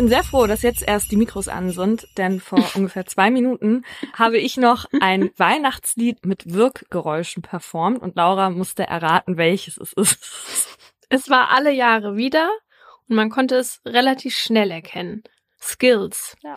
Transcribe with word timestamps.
bin 0.00 0.08
sehr 0.08 0.24
froh, 0.24 0.46
dass 0.46 0.62
jetzt 0.62 0.80
erst 0.80 1.12
die 1.12 1.18
Mikros 1.18 1.48
an 1.48 1.72
sind, 1.72 2.08
denn 2.16 2.40
vor 2.40 2.64
ungefähr 2.74 3.04
zwei 3.04 3.30
Minuten 3.30 3.84
habe 4.14 4.38
ich 4.38 4.56
noch 4.56 4.86
ein 4.98 5.30
Weihnachtslied 5.36 6.24
mit 6.24 6.54
Wirkgeräuschen 6.54 7.42
performt 7.42 8.00
und 8.00 8.16
Laura 8.16 8.48
musste 8.48 8.84
erraten, 8.84 9.36
welches 9.36 9.76
es 9.76 9.92
ist. 9.92 10.78
Es 11.12 11.28
war 11.28 11.50
alle 11.50 11.72
Jahre 11.72 12.16
wieder 12.16 12.48
und 13.08 13.16
man 13.16 13.28
konnte 13.28 13.56
es 13.56 13.82
relativ 13.84 14.36
schnell 14.36 14.70
erkennen. 14.70 15.24
Skills. 15.60 16.36
Ja. 16.42 16.56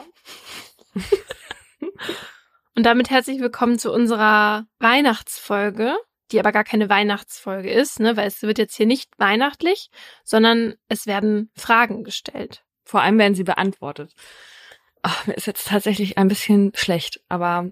Und 2.76 2.84
damit 2.86 3.10
herzlich 3.10 3.42
willkommen 3.42 3.80
zu 3.80 3.92
unserer 3.92 4.68
Weihnachtsfolge, 4.78 5.96
die 6.32 6.40
aber 6.40 6.52
gar 6.52 6.64
keine 6.64 6.88
Weihnachtsfolge 6.88 7.72
ist, 7.72 8.00
ne, 8.00 8.16
weil 8.16 8.28
es 8.28 8.44
wird 8.44 8.60
jetzt 8.60 8.76
hier 8.76 8.86
nicht 8.86 9.10
weihnachtlich, 9.18 9.90
sondern 10.24 10.76
es 10.88 11.08
werden 11.08 11.50
Fragen 11.56 12.04
gestellt. 12.04 12.64
Vor 12.84 13.02
allem 13.02 13.18
werden 13.18 13.36
sie 13.36 13.44
beantwortet. 13.44 14.14
Ach, 15.02 15.28
mir 15.28 15.34
ist 15.34 15.48
jetzt 15.48 15.68
tatsächlich 15.68 16.18
ein 16.18 16.28
bisschen 16.28 16.72
schlecht, 16.76 17.22
aber 17.30 17.72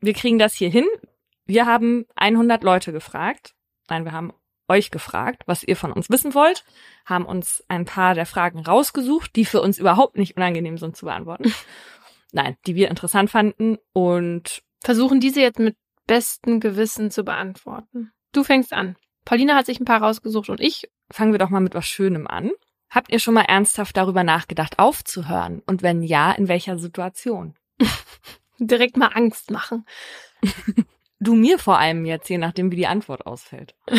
wir 0.00 0.14
kriegen 0.14 0.38
das 0.38 0.54
hier 0.54 0.70
hin. 0.70 0.86
Wir 1.46 1.66
haben 1.66 2.06
100 2.16 2.62
Leute 2.62 2.92
gefragt. 2.92 3.54
Nein, 3.88 4.04
wir 4.04 4.12
haben 4.12 4.32
euch 4.68 4.90
gefragt, 4.90 5.44
was 5.46 5.62
ihr 5.62 5.76
von 5.76 5.92
uns 5.92 6.10
wissen 6.10 6.34
wollt, 6.34 6.64
haben 7.06 7.24
uns 7.24 7.64
ein 7.68 7.86
paar 7.86 8.14
der 8.14 8.26
Fragen 8.26 8.60
rausgesucht, 8.60 9.34
die 9.34 9.46
für 9.46 9.62
uns 9.62 9.78
überhaupt 9.78 10.18
nicht 10.18 10.36
unangenehm 10.36 10.76
sind 10.76 10.96
zu 10.96 11.06
beantworten. 11.06 11.52
Nein, 12.32 12.56
die 12.66 12.74
wir 12.74 12.90
interessant 12.90 13.30
fanden 13.30 13.78
und 13.94 14.62
Versuchen 14.82 15.20
diese 15.20 15.40
jetzt 15.40 15.58
mit 15.58 15.76
bestem 16.06 16.60
Gewissen 16.60 17.10
zu 17.10 17.24
beantworten. 17.24 18.12
Du 18.32 18.44
fängst 18.44 18.72
an. 18.72 18.96
Paulina 19.24 19.54
hat 19.54 19.66
sich 19.66 19.80
ein 19.80 19.84
paar 19.84 20.02
rausgesucht 20.02 20.48
und 20.48 20.60
ich. 20.60 20.88
fangen 21.10 21.32
wir 21.32 21.38
doch 21.38 21.50
mal 21.50 21.60
mit 21.60 21.74
was 21.74 21.86
Schönem 21.86 22.26
an. 22.26 22.50
Habt 22.90 23.12
ihr 23.12 23.18
schon 23.18 23.34
mal 23.34 23.42
ernsthaft 23.42 23.96
darüber 23.96 24.24
nachgedacht, 24.24 24.78
aufzuhören? 24.78 25.62
Und 25.66 25.82
wenn 25.82 26.02
ja, 26.02 26.32
in 26.32 26.48
welcher 26.48 26.78
Situation? 26.78 27.54
direkt 28.58 28.96
mal 28.96 29.08
Angst 29.08 29.50
machen. 29.50 29.86
Du 31.20 31.34
mir 31.34 31.58
vor 31.58 31.80
allem 31.80 32.04
jetzt, 32.04 32.28
je 32.28 32.38
nachdem, 32.38 32.70
wie 32.70 32.76
die 32.76 32.86
Antwort 32.86 33.26
ausfällt. 33.26 33.74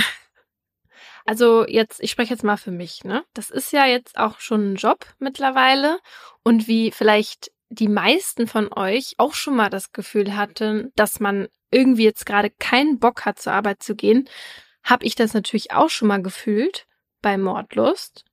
Also 1.26 1.68
jetzt, 1.68 2.02
ich 2.02 2.09
spreche 2.09 2.34
jetzt 2.34 2.44
mal 2.44 2.58
für 2.58 2.72
mich, 2.72 3.04
ne? 3.04 3.23
Das 3.36 3.52
ist 3.52 3.72
ja 3.72 3.86
jetzt 3.86 4.18
auch 4.18 4.40
schon 4.40 4.72
ein 4.72 4.76
Job 4.78 5.06
mittlerweile 5.20 6.00
und 6.44 6.68
wie 6.68 6.92
vielleicht 6.92 7.52
die 7.70 7.88
meisten 7.88 8.48
von 8.48 8.72
euch 8.74 9.14
auch 9.18 9.36
schon 9.36 9.56
mal 9.56 9.70
das 9.70 9.92
Gefühl 9.92 10.36
hatten, 10.36 10.92
dass 10.96 11.20
man 11.20 11.48
irgendwie 11.70 12.06
jetzt 12.06 12.26
gerade 12.26 12.50
keinen 12.50 13.00
Bock 13.00 13.26
hat, 13.26 13.38
zur 13.38 13.53
Arbeit 13.53 13.84
zu 13.84 13.96
gehen, 13.96 14.28
habe 14.84 15.06
ich 15.06 15.14
das 15.14 15.36
natürlich 15.36 15.72
auch 15.72 15.90
schon 15.90 16.08
mal 16.08 16.24
gefühlt 16.24 16.88
bei 17.22 17.38
Mordlust. 17.38 18.26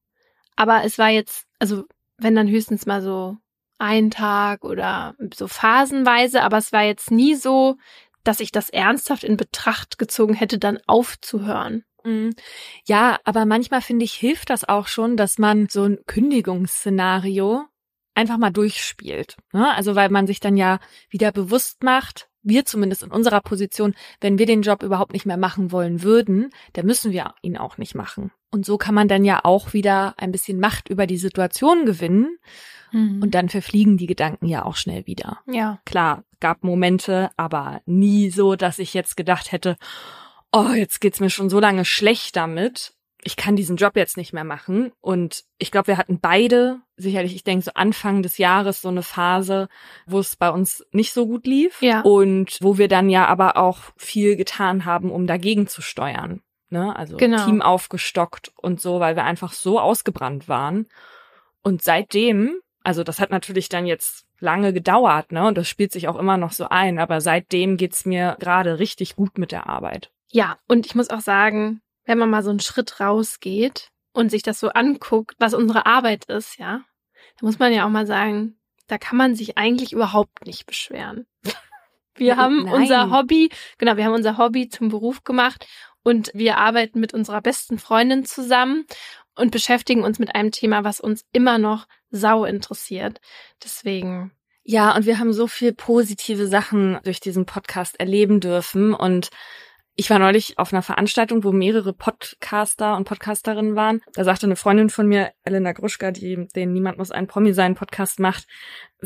Aber 0.57 0.85
es 0.85 0.99
war 0.99 1.11
jetzt, 1.11 1.47
also 1.59 1.85
wenn 2.19 2.35
dann 2.35 2.49
höchstens 2.49 2.87
mal 2.87 3.03
so 3.03 3.37
ein 3.79 4.11
Tag 4.11 4.65
oder 4.65 5.15
so 5.35 5.49
phasenweise, 5.49 6.43
aber 6.43 6.59
es 6.59 6.73
war 6.73 6.83
jetzt 6.83 7.11
nie 7.11 7.35
so, 7.35 7.77
dass 8.25 8.41
ich 8.41 8.51
das 8.51 8.71
ernsthaft 8.71 9.23
in 9.23 9.37
Betracht 9.37 9.99
gezogen 9.99 10.35
hätte, 10.35 10.59
dann 10.59 10.79
aufzuhören. 10.87 11.85
Mm. 12.05 12.31
Ja, 12.87 13.19
aber 13.25 13.45
manchmal 13.45 13.83
finde 13.83 14.05
ich, 14.05 14.15
hilft 14.15 14.51
das 14.51 14.69
auch 14.69 14.89
schon, 14.89 15.17
dass 15.17 15.39
man 15.39 15.69
so 15.69 15.85
ein 15.85 15.99
Kündigungsszenario 16.07 17.65
einfach 18.15 18.39
mal 18.39 18.51
durchspielt. 18.51 19.37
Ne? 19.53 19.73
Also 19.75 19.95
weil 19.95 20.09
man 20.09 20.27
sich 20.27 20.41
dann 20.41 20.57
ja 20.57 20.81
wieder 21.11 21.33
bewusst 21.33 21.83
macht, 21.83 22.29
wir 22.47 22.65
zumindest 22.65 23.03
in 23.03 23.11
unserer 23.11 23.41
Position, 23.41 23.95
wenn 24.21 24.39
wir 24.39 24.47
den 24.47 24.63
Job 24.63 24.83
überhaupt 24.83 25.13
nicht 25.13 25.27
mehr 25.27 25.37
machen 25.37 25.73
wollen 25.73 26.03
würden, 26.03 26.51
dann 26.73 26.87
müssen 26.87 27.13
wir 27.13 27.35
ihn 27.43 27.57
auch 27.57 27.79
nicht 27.79 27.95
machen. 27.95 28.31
Und 28.51 28.65
so 28.65 28.79
kann 28.79 28.95
man 28.95 29.09
dann 29.09 29.25
ja 29.25 29.41
auch 29.43 29.73
wieder 29.73 30.15
ein 30.17 30.33
bisschen 30.33 30.61
Macht 30.61 30.89
über 30.89 31.07
die 31.07 31.19
Situation 31.19 31.85
gewinnen. 31.85 32.39
Mhm. 32.93 33.23
Und 33.23 33.35
dann 33.35 33.49
verfliegen 33.49 33.97
die 33.97 34.07
Gedanken 34.07 34.47
ja 34.47 34.65
auch 34.65 34.77
schnell 34.77 35.07
wieder. 35.07 35.41
ja, 35.47 35.81
Klar, 35.85 36.25
gab 36.41 36.63
Momente, 36.63 37.31
aber 37.37 37.83
nie 37.85 38.31
so, 38.31 38.57
dass 38.57 38.79
ich 38.79 38.95
jetzt 38.95 39.17
gedacht 39.17 39.53
hätte, 39.53 39.77
oh, 40.53 40.71
jetzt 40.71 41.01
geht's 41.01 41.21
mir 41.21 41.31
schon 41.31 41.51
so 41.51 41.61
lange 41.61 41.85
schlecht 41.85 42.37
damit. 42.37 42.95
Ich 43.27 43.37
kann 43.37 43.57
diesen 43.57 43.77
Job 43.77 43.97
jetzt 43.97 44.17
nicht 44.17 44.33
mehr 44.33 44.45
machen. 44.45 44.93
Und 45.01 45.43
ich 45.59 45.73
glaube, 45.73 45.89
wir 45.89 45.99
hatten 45.99 46.21
beide, 46.21 46.79
sicherlich, 46.97 47.35
ich 47.35 47.43
denke, 47.43 47.65
so 47.65 47.73
Anfang 47.75 48.23
des 48.23 48.39
Jahres 48.39 48.81
so 48.81 48.89
eine 48.89 49.03
Phase, 49.03 49.69
wo 50.07 50.21
es 50.21 50.37
bei 50.37 50.49
uns 50.49 50.87
nicht 50.93 51.13
so 51.13 51.27
gut 51.27 51.45
lief. 51.45 51.83
Ja. 51.83 52.03
Und 52.03 52.59
wo 52.61 52.79
wir 52.79 52.87
dann 52.87 53.11
ja 53.11 53.27
aber 53.27 53.57
auch 53.57 53.79
viel 53.97 54.37
getan 54.37 54.85
haben, 54.85 55.11
um 55.11 55.27
dagegen 55.27 55.67
zu 55.67 55.83
steuern. 55.83 56.41
Ne? 56.71 56.95
Also 56.95 57.17
Genau. 57.17 57.45
Team 57.45 57.63
aufgestockt 57.63 58.53
und 58.57 58.81
so, 58.81 59.01
weil 59.01 59.17
wir 59.17 59.25
einfach 59.25 59.53
so 59.53 59.81
ausgebrannt 59.81 60.49
waren. 60.49 60.87
Und 61.63 61.83
seitdem, 61.83 62.61
also 62.85 63.03
das 63.03 63.19
hat 63.19 63.31
natürlich 63.31 63.69
dann 63.69 63.87
jetzt 63.87 64.25
lange 64.39 64.73
gedauert, 64.73 65.33
ne? 65.33 65.49
Und 65.49 65.59
das 65.59 65.69
spielt 65.69 65.91
sich 65.91 66.07
auch 66.07 66.17
immer 66.17 66.37
noch 66.37 66.53
so 66.53 66.69
ein, 66.69 67.01
aber 67.01 67.21
seitdem 67.21 67.77
geht's 67.77 68.05
mir 68.05 68.37
gerade 68.39 68.79
richtig 68.79 69.17
gut 69.17 69.37
mit 69.39 69.51
der 69.51 69.67
Arbeit. 69.67 70.13
Ja, 70.31 70.59
und 70.69 70.87
ich 70.87 70.95
muss 70.95 71.11
auch 71.11 71.21
sagen, 71.21 71.81
wenn 72.07 72.19
man 72.19 72.31
mal 72.31 72.43
so 72.43 72.51
einen 72.51 72.61
Schritt 72.61 73.01
rausgeht 73.01 73.91
und 74.13 74.31
sich 74.31 74.43
das 74.43 74.59
so 74.59 74.71
anguckt, 74.71 75.37
was 75.39 75.53
unsere 75.53 75.85
Arbeit 75.85 76.25
ist, 76.27 76.59
ja, 76.59 76.83
da 77.39 77.47
muss 77.47 77.59
man 77.59 77.73
ja 77.73 77.85
auch 77.85 77.91
mal 77.91 78.07
sagen, 78.07 78.59
da 78.87 78.99
kann 78.99 79.19
man 79.19 79.35
sich 79.35 79.59
eigentlich 79.59 79.93
überhaupt 79.93 80.47
nicht 80.47 80.67
beschweren. 80.67 81.27
Wir 82.15 82.39
haben 82.39 82.65
Nein. 82.65 82.73
unser 82.73 83.11
Hobby, 83.11 83.51
genau, 83.77 83.99
wir 83.99 84.07
haben 84.07 84.15
unser 84.15 84.39
Hobby 84.39 84.71
zum 84.71 84.89
Beruf 84.89 85.23
gemacht 85.23 85.67
und 86.03 86.31
wir 86.33 86.57
arbeiten 86.57 86.99
mit 86.99 87.13
unserer 87.13 87.43
besten 87.43 87.79
Freundin 87.79 88.25
zusammen 88.25 88.87
und 89.35 89.51
beschäftigen 89.51 90.03
uns 90.03 90.19
mit 90.19 90.35
einem 90.35 90.51
Thema, 90.51 90.83
was 90.83 90.99
uns 90.99 91.27
immer 91.35 91.59
noch 91.59 91.87
sau 92.09 92.47
interessiert. 92.47 93.21
Deswegen, 93.63 94.33
Ja, 94.63 94.97
und 94.97 95.05
wir 95.05 95.19
haben 95.19 95.35
so 95.35 95.47
viel 95.47 95.75
positive 95.75 96.47
Sachen 96.47 96.99
durch 97.05 97.21
diesen 97.21 97.45
Podcast 97.45 98.01
erleben 98.01 98.41
dürfen 98.41 98.95
und 98.95 99.29
ich 99.97 100.11
war 100.11 100.19
neulich 100.19 100.59
auf 100.59 100.73
einer 100.73 100.83
Veranstaltung, 100.83 101.43
wo 101.43 101.53
mehrere 101.53 101.95
Podcaster 101.95 102.97
und 102.97 103.05
Podcasterinnen 103.05 103.77
waren. 103.77 104.03
Da 104.13 104.25
sagte 104.25 104.45
eine 104.45 104.57
Freundin 104.57 104.91
von 104.91 105.07
mir, 105.07 105.33
Elena 105.43 105.73
Gruschka, 105.73 106.11
die 106.11 106.47
den 106.55 106.75
Niemand 106.75 106.99
muss 106.99 107.11
ein 107.11 107.27
Promi 107.27 107.55
sein 107.55 107.75
Podcast 107.75 108.21
macht, 108.21 108.47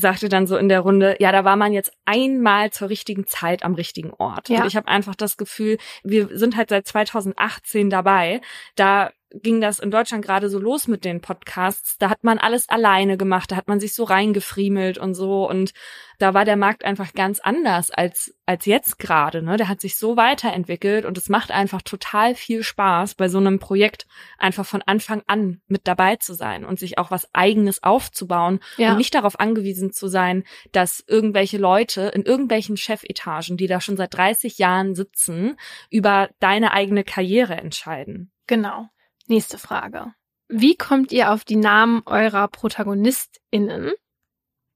sagte 0.01 0.29
dann 0.29 0.47
so 0.47 0.57
in 0.57 0.69
der 0.69 0.81
Runde, 0.81 1.17
ja, 1.21 1.33
da 1.33 1.45
war 1.45 1.57
man 1.57 1.73
jetzt 1.73 1.93
einmal 2.05 2.71
zur 2.71 2.89
richtigen 2.89 3.27
Zeit 3.27 3.63
am 3.63 3.75
richtigen 3.75 4.13
Ort. 4.13 4.49
Ja. 4.49 4.61
Und 4.61 4.67
ich 4.67 4.77
habe 4.77 4.89
einfach 4.89 5.15
das 5.15 5.37
Gefühl, 5.37 5.79
wir 6.03 6.29
sind 6.37 6.57
halt 6.57 6.71
seit 6.71 6.87
2018 6.87 7.91
dabei. 7.91 8.41
Da 8.75 9.11
ging 9.33 9.61
das 9.61 9.79
in 9.79 9.91
Deutschland 9.91 10.25
gerade 10.25 10.49
so 10.49 10.59
los 10.59 10.89
mit 10.89 11.05
den 11.05 11.21
Podcasts. 11.21 11.97
Da 11.99 12.11
hat 12.11 12.25
man 12.25 12.39
alles 12.39 12.69
alleine 12.69 13.17
gemacht, 13.17 13.53
da 13.53 13.57
hat 13.57 13.69
man 13.69 13.81
sich 13.81 13.95
so 13.95 14.05
reingefriemelt 14.05 14.99
und 14.99 15.15
so 15.15 15.49
und 15.49 15.73
da 16.19 16.35
war 16.35 16.45
der 16.45 16.57
Markt 16.57 16.85
einfach 16.85 17.13
ganz 17.15 17.41
anders 17.41 17.91
als 17.91 18.35
als 18.45 18.67
jetzt 18.67 18.99
gerade, 18.99 19.43
ne? 19.43 19.57
Der 19.57 19.69
hat 19.69 19.81
sich 19.81 19.97
so 19.97 20.17
weiterentwickelt 20.17 21.05
und 21.05 21.17
es 21.17 21.29
macht 21.29 21.53
einfach 21.53 21.83
total 21.83 22.35
viel 22.35 22.63
Spaß 22.65 23.15
bei 23.15 23.29
so 23.29 23.39
einem 23.39 23.61
Projekt 23.61 24.07
einfach 24.39 24.67
von 24.67 24.83
Anfang 24.83 25.23
an 25.29 25.61
mit 25.69 25.87
dabei 25.87 26.17
zu 26.17 26.35
sein 26.35 26.65
und 26.65 26.79
sich 26.79 26.99
auch 26.99 27.11
was 27.13 27.33
eigenes 27.33 27.83
aufzubauen 27.83 28.59
ja, 28.77 28.91
und 28.91 28.99
nicht 28.99 29.15
darauf 29.15 29.39
angewiesen 29.39 29.90
zu 29.93 30.09
sein, 30.09 30.45
dass 30.73 31.03
irgendwelche 31.07 31.59
Leute 31.59 32.03
in 32.15 32.23
irgendwelchen 32.23 32.77
Chefetagen, 32.77 33.57
die 33.57 33.67
da 33.67 33.81
schon 33.81 33.97
seit 33.97 34.15
30 34.15 34.59
Jahren 34.59 34.95
sitzen, 34.95 35.57
über 35.91 36.31
deine 36.41 36.73
eigene 36.73 37.05
Karriere 37.05 37.55
entscheiden. 37.57 38.33
genau. 38.47 38.89
Nächste 39.27 39.59
Frage. 39.59 40.13
Wie 40.49 40.75
kommt 40.77 41.13
ihr 41.13 41.31
auf 41.31 41.45
die 41.45 41.55
Namen 41.55 42.03
eurer 42.05 42.49
ProtagonistInnen? 42.49 43.93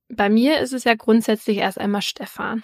Bei 0.09 0.29
mir 0.29 0.61
ist 0.61 0.73
es 0.73 0.85
ja 0.85 0.95
grundsätzlich 0.95 1.57
erst 1.57 1.79
einmal 1.81 2.03
Stefan. 2.03 2.63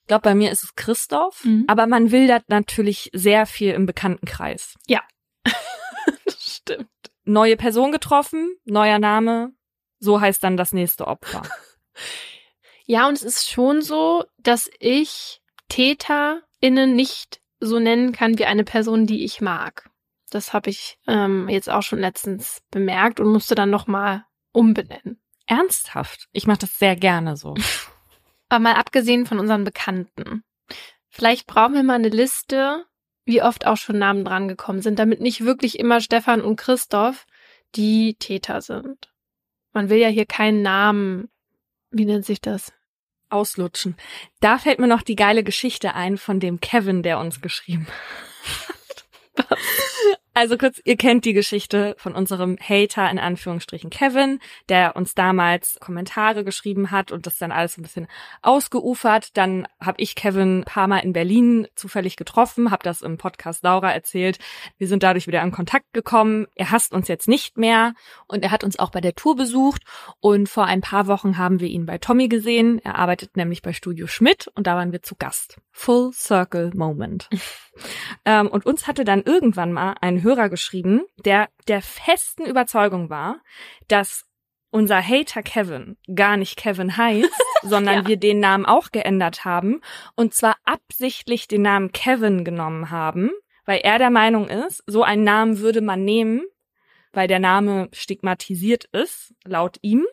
Ich 0.00 0.06
glaube, 0.06 0.22
bei 0.22 0.34
mir 0.34 0.50
ist 0.52 0.62
es 0.64 0.74
Christoph, 0.74 1.44
Mhm. 1.44 1.64
aber 1.66 1.86
man 1.86 2.12
will 2.12 2.28
da 2.28 2.38
natürlich 2.48 3.10
sehr 3.12 3.44
viel 3.44 3.72
im 3.72 3.84
Bekanntenkreis. 3.84 4.74
Stimmt. 6.38 6.88
Neue 7.24 7.56
Person 7.56 7.90
getroffen, 7.92 8.54
neuer 8.64 8.98
Name, 8.98 9.52
so 10.06 10.20
heißt 10.22 10.42
dann 10.42 10.56
das 10.56 10.72
nächste 10.72 11.06
Opfer. 11.06 11.42
Ja, 12.88 13.08
und 13.08 13.14
es 13.14 13.24
ist 13.24 13.50
schon 13.50 13.82
so, 13.82 14.24
dass 14.38 14.70
ich 14.78 15.42
TäterInnen 15.68 16.94
nicht 16.94 17.40
so 17.58 17.80
nennen 17.80 18.12
kann 18.12 18.38
wie 18.38 18.44
eine 18.44 18.62
Person, 18.62 19.06
die 19.06 19.24
ich 19.24 19.40
mag. 19.40 19.90
Das 20.30 20.52
habe 20.52 20.70
ich 20.70 20.96
ähm, 21.08 21.48
jetzt 21.48 21.68
auch 21.68 21.82
schon 21.82 21.98
letztens 21.98 22.62
bemerkt 22.70 23.18
und 23.18 23.32
musste 23.32 23.56
dann 23.56 23.70
nochmal 23.70 24.24
umbenennen. 24.52 25.20
Ernsthaft? 25.46 26.28
Ich 26.30 26.46
mache 26.46 26.58
das 26.58 26.78
sehr 26.78 26.94
gerne 26.94 27.36
so. 27.36 27.54
Aber 28.48 28.60
mal 28.60 28.74
abgesehen 28.74 29.26
von 29.26 29.40
unseren 29.40 29.64
Bekannten. 29.64 30.44
Vielleicht 31.08 31.46
brauchen 31.48 31.74
wir 31.74 31.82
mal 31.82 31.94
eine 31.94 32.08
Liste, 32.08 32.84
wie 33.24 33.42
oft 33.42 33.66
auch 33.66 33.76
schon 33.76 33.98
Namen 33.98 34.24
drangekommen 34.24 34.82
sind, 34.82 35.00
damit 35.00 35.20
nicht 35.20 35.44
wirklich 35.44 35.78
immer 35.80 36.00
Stefan 36.00 36.40
und 36.40 36.54
Christoph 36.54 37.26
die 37.74 38.14
Täter 38.14 38.60
sind. 38.60 39.10
Man 39.76 39.90
will 39.90 39.98
ja 39.98 40.08
hier 40.08 40.24
keinen 40.24 40.62
Namen, 40.62 41.28
wie 41.90 42.06
nennt 42.06 42.24
sich 42.24 42.40
das? 42.40 42.72
Auslutschen. 43.28 43.94
Da 44.40 44.56
fällt 44.56 44.78
mir 44.78 44.86
noch 44.86 45.02
die 45.02 45.16
geile 45.16 45.44
Geschichte 45.44 45.92
ein 45.92 46.16
von 46.16 46.40
dem 46.40 46.60
Kevin, 46.60 47.02
der 47.02 47.18
uns 47.18 47.42
geschrieben 47.42 47.86
hat. 49.38 49.50
Also 50.36 50.58
kurz, 50.58 50.82
ihr 50.84 50.98
kennt 50.98 51.24
die 51.24 51.32
Geschichte 51.32 51.94
von 51.96 52.14
unserem 52.14 52.58
Hater 52.60 53.10
in 53.10 53.18
Anführungsstrichen 53.18 53.88
Kevin, 53.88 54.38
der 54.68 54.94
uns 54.94 55.14
damals 55.14 55.78
Kommentare 55.80 56.44
geschrieben 56.44 56.90
hat 56.90 57.10
und 57.10 57.24
das 57.24 57.38
dann 57.38 57.52
alles 57.52 57.78
ein 57.78 57.82
bisschen 57.82 58.06
ausgeufert. 58.42 59.34
Dann 59.38 59.66
habe 59.80 60.02
ich 60.02 60.14
Kevin 60.14 60.58
ein 60.58 60.64
paar 60.64 60.88
Mal 60.88 60.98
in 60.98 61.14
Berlin 61.14 61.68
zufällig 61.74 62.16
getroffen, 62.16 62.70
habe 62.70 62.82
das 62.82 63.00
im 63.00 63.16
Podcast 63.16 63.62
Laura 63.62 63.90
erzählt. 63.90 64.38
Wir 64.76 64.88
sind 64.88 65.02
dadurch 65.02 65.26
wieder 65.26 65.40
in 65.40 65.52
Kontakt 65.52 65.90
gekommen. 65.94 66.46
Er 66.54 66.70
hasst 66.70 66.92
uns 66.92 67.08
jetzt 67.08 67.28
nicht 67.28 67.56
mehr 67.56 67.94
und 68.28 68.42
er 68.42 68.50
hat 68.50 68.62
uns 68.62 68.78
auch 68.78 68.90
bei 68.90 69.00
der 69.00 69.14
Tour 69.14 69.36
besucht 69.36 69.84
und 70.20 70.50
vor 70.50 70.66
ein 70.66 70.82
paar 70.82 71.06
Wochen 71.06 71.38
haben 71.38 71.60
wir 71.60 71.68
ihn 71.68 71.86
bei 71.86 71.96
Tommy 71.96 72.28
gesehen. 72.28 72.78
Er 72.84 72.96
arbeitet 72.96 73.38
nämlich 73.38 73.62
bei 73.62 73.72
Studio 73.72 74.06
Schmidt 74.06 74.48
und 74.48 74.66
da 74.66 74.76
waren 74.76 74.92
wir 74.92 75.00
zu 75.00 75.14
Gast. 75.14 75.56
Full 75.70 76.12
Circle 76.12 76.72
Moment. 76.74 77.30
ähm, 78.26 78.48
und 78.48 78.66
uns 78.66 78.86
hatte 78.86 79.04
dann 79.04 79.22
irgendwann 79.22 79.72
mal 79.72 79.94
ein 80.02 80.25
Hörer 80.26 80.48
geschrieben, 80.48 81.02
der 81.24 81.48
der 81.68 81.82
festen 81.82 82.44
Überzeugung 82.44 83.10
war, 83.10 83.40
dass 83.86 84.26
unser 84.70 85.00
Hater 85.00 85.44
Kevin 85.44 85.96
gar 86.12 86.36
nicht 86.36 86.56
Kevin 86.56 86.96
heißt, 86.96 87.30
sondern 87.62 88.02
ja. 88.02 88.06
wir 88.08 88.16
den 88.16 88.40
Namen 88.40 88.66
auch 88.66 88.90
geändert 88.90 89.44
haben 89.44 89.80
und 90.16 90.34
zwar 90.34 90.56
absichtlich 90.64 91.46
den 91.46 91.62
Namen 91.62 91.92
Kevin 91.92 92.44
genommen 92.44 92.90
haben, 92.90 93.30
weil 93.64 93.80
er 93.84 93.98
der 93.98 94.10
Meinung 94.10 94.48
ist, 94.48 94.82
so 94.86 95.04
einen 95.04 95.22
Namen 95.22 95.60
würde 95.60 95.80
man 95.80 96.04
nehmen, 96.04 96.42
weil 97.12 97.28
der 97.28 97.38
Name 97.38 97.88
stigmatisiert 97.92 98.86
ist, 98.86 99.32
laut 99.44 99.78
ihm. 99.80 100.04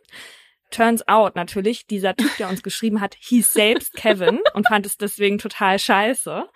Turns 0.73 1.07
out 1.07 1.35
natürlich, 1.35 1.85
dieser 1.85 2.15
Typ, 2.15 2.35
der 2.37 2.49
uns 2.49 2.63
geschrieben 2.63 2.99
hat, 2.99 3.15
hieß 3.19 3.53
selbst 3.53 3.93
Kevin 3.93 4.39
und 4.55 4.67
fand 4.67 4.87
es 4.87 4.97
deswegen 4.97 5.37
total 5.37 5.77
scheiße. 5.77 6.49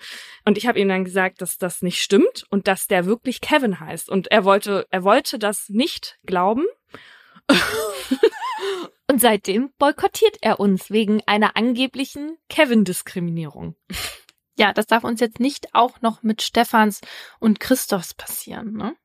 Und 0.44 0.58
ich 0.58 0.66
habe 0.66 0.80
ihm 0.80 0.90
dann 0.90 1.06
gesagt, 1.06 1.42
dass 1.42 1.60
das 1.60 1.84
nicht 1.84 2.02
stimmt 2.02 2.46
und 2.50 2.68
dass 2.68 2.88
der 2.88 3.06
wirklich 3.06 3.42
Kevin 3.42 3.80
heißt. 3.80 4.10
Und 4.10 4.32
er 4.32 4.44
wollte, 4.44 4.88
er 4.90 5.04
wollte 5.04 5.38
das 5.38 5.70
nicht 5.70 6.18
glauben. 6.26 6.66
und 9.08 9.22
seitdem 9.22 9.72
boykottiert 9.78 10.38
er 10.42 10.60
uns 10.60 10.90
wegen 10.90 11.22
einer 11.28 11.56
angeblichen 11.56 12.38
Kevin-Diskriminierung. 12.50 13.76
Ja, 14.58 14.74
das 14.74 14.88
darf 14.88 15.04
uns 15.04 15.20
jetzt 15.20 15.40
nicht 15.40 15.76
auch 15.76 16.02
noch 16.02 16.24
mit 16.24 16.42
Stefans 16.42 17.02
und 17.40 17.60
Christophs 17.60 18.16
passieren, 18.16 18.74
ne? 18.74 18.96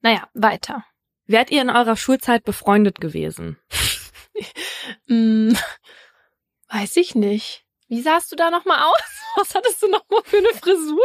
Naja, 0.00 0.28
weiter. 0.34 0.84
Wärt 1.26 1.50
ihr 1.50 1.62
in 1.62 1.70
eurer 1.70 1.96
Schulzeit 1.96 2.44
befreundet 2.44 3.00
gewesen? 3.00 3.58
hm, 5.08 5.56
weiß 6.68 6.96
ich 6.96 7.14
nicht. 7.14 7.64
Wie 7.88 8.00
sahst 8.00 8.32
du 8.32 8.36
da 8.36 8.50
nochmal 8.50 8.82
aus? 8.82 9.20
Was 9.36 9.54
hattest 9.54 9.82
du 9.82 9.88
nochmal 9.88 10.22
für 10.24 10.38
eine 10.38 10.52
Frisur? 10.54 11.02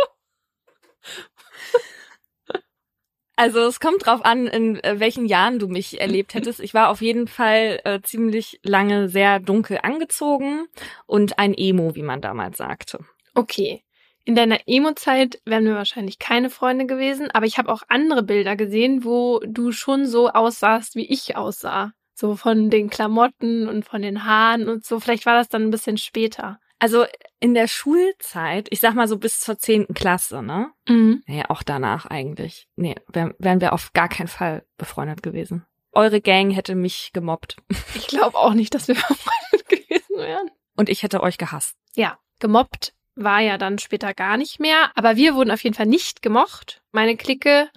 Also 3.40 3.60
es 3.62 3.80
kommt 3.80 4.06
drauf 4.06 4.26
an, 4.26 4.48
in 4.48 4.84
äh, 4.84 5.00
welchen 5.00 5.26
Jahren 5.26 5.60
du 5.60 5.70
mich 5.70 6.02
erlebt 6.02 6.34
hättest. 6.36 6.60
Ich 6.60 6.74
war 6.74 6.90
auf 6.90 7.02
jeden 7.02 7.28
Fall 7.28 7.80
äh, 7.86 8.02
ziemlich 8.02 8.60
lange 8.64 9.08
sehr 9.08 9.40
dunkel 9.40 9.80
angezogen 9.82 10.68
und 11.06 11.40
ein 11.40 11.54
Emo, 11.54 11.96
wie 11.96 12.04
man 12.04 12.20
damals 12.20 12.58
sagte. 12.58 13.00
Okay. 13.36 13.84
In 14.26 14.36
deiner 14.36 14.60
Emo-Zeit 14.68 15.42
wären 15.46 15.64
wir 15.64 15.76
wahrscheinlich 15.76 16.20
keine 16.20 16.50
Freunde 16.50 16.86
gewesen, 16.86 17.32
aber 17.32 17.46
ich 17.46 17.58
habe 17.58 17.72
auch 17.72 17.84
andere 17.88 18.24
Bilder 18.24 18.58
gesehen, 18.58 19.06
wo 19.06 19.40
du 19.46 19.72
schon 19.72 20.06
so 20.06 20.30
aussahst, 20.30 20.96
wie 20.96 21.10
ich 21.10 21.38
aussah. 21.38 21.94
So 22.20 22.36
von 22.36 22.70
den 22.70 22.90
Klamotten 22.90 23.70
und 23.70 23.86
von 23.86 24.02
den 24.02 24.26
Haaren 24.26 24.68
und 24.68 24.84
so. 24.84 25.00
Vielleicht 25.00 25.26
war 25.26 25.36
das 25.36 25.48
dann 25.48 25.64
ein 25.64 25.72
bisschen 25.72 25.98
später. 25.98 26.60
Also 26.78 27.06
in 27.40 27.54
der 27.54 27.70
Schulzeit, 27.70 28.68
ich 28.72 28.82
sag 28.82 28.94
mal 28.94 29.08
so 29.08 29.18
bis 29.18 29.40
zur 29.40 29.58
zehnten 29.58 29.94
Klasse, 29.94 30.44
ne? 30.44 30.70
Mhm. 30.90 31.24
Nee, 31.28 31.46
auch 31.48 31.64
danach 31.64 32.08
eigentlich. 32.08 32.68
Nee, 32.76 32.96
wären, 33.08 33.36
wären 33.40 33.62
wir 33.62 33.72
auf 33.72 33.94
gar 33.94 34.10
keinen 34.10 34.28
Fall 34.28 34.66
befreundet 34.78 35.24
gewesen. 35.24 35.66
Eure 35.94 36.20
Gang 36.20 36.52
hätte 36.52 36.76
mich 36.76 37.12
gemobbt. 37.14 37.56
Ich 37.96 38.08
glaube 38.08 38.38
auch 38.38 38.54
nicht, 38.54 38.74
dass 38.76 38.90
wir 38.90 38.96
befreundet 38.96 39.70
gewesen 39.70 40.18
wären. 40.18 40.52
Und 40.76 40.90
ich 40.90 41.04
hätte 41.04 41.24
euch 41.24 41.38
gehasst. 41.38 41.78
Ja, 41.96 42.20
gemobbt 42.40 42.94
war 43.16 43.40
ja 43.40 43.58
dann 43.58 43.80
später 43.80 44.14
gar 44.14 44.36
nicht 44.36 44.60
mehr. 44.60 44.92
Aber 44.96 45.16
wir 45.16 45.36
wurden 45.36 45.52
auf 45.52 45.64
jeden 45.64 45.76
Fall 45.76 45.86
nicht 45.86 46.22
gemocht. 46.22 46.82
Meine 46.92 47.16
Clique, 47.16 47.70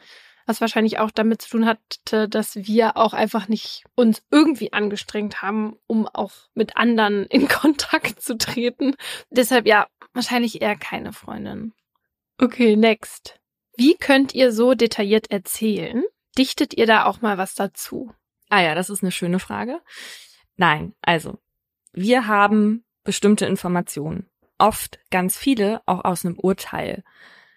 was 0.46 0.60
wahrscheinlich 0.60 0.98
auch 0.98 1.10
damit 1.10 1.42
zu 1.42 1.50
tun 1.50 1.66
hatte, 1.66 2.28
dass 2.28 2.56
wir 2.56 2.96
auch 2.96 3.12
einfach 3.12 3.48
nicht 3.48 3.84
uns 3.94 4.22
irgendwie 4.30 4.72
angestrengt 4.72 5.42
haben, 5.42 5.76
um 5.86 6.06
auch 6.06 6.32
mit 6.54 6.76
anderen 6.76 7.26
in 7.30 7.48
Kontakt 7.48 8.20
zu 8.22 8.36
treten. 8.36 8.94
Deshalb 9.30 9.66
ja, 9.66 9.86
wahrscheinlich 10.12 10.62
eher 10.62 10.76
keine 10.76 11.12
Freundin. 11.12 11.72
Okay, 12.38 12.76
next. 12.76 13.38
Wie 13.76 13.96
könnt 13.96 14.34
ihr 14.34 14.52
so 14.52 14.74
detailliert 14.74 15.30
erzählen? 15.30 16.04
Dichtet 16.36 16.74
ihr 16.74 16.86
da 16.86 17.04
auch 17.04 17.20
mal 17.20 17.38
was 17.38 17.54
dazu? 17.54 18.12
Ah 18.48 18.60
ja, 18.60 18.74
das 18.74 18.90
ist 18.90 19.02
eine 19.02 19.12
schöne 19.12 19.38
Frage. 19.38 19.80
Nein, 20.56 20.94
also, 21.00 21.38
wir 21.92 22.26
haben 22.26 22.84
bestimmte 23.04 23.46
Informationen 23.46 24.28
oft 24.62 25.00
ganz 25.10 25.36
viele 25.36 25.82
auch 25.86 26.04
aus 26.04 26.24
einem 26.24 26.38
Urteil. 26.38 27.02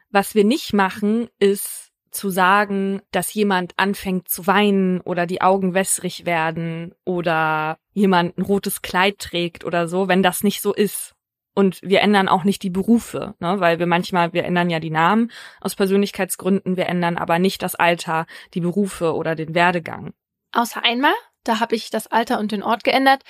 Was 0.09 0.33
wir 0.33 0.43
nicht 0.43 0.73
machen, 0.73 1.29
ist 1.39 1.91
zu 2.15 2.29
sagen, 2.29 3.01
dass 3.11 3.33
jemand 3.33 3.73
anfängt 3.77 4.29
zu 4.29 4.47
weinen 4.47 5.01
oder 5.01 5.25
die 5.25 5.41
Augen 5.41 5.73
wässrig 5.73 6.25
werden 6.25 6.93
oder 7.03 7.77
jemand 7.93 8.37
ein 8.37 8.41
rotes 8.41 8.81
Kleid 8.81 9.19
trägt 9.19 9.65
oder 9.65 9.87
so, 9.87 10.07
wenn 10.07 10.23
das 10.23 10.43
nicht 10.43 10.61
so 10.61 10.73
ist. 10.73 11.13
Und 11.53 11.81
wir 11.81 12.01
ändern 12.01 12.27
auch 12.27 12.43
nicht 12.43 12.63
die 12.63 12.69
Berufe, 12.69 13.35
ne? 13.39 13.59
weil 13.59 13.79
wir 13.79 13.85
manchmal, 13.85 14.33
wir 14.33 14.43
ändern 14.43 14.69
ja 14.69 14.79
die 14.79 14.89
Namen 14.89 15.31
aus 15.61 15.75
Persönlichkeitsgründen, 15.75 16.75
wir 16.75 16.87
ändern 16.87 17.17
aber 17.17 17.39
nicht 17.39 17.61
das 17.61 17.75
Alter, 17.75 18.25
die 18.53 18.59
Berufe 18.59 19.13
oder 19.13 19.35
den 19.35 19.55
Werdegang. 19.55 20.13
Außer 20.51 20.83
einmal, 20.83 21.13
da 21.45 21.61
habe 21.61 21.75
ich 21.75 21.89
das 21.89 22.07
Alter 22.07 22.39
und 22.39 22.51
den 22.51 22.63
Ort 22.63 22.83
geändert 22.83 23.23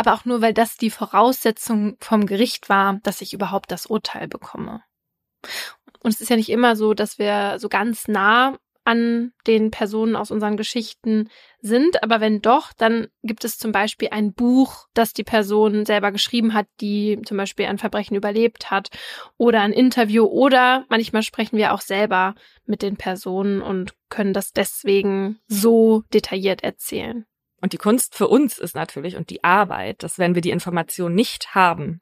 aber 0.00 0.14
auch 0.14 0.24
nur, 0.24 0.40
weil 0.40 0.54
das 0.54 0.78
die 0.78 0.88
Voraussetzung 0.88 1.98
vom 2.00 2.24
Gericht 2.24 2.70
war, 2.70 2.98
dass 3.02 3.20
ich 3.20 3.34
überhaupt 3.34 3.70
das 3.70 3.84
Urteil 3.84 4.28
bekomme. 4.28 4.82
Und 6.02 6.14
es 6.14 6.20
ist 6.20 6.30
ja 6.30 6.36
nicht 6.36 6.48
immer 6.48 6.76
so, 6.76 6.94
dass 6.94 7.18
wir 7.18 7.58
so 7.58 7.68
ganz 7.68 8.08
nah 8.08 8.56
an 8.84 9.32
den 9.46 9.70
Personen 9.70 10.16
aus 10.16 10.30
unseren 10.30 10.56
Geschichten 10.56 11.28
sind. 11.60 12.02
Aber 12.02 12.20
wenn 12.20 12.40
doch, 12.40 12.72
dann 12.72 13.08
gibt 13.22 13.44
es 13.44 13.58
zum 13.58 13.72
Beispiel 13.72 14.08
ein 14.10 14.32
Buch, 14.32 14.86
das 14.94 15.12
die 15.12 15.22
Person 15.22 15.84
selber 15.84 16.12
geschrieben 16.12 16.54
hat, 16.54 16.66
die 16.80 17.20
zum 17.24 17.36
Beispiel 17.36 17.66
ein 17.66 17.78
Verbrechen 17.78 18.16
überlebt 18.16 18.70
hat 18.70 18.88
oder 19.36 19.60
ein 19.60 19.72
Interview 19.72 20.24
oder 20.24 20.86
manchmal 20.88 21.22
sprechen 21.22 21.58
wir 21.58 21.72
auch 21.72 21.82
selber 21.82 22.34
mit 22.64 22.82
den 22.82 22.96
Personen 22.96 23.60
und 23.62 23.94
können 24.08 24.32
das 24.32 24.52
deswegen 24.52 25.38
so 25.46 26.02
detailliert 26.12 26.64
erzählen. 26.64 27.26
Und 27.60 27.74
die 27.74 27.78
Kunst 27.78 28.14
für 28.14 28.28
uns 28.28 28.58
ist 28.58 28.74
natürlich 28.74 29.16
und 29.16 29.28
die 29.28 29.44
Arbeit, 29.44 30.02
dass 30.02 30.18
wenn 30.18 30.34
wir 30.34 30.42
die 30.42 30.50
Information 30.50 31.14
nicht 31.14 31.54
haben, 31.54 32.00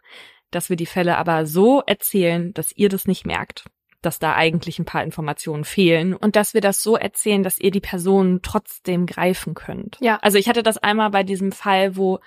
dass 0.53 0.71
wir 0.71 0.77
die 0.77 0.87
Fälle 0.87 1.19
aber 1.19 1.45
so 1.45 1.83
erzählen, 1.85 2.55
dass 2.55 2.73
ihr 2.73 2.89
das 2.89 3.07
nicht 3.07 3.27
merkt, 3.27 3.65
dass 4.03 4.19
da 4.19 4.35
eigentlich 4.35 4.79
ein 4.79 4.85
paar 4.85 5.03
Informationen 5.03 5.65
fehlen 5.65 6.15
und 6.15 6.37
dass 6.37 6.55
wir 6.55 6.61
das 6.61 6.83
so 6.83 6.97
erzählen, 6.97 7.43
dass 7.43 7.59
ihr 7.59 7.71
die 7.71 7.81
Person 7.81 8.41
trotzdem 8.43 9.07
greifen 9.07 9.55
könnt. 9.55 9.99
Ja. 10.01 10.19
Also 10.23 10.39
ich 10.39 10.49
hatte 10.49 10.63
das 10.63 10.79
einmal 10.79 11.11
bei 11.11 11.25
diesem 11.25 11.53
Fall, 11.53 11.97
wo 11.97 12.21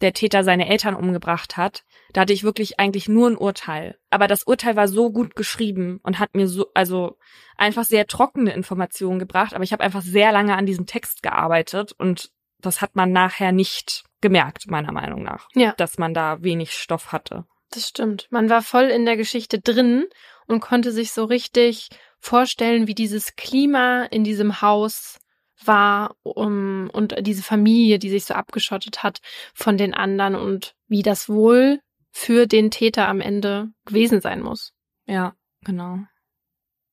der 0.00 0.12
Täter 0.12 0.44
seine 0.44 0.68
Eltern 0.68 0.94
umgebracht 0.94 1.56
hat. 1.56 1.84
Da 2.12 2.22
hatte 2.22 2.32
ich 2.32 2.44
wirklich 2.44 2.78
eigentlich 2.78 3.08
nur 3.08 3.28
ein 3.28 3.36
Urteil. 3.36 3.98
Aber 4.10 4.28
das 4.28 4.44
Urteil 4.44 4.76
war 4.76 4.88
so 4.88 5.10
gut 5.10 5.34
geschrieben 5.34 6.00
und 6.02 6.18
hat 6.18 6.34
mir 6.34 6.48
so, 6.48 6.66
also 6.74 7.18
einfach 7.56 7.84
sehr 7.84 8.06
trockene 8.06 8.52
Informationen 8.52 9.18
gebracht. 9.18 9.54
Aber 9.54 9.64
ich 9.64 9.72
habe 9.72 9.82
einfach 9.82 10.02
sehr 10.02 10.32
lange 10.32 10.56
an 10.56 10.66
diesem 10.66 10.86
Text 10.86 11.22
gearbeitet 11.22 11.92
und 11.92 12.30
das 12.60 12.80
hat 12.80 12.96
man 12.96 13.12
nachher 13.12 13.52
nicht 13.52 14.04
gemerkt, 14.20 14.70
meiner 14.70 14.92
Meinung 14.92 15.22
nach. 15.22 15.48
Ja. 15.54 15.74
Dass 15.76 15.98
man 15.98 16.14
da 16.14 16.42
wenig 16.42 16.72
Stoff 16.72 17.12
hatte. 17.12 17.44
Das 17.70 17.88
stimmt. 17.88 18.26
Man 18.30 18.48
war 18.48 18.62
voll 18.62 18.84
in 18.84 19.04
der 19.04 19.16
Geschichte 19.16 19.60
drin 19.60 20.06
und 20.46 20.60
konnte 20.60 20.92
sich 20.92 21.12
so 21.12 21.24
richtig 21.24 21.88
vorstellen, 22.18 22.86
wie 22.86 22.94
dieses 22.94 23.36
Klima 23.36 24.04
in 24.04 24.24
diesem 24.24 24.60
Haus 24.62 25.18
war 25.64 26.16
um, 26.22 26.88
und 26.92 27.14
diese 27.26 27.42
Familie, 27.42 27.98
die 27.98 28.10
sich 28.10 28.24
so 28.24 28.34
abgeschottet 28.34 29.02
hat 29.02 29.20
von 29.54 29.76
den 29.76 29.94
anderen 29.94 30.34
und 30.34 30.74
wie 30.86 31.02
das 31.02 31.28
wohl 31.28 31.80
für 32.10 32.46
den 32.46 32.70
Täter 32.70 33.08
am 33.08 33.20
Ende 33.20 33.70
gewesen 33.84 34.20
sein 34.20 34.40
muss. 34.40 34.72
Ja, 35.06 35.34
genau. 35.64 35.98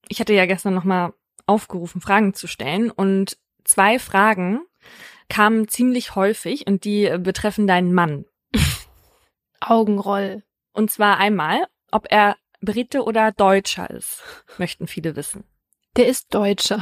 Ich 0.07 0.19
hatte 0.19 0.33
ja 0.33 0.45
gestern 0.45 0.73
nochmal 0.73 1.13
aufgerufen, 1.45 2.01
Fragen 2.01 2.33
zu 2.33 2.47
stellen 2.47 2.91
und 2.91 3.37
zwei 3.63 3.99
Fragen 3.99 4.61
kamen 5.29 5.67
ziemlich 5.67 6.15
häufig 6.15 6.67
und 6.67 6.83
die 6.83 7.05
äh, 7.05 7.17
betreffen 7.17 7.67
deinen 7.67 7.93
Mann. 7.93 8.25
Augenroll. 9.59 10.43
Und 10.75 10.91
zwar 10.91 11.17
einmal, 11.17 11.65
ob 11.91 12.07
er 12.09 12.35
Brite 12.59 13.03
oder 13.03 13.31
Deutscher 13.31 13.89
ist, 13.89 14.21
möchten 14.57 14.87
viele 14.87 15.15
wissen. 15.15 15.45
Der 15.95 16.07
ist 16.07 16.33
Deutscher. 16.33 16.81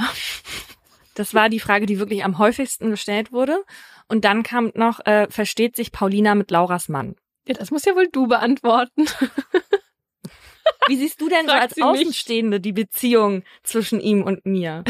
Das 1.16 1.36
war 1.36 1.48
die 1.48 1.60
Frage, 1.60 1.86
die 1.86 2.00
wirklich 2.00 2.24
am 2.24 2.40
häufigsten 2.40 2.90
gestellt 2.90 3.32
wurde. 3.32 3.64
Und 4.08 4.26
dann 4.26 4.42
kam 4.42 4.72
noch, 4.74 5.06
äh, 5.06 5.28
versteht 5.30 5.76
sich 5.76 5.92
Paulina 5.92 6.34
mit 6.34 6.50
Lauras 6.50 6.90
Mann? 6.90 7.16
Ja, 7.48 7.54
das 7.54 7.70
muss 7.70 7.86
ja 7.86 7.94
wohl 7.96 8.08
du 8.12 8.26
beantworten. 8.26 9.06
Wie 10.88 10.98
siehst 10.98 11.22
du 11.22 11.30
denn 11.30 11.46
so 11.46 11.52
als 11.52 11.80
Außenstehende 11.80 12.60
die 12.60 12.74
Beziehung 12.74 13.44
zwischen 13.62 14.00
ihm 14.00 14.24
und 14.24 14.44
mir? 14.46 14.84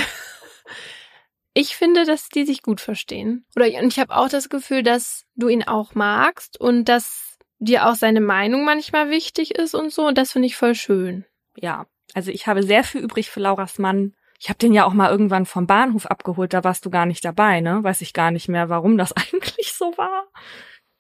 Ich 1.54 1.76
finde, 1.76 2.06
dass 2.06 2.30
die 2.30 2.46
sich 2.46 2.62
gut 2.62 2.80
verstehen. 2.80 3.46
Oder 3.56 3.66
und 3.82 3.88
ich 3.88 4.00
habe 4.00 4.16
auch 4.16 4.30
das 4.30 4.48
Gefühl, 4.48 4.82
dass 4.82 5.26
du 5.36 5.50
ihn 5.50 5.64
auch 5.64 5.94
magst 5.94 6.60
und 6.60 6.86
dass 6.86 7.33
dir 7.64 7.88
auch 7.88 7.96
seine 7.96 8.22
Meinung 8.22 8.66
manchmal 8.66 9.10
wichtig 9.10 9.56
ist 9.56 9.74
und 9.74 9.92
so. 9.92 10.08
Und 10.08 10.18
das 10.18 10.32
finde 10.32 10.48
ich 10.48 10.56
voll 10.56 10.76
schön. 10.76 11.26
Ja, 11.56 11.86
also 12.14 12.32
ich 12.32 12.48
habe 12.48 12.64
sehr 12.64 12.84
viel 12.84 13.02
übrig 13.02 13.30
für 13.30 13.40
Lauras 13.40 13.80
Mann. 13.80 14.14
Ich 14.40 14.50
habe 14.50 14.60
den 14.60 14.74
ja 14.74 14.86
auch 14.86 14.94
mal 14.94 15.10
irgendwann 15.10 15.46
vom 15.46 15.68
Bahnhof 15.68 16.06
abgeholt, 16.06 16.54
da 16.54 16.64
warst 16.64 16.86
du 16.86 16.90
gar 16.90 17.06
nicht 17.06 17.24
dabei, 17.24 17.62
ne? 17.62 17.82
Weiß 17.82 18.02
ich 18.02 18.14
gar 18.14 18.32
nicht 18.32 18.50
mehr, 18.50 18.70
warum 18.70 18.98
das 18.98 19.14
eigentlich 19.16 19.74
so 19.74 19.98
war. 19.98 20.28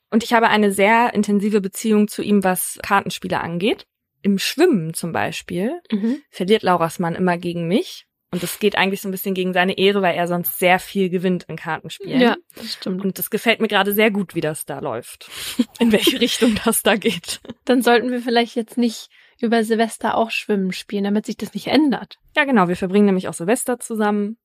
Und 0.09 0.23
ich 0.23 0.33
habe 0.33 0.47
eine 0.47 0.71
sehr 0.71 1.13
intensive 1.13 1.59
Beziehung 1.59 2.07
zu 2.07 2.21
ihm, 2.21 2.43
was 2.43 2.79
Kartenspiele 2.83 3.41
angeht. 3.41 3.85
Im 4.21 4.37
Schwimmen 4.37 4.93
zum 4.93 5.11
Beispiel 5.11 5.81
mhm. 5.91 6.21
verliert 6.29 6.63
Lauras 6.63 6.99
Mann 6.99 7.15
immer 7.15 7.37
gegen 7.37 7.67
mich. 7.67 8.05
Und 8.33 8.41
das 8.41 8.57
geht 8.57 8.75
eigentlich 8.75 8.99
so 8.99 9.07
ein 9.07 9.11
bisschen 9.11 9.35
gegen 9.35 9.53
seine 9.53 9.77
Ehre, 9.77 10.01
weil 10.01 10.15
er 10.15 10.27
sonst 10.27 10.57
sehr 10.57 10.79
viel 10.79 11.11
gewinnt 11.11 11.43
in 11.43 11.55
Kartenspielen. 11.55 12.19
Ja, 12.19 12.35
das 12.55 12.73
stimmt. 12.73 13.05
Und 13.05 13.19
das 13.19 13.29
gefällt 13.29 13.61
mir 13.61 13.67
gerade 13.67 13.93
sehr 13.93 14.09
gut, 14.09 14.33
wie 14.33 14.41
das 14.41 14.65
da 14.65 14.79
läuft. 14.79 15.29
In 15.79 15.91
welche 15.91 16.19
Richtung 16.19 16.59
das 16.65 16.81
da 16.81 16.95
geht. 16.95 17.41
Dann 17.65 17.83
sollten 17.83 18.09
wir 18.09 18.21
vielleicht 18.21 18.55
jetzt 18.55 18.75
nicht 18.75 19.09
über 19.39 19.63
Silvester 19.63 20.17
auch 20.17 20.31
Schwimmen 20.31 20.71
spielen, 20.71 21.03
damit 21.03 21.27
sich 21.27 21.37
das 21.37 21.53
nicht 21.53 21.67
ändert. 21.67 22.17
Ja, 22.35 22.45
genau. 22.45 22.67
Wir 22.67 22.75
verbringen 22.75 23.05
nämlich 23.05 23.27
auch 23.27 23.35
Silvester 23.35 23.79
zusammen. 23.79 24.37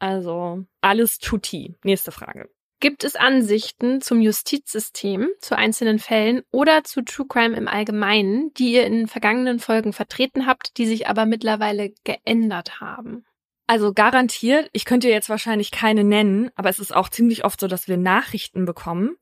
Also 0.00 0.64
alles 0.80 1.18
tutti. 1.18 1.76
Nächste 1.84 2.10
Frage. 2.10 2.48
Gibt 2.80 3.04
es 3.04 3.14
Ansichten 3.14 4.00
zum 4.00 4.20
Justizsystem, 4.20 5.28
zu 5.38 5.56
einzelnen 5.56 6.00
Fällen 6.00 6.42
oder 6.50 6.82
zu 6.82 7.02
True 7.02 7.26
Crime 7.28 7.56
im 7.56 7.68
Allgemeinen, 7.68 8.52
die 8.54 8.72
ihr 8.72 8.84
in 8.84 9.06
vergangenen 9.06 9.60
Folgen 9.60 9.92
vertreten 9.92 10.46
habt, 10.46 10.76
die 10.78 10.86
sich 10.86 11.06
aber 11.06 11.26
mittlerweile 11.26 11.94
geändert 12.02 12.80
haben? 12.80 13.24
Also 13.66 13.92
garantiert, 13.92 14.70
ich 14.72 14.84
könnte 14.84 15.08
jetzt 15.08 15.28
wahrscheinlich 15.28 15.72
keine 15.72 16.04
nennen, 16.04 16.50
aber 16.54 16.68
es 16.68 16.78
ist 16.78 16.94
auch 16.94 17.08
ziemlich 17.08 17.44
oft 17.44 17.60
so, 17.60 17.66
dass 17.66 17.88
wir 17.88 17.96
Nachrichten 17.96 18.64
bekommen, 18.64 19.16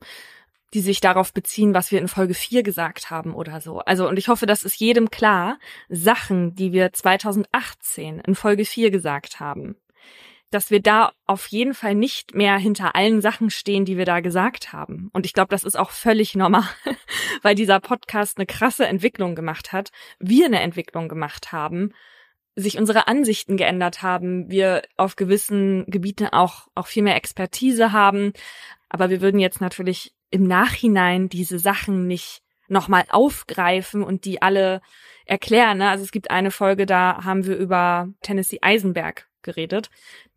die 0.75 0.81
sich 0.81 1.01
darauf 1.01 1.33
beziehen, 1.33 1.73
was 1.73 1.91
wir 1.91 2.01
in 2.01 2.09
Folge 2.09 2.35
4 2.35 2.63
gesagt 2.63 3.11
haben 3.11 3.35
oder 3.35 3.61
so. 3.61 3.79
Also, 3.79 4.07
und 4.09 4.19
ich 4.19 4.29
hoffe, 4.29 4.45
das 4.45 4.65
ist 4.65 4.79
jedem 4.79 5.11
klar, 5.11 5.59
Sachen, 5.89 6.55
die 6.55 6.73
wir 6.73 6.93
2018 6.93 8.21
in 8.21 8.35
Folge 8.35 8.65
4 8.65 8.91
gesagt 8.91 9.41
haben, 9.41 9.77
dass 10.51 10.71
wir 10.71 10.83
da 10.83 11.13
auf 11.27 11.47
jeden 11.47 11.75
Fall 11.75 11.95
nicht 11.95 12.35
mehr 12.35 12.59
hinter 12.59 12.95
allen 12.95 13.23
Sachen 13.23 13.51
stehen, 13.51 13.85
die 13.85 13.97
wir 13.97 14.05
da 14.05 14.21
gesagt 14.21 14.73
haben. 14.73 15.11
Und 15.13 15.27
ich 15.27 15.33
glaube, 15.33 15.49
das 15.49 15.65
ist 15.65 15.77
auch 15.77 15.91
völlig 15.91 16.35
normal, 16.35 16.69
weil 17.43 17.55
dieser 17.55 17.81
Podcast 17.81 18.37
eine 18.37 18.47
krasse 18.47 18.87
Entwicklung 18.87 19.35
gemacht 19.35 19.73
hat, 19.73 19.91
wir 20.19 20.47
eine 20.47 20.61
Entwicklung 20.61 21.09
gemacht 21.09 21.51
haben 21.53 21.95
sich 22.57 22.79
unsere 22.79 23.09
Ansichten 23.09 23.57
geändert 23.57 24.03
haben, 24.03 24.51
wir 24.51 24.83
auf 24.97 25.17
gewissen 25.17 25.85
Gebieten 25.87 26.27
auch, 26.27 26.69
auch 26.75 26.87
viel 26.87 27.03
mehr 27.03 27.17
Expertise 27.17 27.93
haben. 27.93 28.33
Aber 28.89 29.11
wir 29.11 29.21
würden 29.21 29.41
jetzt 29.41 29.61
natürlich 29.61 30.15
im 30.31 30.47
Nachhinein 30.47 31.29
diese 31.29 31.59
Sachen 31.59 32.07
nicht 32.07 32.43
nochmal 32.69 33.05
aufgreifen 33.11 34.03
und 34.03 34.25
die 34.25 34.41
alle 34.41 34.81
erklären. 35.27 35.79
Ne? 35.79 35.91
Also 35.91 36.05
es 36.05 36.13
gibt 36.13 36.31
eine 36.31 36.51
Folge, 36.51 36.87
da 36.87 37.25
haben 37.25 37.47
wir 37.47 37.57
über 37.57 38.09
Tennessee 38.23 38.59
Eisenberg 38.63 39.29
geredet. 39.43 39.91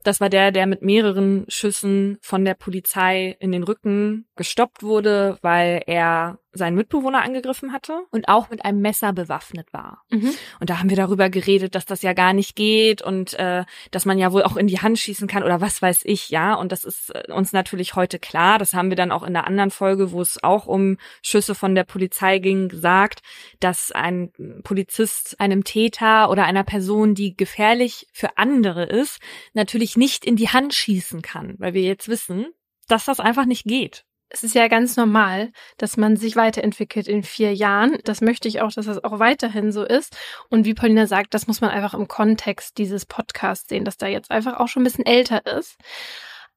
Das 0.07 0.21
war 0.21 0.29
der, 0.29 0.53
der 0.53 0.67
mit 0.67 0.81
mehreren 0.81 1.43
Schüssen 1.49 2.17
von 2.21 2.45
der 2.45 2.53
Polizei 2.53 3.35
in 3.41 3.51
den 3.51 3.63
Rücken 3.63 4.25
gestoppt 4.37 4.81
wurde, 4.81 5.37
weil 5.41 5.83
er 5.85 6.39
seinen 6.57 6.75
Mitbewohner 6.75 7.21
angegriffen 7.21 7.71
hatte 7.71 8.01
und 8.11 8.27
auch 8.27 8.49
mit 8.49 8.65
einem 8.65 8.81
Messer 8.81 9.13
bewaffnet 9.13 9.71
war. 9.71 10.03
Mhm. 10.09 10.33
Und 10.59 10.69
da 10.69 10.79
haben 10.79 10.89
wir 10.89 10.97
darüber 10.97 11.29
geredet, 11.29 11.75
dass 11.75 11.85
das 11.85 12.01
ja 12.01 12.13
gar 12.13 12.33
nicht 12.33 12.55
geht 12.55 13.01
und 13.01 13.33
äh, 13.35 13.63
dass 13.91 14.05
man 14.05 14.17
ja 14.17 14.31
wohl 14.31 14.43
auch 14.43 14.57
in 14.57 14.67
die 14.67 14.79
Hand 14.79 14.99
schießen 14.99 15.27
kann 15.27 15.43
oder 15.43 15.61
was 15.61 15.81
weiß 15.81 16.01
ich, 16.05 16.29
ja. 16.29 16.55
Und 16.55 16.71
das 16.71 16.83
ist 16.83 17.11
äh, 17.11 17.31
uns 17.31 17.53
natürlich 17.53 17.95
heute 17.95 18.19
klar. 18.19 18.57
Das 18.57 18.73
haben 18.73 18.89
wir 18.89 18.95
dann 18.95 19.11
auch 19.11 19.23
in 19.23 19.33
der 19.33 19.47
anderen 19.47 19.71
Folge, 19.71 20.11
wo 20.11 20.21
es 20.21 20.43
auch 20.43 20.65
um 20.65 20.97
Schüsse 21.21 21.55
von 21.55 21.75
der 21.75 21.83
Polizei 21.83 22.39
ging, 22.39 22.69
gesagt, 22.69 23.21
dass 23.59 23.91
ein 23.91 24.31
Polizist 24.63 25.39
einem 25.39 25.63
Täter 25.63 26.29
oder 26.29 26.45
einer 26.45 26.63
Person, 26.63 27.15
die 27.15 27.37
gefährlich 27.37 28.07
für 28.11 28.37
andere 28.37 28.83
ist, 28.83 29.19
natürlich 29.53 29.96
nicht 29.97 30.25
in 30.25 30.35
die 30.35 30.49
Hand 30.49 30.73
schießen 30.73 31.21
kann, 31.21 31.55
weil 31.57 31.73
wir 31.73 31.81
jetzt 31.81 32.07
wissen, 32.07 32.47
dass 32.87 33.05
das 33.05 33.19
einfach 33.19 33.45
nicht 33.45 33.65
geht 33.65 34.05
es 34.29 34.43
ist 34.43 34.55
ja 34.55 34.67
ganz 34.67 34.97
normal, 34.97 35.51
dass 35.77 35.95
man 35.97 36.17
sich 36.17 36.35
weiterentwickelt 36.35 37.07
in 37.07 37.23
vier 37.23 37.53
Jahren. 37.53 37.97
Das 38.03 38.21
möchte 38.21 38.47
ich 38.47 38.61
auch, 38.61 38.71
dass 38.71 38.85
das 38.85 39.03
auch 39.03 39.19
weiterhin 39.19 39.71
so 39.71 39.83
ist. 39.83 40.17
Und 40.49 40.65
wie 40.65 40.73
Paulina 40.73 41.07
sagt, 41.07 41.33
das 41.33 41.47
muss 41.47 41.61
man 41.61 41.69
einfach 41.69 41.93
im 41.93 42.07
Kontext 42.07 42.77
dieses 42.77 43.05
Podcasts 43.05 43.69
sehen, 43.69 43.85
dass 43.85 43.97
der 43.97 44.09
jetzt 44.09 44.31
einfach 44.31 44.59
auch 44.59 44.67
schon 44.67 44.81
ein 44.81 44.85
bisschen 44.85 45.05
älter 45.05 45.45
ist. 45.45 45.77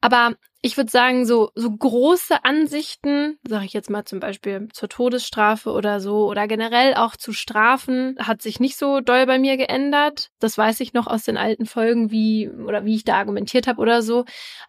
Aber 0.00 0.35
ich 0.62 0.76
würde 0.76 0.90
sagen, 0.90 1.25
so, 1.25 1.50
so 1.54 1.71
große 1.71 2.45
Ansichten, 2.45 3.38
sage 3.47 3.64
ich 3.64 3.73
jetzt 3.73 3.90
mal 3.90 4.04
zum 4.04 4.21
Beispiel 4.21 4.69
zur 4.73 4.88
Todesstrafe 4.88 5.73
oder 5.73 6.00
so, 6.00 6.28
oder 6.28 6.47
generell 6.49 6.95
auch 6.95 7.16
zu 7.16 7.33
Strafen, 7.33 8.16
hat 8.19 8.42
sich 8.42 8.61
nicht 8.61 8.76
so 8.76 9.00
doll 9.00 9.26
bei 9.26 9.38
mir 9.38 9.57
geändert. 9.57 10.30
Das 10.38 10.59
weiß 10.59 10.80
ich 10.80 10.92
noch 10.92 11.07
aus 11.07 11.25
den 11.25 11.37
alten 11.37 11.66
Folgen, 11.66 12.11
wie, 12.11 12.49
oder 12.50 12.85
wie 12.85 12.97
ich 12.97 13.04
da 13.04 13.16
argumentiert 13.16 13.66
habe 13.66 13.80
oder 13.80 14.02
so. 14.02 14.25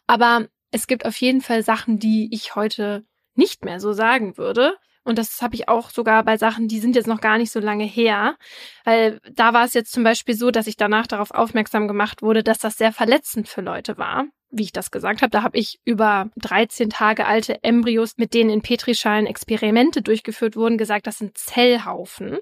Aber 0.07 0.47
es 0.71 0.87
gibt 0.87 1.05
auf 1.05 1.17
jeden 1.17 1.41
Fall 1.41 1.63
Sachen, 1.63 1.99
die 1.99 2.29
ich 2.33 2.55
heute 2.55 3.05
nicht 3.35 3.65
mehr 3.65 3.79
so 3.79 3.91
sagen 3.93 4.37
würde. 4.37 4.77
Und 5.03 5.17
das 5.17 5.41
habe 5.41 5.55
ich 5.55 5.67
auch 5.67 5.89
sogar 5.89 6.23
bei 6.23 6.37
Sachen, 6.37 6.67
die 6.67 6.79
sind 6.79 6.95
jetzt 6.95 7.07
noch 7.07 7.21
gar 7.21 7.37
nicht 7.37 7.51
so 7.51 7.59
lange 7.59 7.85
her. 7.85 8.35
Weil 8.83 9.19
da 9.31 9.53
war 9.53 9.65
es 9.65 9.73
jetzt 9.73 9.91
zum 9.91 10.03
Beispiel 10.03 10.35
so, 10.35 10.51
dass 10.51 10.67
ich 10.67 10.77
danach 10.77 11.07
darauf 11.07 11.31
aufmerksam 11.31 11.87
gemacht 11.87 12.21
wurde, 12.21 12.43
dass 12.43 12.59
das 12.59 12.77
sehr 12.77 12.91
verletzend 12.91 13.47
für 13.47 13.61
Leute 13.61 13.97
war. 13.97 14.25
Wie 14.51 14.63
ich 14.63 14.73
das 14.73 14.91
gesagt 14.91 15.21
habe, 15.21 15.31
da 15.31 15.43
habe 15.43 15.57
ich 15.57 15.79
über 15.85 16.29
13 16.37 16.89
Tage 16.89 17.25
alte 17.25 17.63
Embryos, 17.63 18.17
mit 18.17 18.33
denen 18.33 18.49
in 18.49 18.61
Petrischalen 18.61 19.25
Experimente 19.25 20.01
durchgeführt 20.01 20.55
wurden, 20.55 20.77
gesagt, 20.77 21.07
das 21.07 21.17
sind 21.17 21.37
Zellhaufen. 21.37 22.37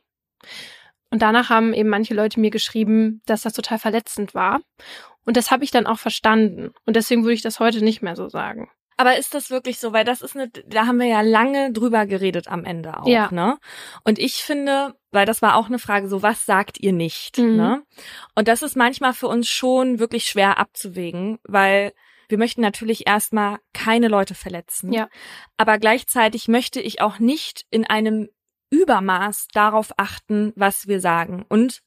Und 1.11 1.21
danach 1.21 1.49
haben 1.49 1.73
eben 1.73 1.89
manche 1.89 2.13
Leute 2.13 2.39
mir 2.39 2.51
geschrieben, 2.51 3.21
dass 3.25 3.43
das 3.43 3.53
total 3.53 3.79
verletzend 3.79 4.35
war. 4.35 4.61
Und 5.25 5.37
das 5.37 5.51
habe 5.51 5.63
ich 5.63 5.71
dann 5.71 5.87
auch 5.87 5.99
verstanden. 5.99 6.71
Und 6.85 6.95
deswegen 6.95 7.23
würde 7.23 7.35
ich 7.35 7.41
das 7.41 7.59
heute 7.59 7.83
nicht 7.83 8.01
mehr 8.01 8.15
so 8.15 8.29
sagen. 8.29 8.69
Aber 8.99 9.17
ist 9.17 9.33
das 9.33 9.49
wirklich 9.49 9.79
so? 9.79 9.93
Weil 9.93 10.03
das 10.03 10.21
ist 10.21 10.35
eine, 10.35 10.49
da 10.49 10.85
haben 10.85 10.99
wir 10.99 11.07
ja 11.07 11.21
lange 11.21 11.71
drüber 11.71 12.05
geredet 12.05 12.49
am 12.49 12.65
Ende 12.65 12.99
auch, 12.99 13.07
ja. 13.07 13.31
ne? 13.31 13.57
Und 14.03 14.19
ich 14.19 14.43
finde, 14.43 14.93
weil 15.11 15.25
das 15.25 15.41
war 15.41 15.55
auch 15.55 15.67
eine 15.67 15.79
Frage, 15.79 16.09
so 16.09 16.21
was 16.21 16.45
sagt 16.45 16.77
ihr 16.81 16.91
nicht, 16.91 17.37
mhm. 17.37 17.55
ne? 17.55 17.83
Und 18.35 18.49
das 18.49 18.61
ist 18.61 18.75
manchmal 18.75 19.13
für 19.13 19.29
uns 19.29 19.47
schon 19.47 19.99
wirklich 19.99 20.25
schwer 20.25 20.57
abzuwägen, 20.57 21.39
weil 21.43 21.93
wir 22.27 22.37
möchten 22.37 22.59
natürlich 22.59 23.07
erstmal 23.07 23.59
keine 23.71 24.09
Leute 24.09 24.35
verletzen. 24.35 24.91
Ja. 24.91 25.07
Aber 25.55 25.77
gleichzeitig 25.77 26.49
möchte 26.49 26.81
ich 26.81 26.99
auch 26.99 27.19
nicht 27.19 27.65
in 27.69 27.85
einem 27.85 28.27
Übermaß 28.69 29.47
darauf 29.53 29.93
achten, 29.95 30.51
was 30.57 30.87
wir 30.87 30.99
sagen. 30.99 31.45
Und 31.47 31.79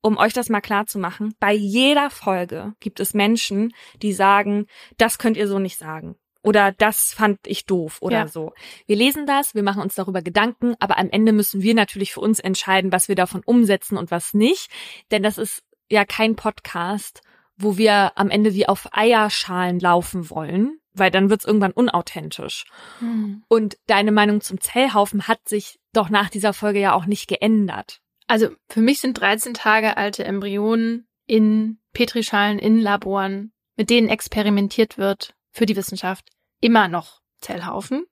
um 0.00 0.16
euch 0.16 0.32
das 0.32 0.48
mal 0.48 0.62
klar 0.62 0.86
zu 0.86 0.98
machen, 0.98 1.34
bei 1.40 1.52
jeder 1.52 2.08
Folge 2.08 2.72
gibt 2.80 3.00
es 3.00 3.12
Menschen, 3.12 3.74
die 4.00 4.14
sagen, 4.14 4.64
das 4.96 5.18
könnt 5.18 5.36
ihr 5.36 5.46
so 5.46 5.58
nicht 5.58 5.76
sagen. 5.76 6.16
Oder 6.44 6.72
das 6.72 7.14
fand 7.14 7.38
ich 7.46 7.64
doof 7.64 7.98
oder 8.02 8.18
ja. 8.18 8.28
so. 8.28 8.52
Wir 8.86 8.96
lesen 8.96 9.26
das, 9.26 9.54
wir 9.54 9.62
machen 9.62 9.80
uns 9.80 9.94
darüber 9.94 10.20
Gedanken, 10.20 10.74
aber 10.78 10.98
am 10.98 11.08
Ende 11.08 11.32
müssen 11.32 11.62
wir 11.62 11.74
natürlich 11.74 12.12
für 12.12 12.20
uns 12.20 12.38
entscheiden, 12.38 12.92
was 12.92 13.08
wir 13.08 13.14
davon 13.14 13.40
umsetzen 13.44 13.96
und 13.96 14.10
was 14.10 14.34
nicht. 14.34 14.70
Denn 15.10 15.22
das 15.22 15.38
ist 15.38 15.62
ja 15.88 16.04
kein 16.04 16.36
Podcast, 16.36 17.22
wo 17.56 17.78
wir 17.78 18.12
am 18.16 18.28
Ende 18.28 18.52
wie 18.52 18.68
auf 18.68 18.88
Eierschalen 18.92 19.80
laufen 19.80 20.28
wollen, 20.28 20.78
weil 20.92 21.10
dann 21.10 21.30
wird's 21.30 21.46
irgendwann 21.46 21.72
unauthentisch. 21.72 22.66
Hm. 22.98 23.42
Und 23.48 23.78
deine 23.86 24.12
Meinung 24.12 24.42
zum 24.42 24.60
Zellhaufen 24.60 25.26
hat 25.26 25.48
sich 25.48 25.80
doch 25.94 26.10
nach 26.10 26.28
dieser 26.28 26.52
Folge 26.52 26.80
ja 26.80 26.92
auch 26.92 27.06
nicht 27.06 27.26
geändert. 27.26 28.02
Also 28.26 28.50
für 28.68 28.80
mich 28.82 29.00
sind 29.00 29.18
13 29.18 29.54
Tage 29.54 29.96
alte 29.96 30.24
Embryonen 30.24 31.06
in 31.26 31.78
Petrischalen, 31.94 32.58
in 32.58 32.80
Laboren, 32.80 33.52
mit 33.76 33.88
denen 33.88 34.10
experimentiert 34.10 34.98
wird 34.98 35.34
für 35.52 35.64
die 35.64 35.76
Wissenschaft, 35.76 36.33
immer 36.64 36.88
noch 36.88 37.20
Zellhaufen. 37.40 38.06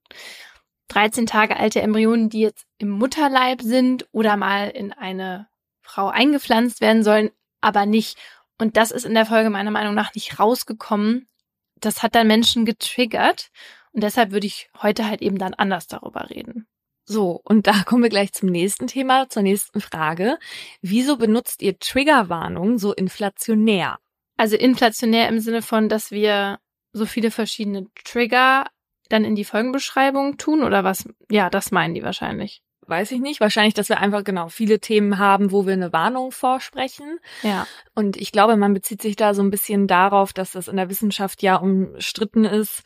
13 0.88 1.26
Tage 1.26 1.56
alte 1.56 1.80
Embryonen, 1.80 2.28
die 2.28 2.40
jetzt 2.40 2.66
im 2.76 2.90
Mutterleib 2.90 3.62
sind 3.62 4.06
oder 4.12 4.36
mal 4.36 4.68
in 4.68 4.92
eine 4.92 5.48
Frau 5.80 6.08
eingepflanzt 6.08 6.82
werden 6.82 7.02
sollen, 7.02 7.30
aber 7.62 7.86
nicht. 7.86 8.18
Und 8.58 8.76
das 8.76 8.90
ist 8.90 9.06
in 9.06 9.14
der 9.14 9.24
Folge 9.24 9.48
meiner 9.48 9.70
Meinung 9.70 9.94
nach 9.94 10.14
nicht 10.14 10.38
rausgekommen. 10.38 11.28
Das 11.76 12.02
hat 12.02 12.14
dann 12.14 12.26
Menschen 12.26 12.66
getriggert. 12.66 13.50
Und 13.92 14.02
deshalb 14.02 14.32
würde 14.32 14.46
ich 14.46 14.68
heute 14.82 15.06
halt 15.06 15.22
eben 15.22 15.38
dann 15.38 15.54
anders 15.54 15.86
darüber 15.86 16.28
reden. 16.28 16.66
So, 17.04 17.40
und 17.42 17.66
da 17.66 17.82
kommen 17.84 18.02
wir 18.02 18.10
gleich 18.10 18.32
zum 18.32 18.50
nächsten 18.50 18.86
Thema, 18.86 19.28
zur 19.28 19.42
nächsten 19.42 19.80
Frage. 19.80 20.38
Wieso 20.82 21.16
benutzt 21.16 21.62
ihr 21.62 21.78
Triggerwarnung 21.78 22.78
so 22.78 22.92
inflationär? 22.92 23.98
Also 24.36 24.56
inflationär 24.56 25.28
im 25.28 25.40
Sinne 25.40 25.62
von, 25.62 25.88
dass 25.88 26.10
wir 26.10 26.58
so 26.92 27.06
viele 27.06 27.30
verschiedene 27.30 27.86
Trigger 28.04 28.66
dann 29.08 29.24
in 29.24 29.34
die 29.34 29.44
Folgenbeschreibung 29.44 30.36
tun 30.38 30.62
oder 30.62 30.84
was? 30.84 31.08
Ja, 31.30 31.50
das 31.50 31.70
meinen 31.70 31.94
die 31.94 32.02
wahrscheinlich. 32.02 32.62
weiß 32.86 33.12
ich 33.12 33.20
nicht. 33.20 33.40
Wahrscheinlich, 33.40 33.74
dass 33.74 33.88
wir 33.88 34.00
einfach 34.00 34.24
genau 34.24 34.48
viele 34.48 34.80
Themen 34.80 35.18
haben, 35.18 35.52
wo 35.52 35.66
wir 35.66 35.72
eine 35.72 35.92
Warnung 35.92 36.32
vorsprechen. 36.32 37.18
Ja. 37.42 37.66
Und 37.94 38.16
ich 38.16 38.32
glaube, 38.32 38.56
man 38.56 38.74
bezieht 38.74 39.02
sich 39.02 39.16
da 39.16 39.34
so 39.34 39.42
ein 39.42 39.50
bisschen 39.50 39.86
darauf, 39.86 40.32
dass 40.32 40.52
das 40.52 40.68
in 40.68 40.76
der 40.76 40.90
Wissenschaft 40.90 41.42
ja 41.42 41.56
umstritten 41.56 42.44
ist. 42.44 42.82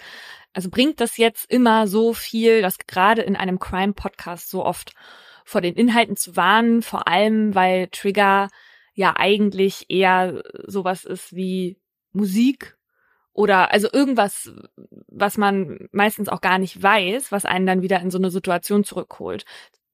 Also 0.52 0.70
bringt 0.70 1.00
das 1.00 1.16
jetzt 1.16 1.50
immer 1.50 1.86
so 1.86 2.12
viel, 2.12 2.62
dass 2.62 2.78
gerade 2.78 3.22
in 3.22 3.36
einem 3.36 3.58
Crime-Podcast 3.58 4.50
so 4.50 4.64
oft 4.64 4.94
vor 5.44 5.60
den 5.60 5.74
Inhalten 5.74 6.16
zu 6.16 6.36
warnen, 6.36 6.82
vor 6.82 7.06
allem 7.06 7.54
weil 7.54 7.88
Trigger 7.88 8.48
ja 8.94 9.14
eigentlich 9.16 9.86
eher 9.88 10.42
sowas 10.66 11.04
ist 11.04 11.34
wie 11.34 11.78
Musik 12.12 12.75
oder 13.36 13.70
also 13.70 13.88
irgendwas, 13.92 14.50
was 15.08 15.36
man 15.36 15.88
meistens 15.92 16.28
auch 16.28 16.40
gar 16.40 16.58
nicht 16.58 16.82
weiß, 16.82 17.30
was 17.30 17.44
einen 17.44 17.66
dann 17.66 17.82
wieder 17.82 18.00
in 18.00 18.10
so 18.10 18.18
eine 18.18 18.30
Situation 18.30 18.82
zurückholt. 18.82 19.44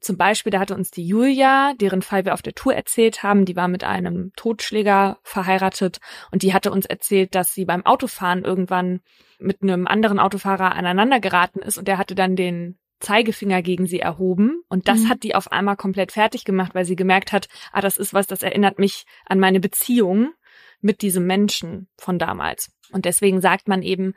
Zum 0.00 0.16
Beispiel, 0.16 0.50
da 0.50 0.61
hatte 0.61 0.75
uns 0.75 0.90
die 0.90 1.06
Julia, 1.06 1.75
deren 1.75 2.02
Fall 2.02 2.25
wir 2.25 2.34
auf 2.34 2.42
der 2.42 2.54
Tour 2.54 2.75
erzählt 2.75 3.22
haben, 3.22 3.44
die 3.44 3.54
war 3.54 3.68
mit 3.68 3.84
einem 3.84 4.32
Totschläger 4.37 5.18
verheiratet 5.22 5.99
und 6.30 6.42
die 6.42 6.54
hatte 6.54 6.72
uns 6.72 6.87
erzählt, 6.87 7.34
dass 7.34 7.54
sie 7.54 7.64
beim 7.64 7.84
Autofahren 7.87 8.44
irgendwann 8.44 9.00
mit 9.38 9.62
einem 9.62 9.87
anderen 9.87 10.18
Autofahrer 10.18 10.75
aneinander 10.75 11.20
geraten 11.20 11.61
ist 11.61 11.78
und 11.78 11.87
der 11.87 11.99
hatte 11.99 12.14
dann 12.14 12.37
den 12.37 12.78
Zeigefinger 13.00 13.62
gegen 13.62 13.87
sie 13.87 14.00
erhoben 14.00 14.62
und 14.68 14.87
das 14.87 15.00
mhm. 15.00 15.08
hat 15.08 15.22
die 15.25 15.34
auf 15.34 15.50
einmal 15.50 15.76
komplett 15.76 16.12
fertig 16.12 16.44
gemacht, 16.44 16.75
weil 16.75 16.84
sie 16.84 16.96
gemerkt 16.96 17.32
hat, 17.32 17.49
ah, 17.72 17.80
das 17.80 17.96
ist 17.96 18.14
was, 18.14 18.28
das 18.28 18.44
erinnert 18.44 18.78
mich 18.78 19.04
an 19.26 19.40
meine 19.40 19.58
Beziehung 19.58 20.32
mit 20.82 21.02
diesem 21.02 21.26
Menschen 21.26 21.88
von 21.96 22.18
damals. 22.18 22.70
Und 22.92 23.06
deswegen 23.06 23.40
sagt 23.40 23.68
man 23.68 23.82
eben, 23.82 24.14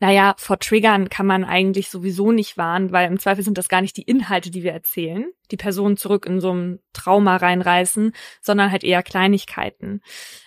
naja, 0.00 0.34
vor 0.38 0.58
Triggern 0.58 1.08
kann 1.08 1.26
man 1.26 1.44
eigentlich 1.44 1.88
sowieso 1.90 2.30
nicht 2.30 2.56
warnen, 2.56 2.92
weil 2.92 3.10
im 3.10 3.18
Zweifel 3.18 3.42
sind 3.42 3.58
das 3.58 3.68
gar 3.68 3.80
nicht 3.80 3.96
die 3.96 4.02
Inhalte, 4.02 4.50
die 4.50 4.62
wir 4.62 4.72
erzählen, 4.72 5.26
die 5.50 5.56
Personen 5.56 5.96
zurück 5.96 6.24
in 6.24 6.40
so 6.40 6.52
ein 6.52 6.78
Trauma 6.92 7.36
reinreißen, 7.36 8.12
sondern 8.40 8.70
halt 8.70 8.84
eher 8.84 9.02
Kleinigkeiten. 9.02 10.00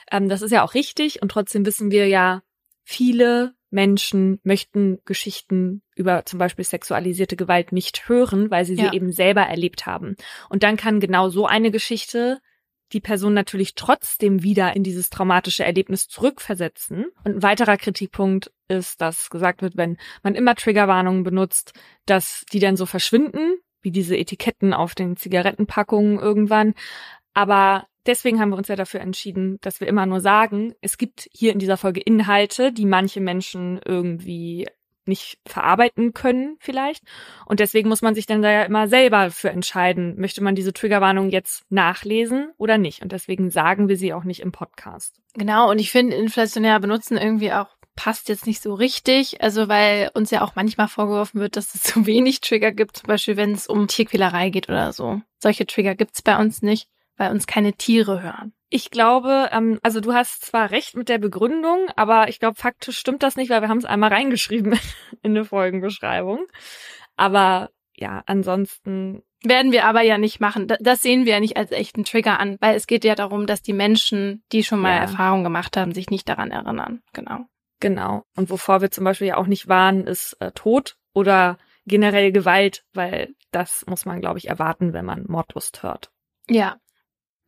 Ähm, 0.10 0.30
das 0.30 0.42
ist 0.42 0.52
ja 0.52 0.64
auch 0.64 0.74
richtig 0.74 1.22
und 1.22 1.30
trotzdem 1.30 1.66
wissen 1.66 1.92
wir 1.92 2.08
ja, 2.08 2.44
viele 2.84 3.54
Menschen 3.72 4.40
möchten 4.44 5.00
Geschichten 5.06 5.82
über 5.96 6.26
zum 6.26 6.40
Beispiel 6.40 6.66
sexualisierte 6.66 7.38
Gewalt 7.38 7.72
nicht 7.72 8.10
hören, 8.10 8.52
weil 8.52 8.66
sie 8.66 8.76
sie 8.76 8.90
eben 8.92 9.12
selber 9.12 9.42
erlebt 9.42 9.86
haben. 9.86 10.16
Und 10.50 10.64
dann 10.64 10.76
kann 10.76 11.00
genau 11.00 11.30
so 11.30 11.46
eine 11.46 11.72
Geschichte 11.72 12.40
die 12.94 13.02
Person 13.02 13.34
natürlich 13.34 13.76
trotzdem 13.76 14.44
wieder 14.44 14.76
in 14.76 14.84
dieses 14.84 15.10
traumatische 15.10 15.64
Erlebnis 15.64 16.08
zurückversetzen. 16.08 17.06
Und 17.24 17.36
ein 17.36 17.44
weiterer 17.44 17.78
Kritikpunkt 17.78 18.52
ist, 18.68 19.02
dass 19.02 19.30
gesagt 19.30 19.62
wird, 19.62 19.78
wenn 19.78 19.98
man 20.24 20.36
immer 20.36 20.56
Triggerwarnungen 20.56 21.24
benutzt, 21.24 21.74
dass 22.06 22.46
die 22.52 22.60
dann 22.60 22.78
so 22.78 22.86
verschwinden, 22.86 23.58
wie 23.82 23.92
diese 23.92 24.18
Etiketten 24.18 24.74
auf 24.74 24.96
den 24.96 25.18
Zigarettenpackungen 25.18 26.20
irgendwann. 26.20 26.74
Aber 27.34 27.88
deswegen 28.06 28.40
haben 28.40 28.50
wir 28.50 28.58
uns 28.58 28.68
ja 28.68 28.76
dafür 28.76 29.02
entschieden, 29.02 29.58
dass 29.62 29.80
wir 29.80 29.88
immer 29.88 30.06
nur 30.06 30.20
sagen, 30.20 30.74
es 30.82 30.98
gibt 30.98 31.28
hier 31.32 31.54
in 31.54 31.60
dieser 31.60 31.78
Folge 31.78 32.02
Inhalte, 32.02 32.72
die 32.72 32.86
manche 32.86 33.22
Menschen 33.22 33.80
irgendwie 33.86 34.68
nicht 35.08 35.40
verarbeiten 35.46 36.14
können 36.14 36.58
vielleicht. 36.60 37.04
Und 37.46 37.60
deswegen 37.60 37.90
muss 37.90 38.02
man 38.02 38.16
sich 38.16 38.26
dann 38.26 38.42
da 38.42 38.52
ja 38.52 38.64
immer 38.64 38.88
selber 38.88 39.32
für 39.32 39.50
entscheiden, 39.50 40.20
möchte 40.20 40.44
man 40.44 40.56
diese 40.56 40.74
Triggerwarnung 40.74 41.30
jetzt 41.30 41.64
nachlesen 41.70 42.52
oder 42.58 42.78
nicht. 42.78 43.02
Und 43.02 43.12
deswegen 43.12 43.50
sagen 43.50 43.88
wir 43.88 43.98
sie 43.98 44.14
auch 44.14 44.24
nicht 44.24 44.42
im 44.42 44.52
Podcast. 44.52 45.20
Genau, 45.34 45.70
und 45.70 45.80
ich 45.80 45.92
finde 45.92 46.16
inflationär 46.16 46.80
benutzen 46.80 47.18
irgendwie 47.18 47.52
auch 47.52 47.68
passt 47.96 48.30
jetzt 48.30 48.48
nicht 48.48 48.62
so 48.62 48.74
richtig. 48.74 49.42
Also 49.42 49.68
weil 49.68 50.10
uns 50.14 50.32
ja 50.32 50.42
auch 50.42 50.56
manchmal 50.56 50.88
vorgeworfen 50.88 51.40
wird, 51.40 51.56
dass 51.56 51.76
es 51.76 51.82
zu 51.84 52.06
wenig 52.06 52.42
Trigger 52.42 52.72
gibt, 52.72 52.98
zum 52.98 53.08
Beispiel 53.08 53.38
wenn 53.38 53.52
es 53.52 53.68
um 53.68 53.88
Tierquälerei 53.88 54.50
geht 54.50 54.70
oder 54.70 54.94
so. 54.94 55.22
Solche 55.40 55.66
Trigger 55.66 55.96
gibt's 55.96 56.22
bei 56.22 56.38
uns 56.38 56.62
nicht, 56.62 56.88
weil 57.18 57.32
uns 57.32 57.48
keine 57.48 57.74
Tiere 57.74 58.22
hören. 58.22 58.54
Ich 58.70 58.90
glaube, 58.90 59.50
ähm, 59.52 59.80
also 59.84 60.00
du 60.00 60.14
hast 60.14 60.46
zwar 60.46 60.72
recht 60.72 60.96
mit 60.96 61.10
der 61.10 61.18
Begründung, 61.18 61.90
aber 61.96 62.30
ich 62.30 62.40
glaube, 62.40 62.56
faktisch 62.56 62.98
stimmt 62.98 63.22
das 63.22 63.36
nicht, 63.36 63.50
weil 63.50 63.62
wir 63.62 63.68
haben 63.68 63.80
es 63.80 63.86
einmal 63.86 64.12
reingeschrieben 64.12 64.80
in 65.22 65.32
eine 65.32 65.46
Folgenbeschreibung. 65.46 66.46
Aber 67.18 67.70
ja, 67.96 68.24
ansonsten. 68.26 69.24
Werden 69.44 69.72
wir 69.72 69.86
aber 69.86 70.02
ja 70.04 70.18
nicht 70.18 70.40
machen. 70.40 70.72
Das 70.80 71.02
sehen 71.02 71.26
wir 71.26 71.34
ja 71.34 71.40
nicht 71.40 71.58
als 71.58 71.72
echten 71.72 72.04
Trigger 72.04 72.40
an, 72.40 72.58
weil 72.60 72.76
es 72.76 72.86
geht 72.86 73.04
ja 73.04 73.16
darum, 73.16 73.48
dass 73.48 73.64
die 73.64 73.74
Menschen, 73.74 74.44
die 74.52 74.64
schon 74.64 74.80
mal 74.80 74.96
ja. 74.96 75.02
Erfahrung 75.02 75.44
gemacht 75.44 75.78
haben, 75.78 75.94
sich 75.94 76.12
nicht 76.12 76.30
daran 76.30 76.52
erinnern. 76.52 77.02
Genau. 77.14 77.46
Genau. 77.80 78.24
Und 78.38 78.52
wovor 78.52 78.82
wir 78.82 78.92
zum 78.92 79.04
Beispiel 79.04 79.28
ja 79.28 79.38
auch 79.38 79.48
nicht 79.48 79.68
warnen, 79.68 80.06
ist 80.06 80.38
äh, 80.40 80.52
Tod 80.52 80.96
oder 81.14 81.58
generell 81.86 82.32
Gewalt, 82.32 82.86
weil 82.94 83.34
das 83.52 83.84
muss 83.88 84.06
man, 84.06 84.22
glaube 84.22 84.38
ich, 84.38 84.48
erwarten, 84.48 84.94
wenn 84.94 85.06
man 85.06 85.26
Mordlust 85.28 85.84
hört. 85.84 86.12
Ja, 86.48 86.78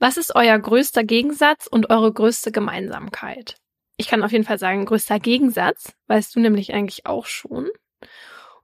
was 0.04 0.18
ist 0.18 0.36
euer 0.36 0.60
größter 0.60 1.06
Gegensatz 1.06 1.66
und 1.66 1.90
eure 1.90 2.12
größte 2.12 2.52
Gemeinsamkeit? 2.52 3.56
Ich 3.96 4.10
kann 4.10 4.22
auf 4.22 4.34
jeden 4.34 4.44
Fall 4.44 4.60
sagen, 4.60 4.84
größter 4.84 5.18
Gegensatz, 5.18 5.94
weißt 6.08 6.36
du 6.36 6.42
nämlich 6.42 6.74
eigentlich 6.74 7.06
auch 7.06 7.26
schon. 7.26 7.70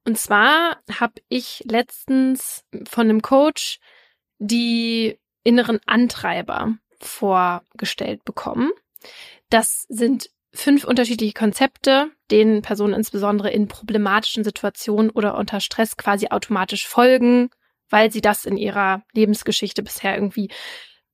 Und 0.03 0.17
zwar 0.17 0.81
habe 0.99 1.13
ich 1.29 1.63
letztens 1.65 2.65
von 2.89 3.09
einem 3.09 3.21
Coach 3.21 3.79
die 4.39 5.17
inneren 5.45 5.79
Antreiber 5.85 6.75
vorgestellt 6.99 8.25
bekommen. 8.25 8.71
Das 9.49 9.85
sind 9.87 10.31
fünf 10.51 10.83
unterschiedliche 10.83 11.33
Konzepte, 11.33 12.11
denen 12.31 12.63
Personen 12.63 12.95
insbesondere 12.95 13.49
in 13.49 13.69
problematischen 13.69 14.43
Situationen 14.43 15.09
oder 15.09 15.37
unter 15.37 15.61
Stress 15.61 15.95
quasi 15.95 16.27
automatisch 16.31 16.85
folgen, 16.85 17.49
weil 17.89 18.11
sie 18.11 18.19
das 18.19 18.43
in 18.43 18.57
ihrer 18.57 19.03
Lebensgeschichte 19.13 19.83
bisher 19.83 20.15
irgendwie 20.15 20.49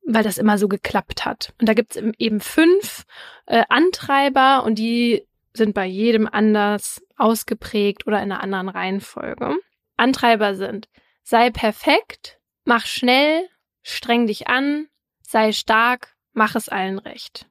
weil 0.05 0.23
das 0.23 0.37
immer 0.37 0.57
so 0.57 0.67
geklappt 0.67 1.25
hat. 1.25 1.53
Und 1.59 1.67
da 1.67 1.73
gibt's 1.73 1.95
eben 1.95 2.39
fünf 2.39 3.05
äh, 3.45 3.63
Antreiber 3.69 4.63
und 4.63 4.79
die 4.79 5.25
sind 5.53 5.73
bei 5.73 5.85
jedem 5.85 6.27
anders 6.27 7.01
ausgeprägt 7.17 8.07
oder 8.07 8.21
in 8.21 8.31
einer 8.31 8.43
anderen 8.43 8.69
Reihenfolge. 8.69 9.57
Antreiber 9.97 10.55
sind, 10.55 10.89
sei 11.23 11.49
perfekt, 11.49 12.39
mach 12.65 12.85
schnell, 12.85 13.47
streng 13.81 14.27
dich 14.27 14.47
an, 14.47 14.87
sei 15.21 15.51
stark, 15.51 16.15
mach 16.33 16.55
es 16.55 16.69
allen 16.69 16.99
recht. 16.99 17.47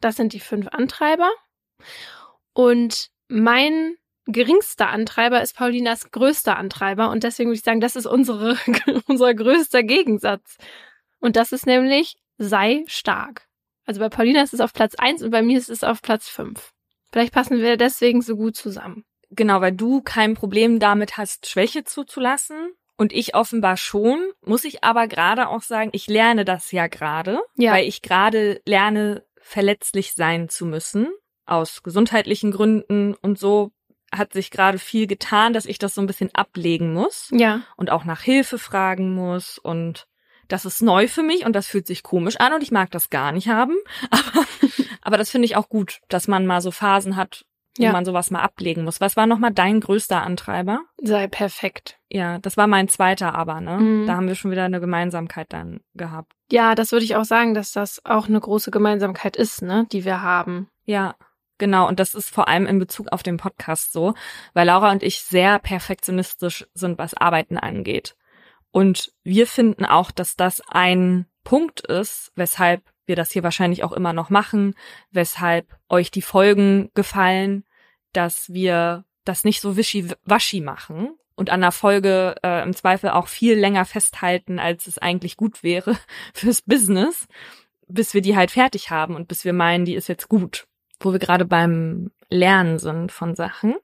Das 0.00 0.16
sind 0.16 0.32
die 0.32 0.40
fünf 0.40 0.68
Antreiber. 0.68 1.30
Und 2.52 3.10
mein 3.28 3.96
geringster 4.26 4.88
Antreiber 4.88 5.42
ist 5.42 5.56
Paulinas 5.56 6.10
größter 6.10 6.56
Antreiber 6.56 7.10
und 7.10 7.24
deswegen 7.24 7.48
würde 7.48 7.58
ich 7.58 7.64
sagen, 7.64 7.80
das 7.80 7.96
ist 7.96 8.06
unsere, 8.06 8.56
unser 9.06 9.34
größter 9.34 9.82
Gegensatz. 9.82 10.58
Und 11.20 11.36
das 11.36 11.52
ist 11.52 11.66
nämlich 11.66 12.16
sei 12.38 12.84
stark. 12.86 13.46
Also 13.84 14.00
bei 14.00 14.08
Paulina 14.08 14.42
ist 14.42 14.54
es 14.54 14.60
auf 14.60 14.72
Platz 14.72 14.94
eins 14.96 15.22
und 15.22 15.30
bei 15.30 15.42
mir 15.42 15.58
ist 15.58 15.70
es 15.70 15.82
auf 15.82 16.02
Platz 16.02 16.28
fünf. 16.28 16.72
Vielleicht 17.10 17.32
passen 17.32 17.58
wir 17.58 17.76
deswegen 17.76 18.22
so 18.22 18.36
gut 18.36 18.54
zusammen. 18.56 19.04
Genau, 19.30 19.60
weil 19.60 19.72
du 19.72 20.02
kein 20.02 20.34
Problem 20.34 20.78
damit 20.78 21.16
hast, 21.16 21.48
Schwäche 21.48 21.84
zuzulassen. 21.84 22.72
Und 22.96 23.12
ich 23.12 23.36
offenbar 23.36 23.76
schon, 23.76 24.18
muss 24.44 24.64
ich 24.64 24.82
aber 24.82 25.06
gerade 25.06 25.48
auch 25.48 25.62
sagen, 25.62 25.90
ich 25.92 26.08
lerne 26.08 26.44
das 26.44 26.72
ja 26.72 26.88
gerade, 26.88 27.38
ja. 27.54 27.72
weil 27.72 27.86
ich 27.86 28.02
gerade 28.02 28.60
lerne, 28.66 29.24
verletzlich 29.40 30.14
sein 30.14 30.48
zu 30.48 30.66
müssen, 30.66 31.08
aus 31.46 31.84
gesundheitlichen 31.84 32.50
Gründen 32.50 33.14
und 33.14 33.38
so 33.38 33.70
hat 34.12 34.32
sich 34.32 34.50
gerade 34.50 34.78
viel 34.78 35.06
getan, 35.06 35.52
dass 35.52 35.64
ich 35.64 35.78
das 35.78 35.94
so 35.94 36.00
ein 36.00 36.08
bisschen 36.08 36.34
ablegen 36.34 36.92
muss. 36.92 37.28
Ja. 37.30 37.62
Und 37.76 37.90
auch 37.90 38.04
nach 38.04 38.20
Hilfe 38.20 38.58
fragen 38.58 39.14
muss 39.14 39.58
und 39.58 40.07
das 40.48 40.64
ist 40.64 40.82
neu 40.82 41.08
für 41.08 41.22
mich 41.22 41.44
und 41.44 41.54
das 41.54 41.66
fühlt 41.66 41.86
sich 41.86 42.02
komisch 42.02 42.36
an 42.38 42.52
und 42.52 42.62
ich 42.62 42.70
mag 42.70 42.90
das 42.90 43.10
gar 43.10 43.32
nicht 43.32 43.48
haben. 43.48 43.76
Aber, 44.10 44.46
aber 45.02 45.18
das 45.18 45.30
finde 45.30 45.46
ich 45.46 45.56
auch 45.56 45.68
gut, 45.68 46.00
dass 46.08 46.28
man 46.28 46.46
mal 46.46 46.60
so 46.60 46.70
Phasen 46.70 47.16
hat, 47.16 47.44
wo 47.78 47.84
ja. 47.84 47.92
man 47.92 48.04
sowas 48.04 48.30
mal 48.30 48.40
ablegen 48.40 48.84
muss. 48.84 49.00
Was 49.00 49.16
war 49.16 49.26
nochmal 49.26 49.52
dein 49.52 49.80
größter 49.80 50.22
Antreiber? 50.22 50.82
Sei 51.00 51.28
perfekt. 51.28 51.98
Ja, 52.10 52.38
das 52.38 52.56
war 52.56 52.66
mein 52.66 52.88
zweiter 52.88 53.34
aber, 53.34 53.60
ne? 53.60 53.78
Mhm. 53.78 54.06
Da 54.06 54.16
haben 54.16 54.28
wir 54.28 54.34
schon 54.34 54.50
wieder 54.50 54.64
eine 54.64 54.80
Gemeinsamkeit 54.80 55.52
dann 55.52 55.80
gehabt. 55.94 56.32
Ja, 56.50 56.74
das 56.74 56.92
würde 56.92 57.04
ich 57.04 57.16
auch 57.16 57.24
sagen, 57.24 57.54
dass 57.54 57.72
das 57.72 58.00
auch 58.04 58.28
eine 58.28 58.40
große 58.40 58.70
Gemeinsamkeit 58.70 59.36
ist, 59.36 59.62
ne, 59.62 59.86
die 59.92 60.04
wir 60.04 60.22
haben. 60.22 60.68
Ja. 60.84 61.14
Genau, 61.58 61.88
und 61.88 61.98
das 61.98 62.14
ist 62.14 62.30
vor 62.30 62.46
allem 62.46 62.66
in 62.66 62.78
Bezug 62.78 63.08
auf 63.10 63.24
den 63.24 63.36
Podcast 63.36 63.92
so, 63.92 64.14
weil 64.54 64.68
Laura 64.68 64.92
und 64.92 65.02
ich 65.02 65.20
sehr 65.20 65.58
perfektionistisch 65.58 66.66
sind, 66.72 66.98
was 66.98 67.14
Arbeiten 67.14 67.58
angeht. 67.58 68.14
Und 68.70 69.12
wir 69.24 69.46
finden 69.46 69.84
auch, 69.84 70.10
dass 70.10 70.36
das 70.36 70.60
ein 70.68 71.26
Punkt 71.44 71.80
ist, 71.80 72.32
weshalb 72.36 72.82
wir 73.06 73.16
das 73.16 73.30
hier 73.30 73.42
wahrscheinlich 73.42 73.82
auch 73.84 73.92
immer 73.92 74.12
noch 74.12 74.30
machen, 74.30 74.74
weshalb 75.10 75.78
euch 75.88 76.10
die 76.10 76.22
Folgen 76.22 76.90
gefallen, 76.94 77.64
dass 78.12 78.52
wir 78.52 79.04
das 79.24 79.44
nicht 79.44 79.60
so 79.60 79.76
wischiwaschi 79.76 80.60
machen 80.60 81.10
und 81.34 81.50
an 81.50 81.60
der 81.60 81.72
Folge 81.72 82.34
äh, 82.42 82.62
im 82.62 82.74
Zweifel 82.74 83.10
auch 83.10 83.28
viel 83.28 83.54
länger 83.58 83.84
festhalten, 83.84 84.58
als 84.58 84.86
es 84.86 84.98
eigentlich 84.98 85.36
gut 85.36 85.62
wäre 85.62 85.96
fürs 86.34 86.62
Business, 86.62 87.28
bis 87.86 88.12
wir 88.12 88.20
die 88.20 88.36
halt 88.36 88.50
fertig 88.50 88.90
haben 88.90 89.14
und 89.14 89.28
bis 89.28 89.44
wir 89.44 89.52
meinen, 89.52 89.84
die 89.84 89.94
ist 89.94 90.08
jetzt 90.08 90.28
gut. 90.28 90.66
Wo 91.00 91.12
wir 91.12 91.20
gerade 91.20 91.44
beim 91.44 92.10
Lernen 92.28 92.78
sind 92.78 93.12
von 93.12 93.36
Sachen. 93.36 93.76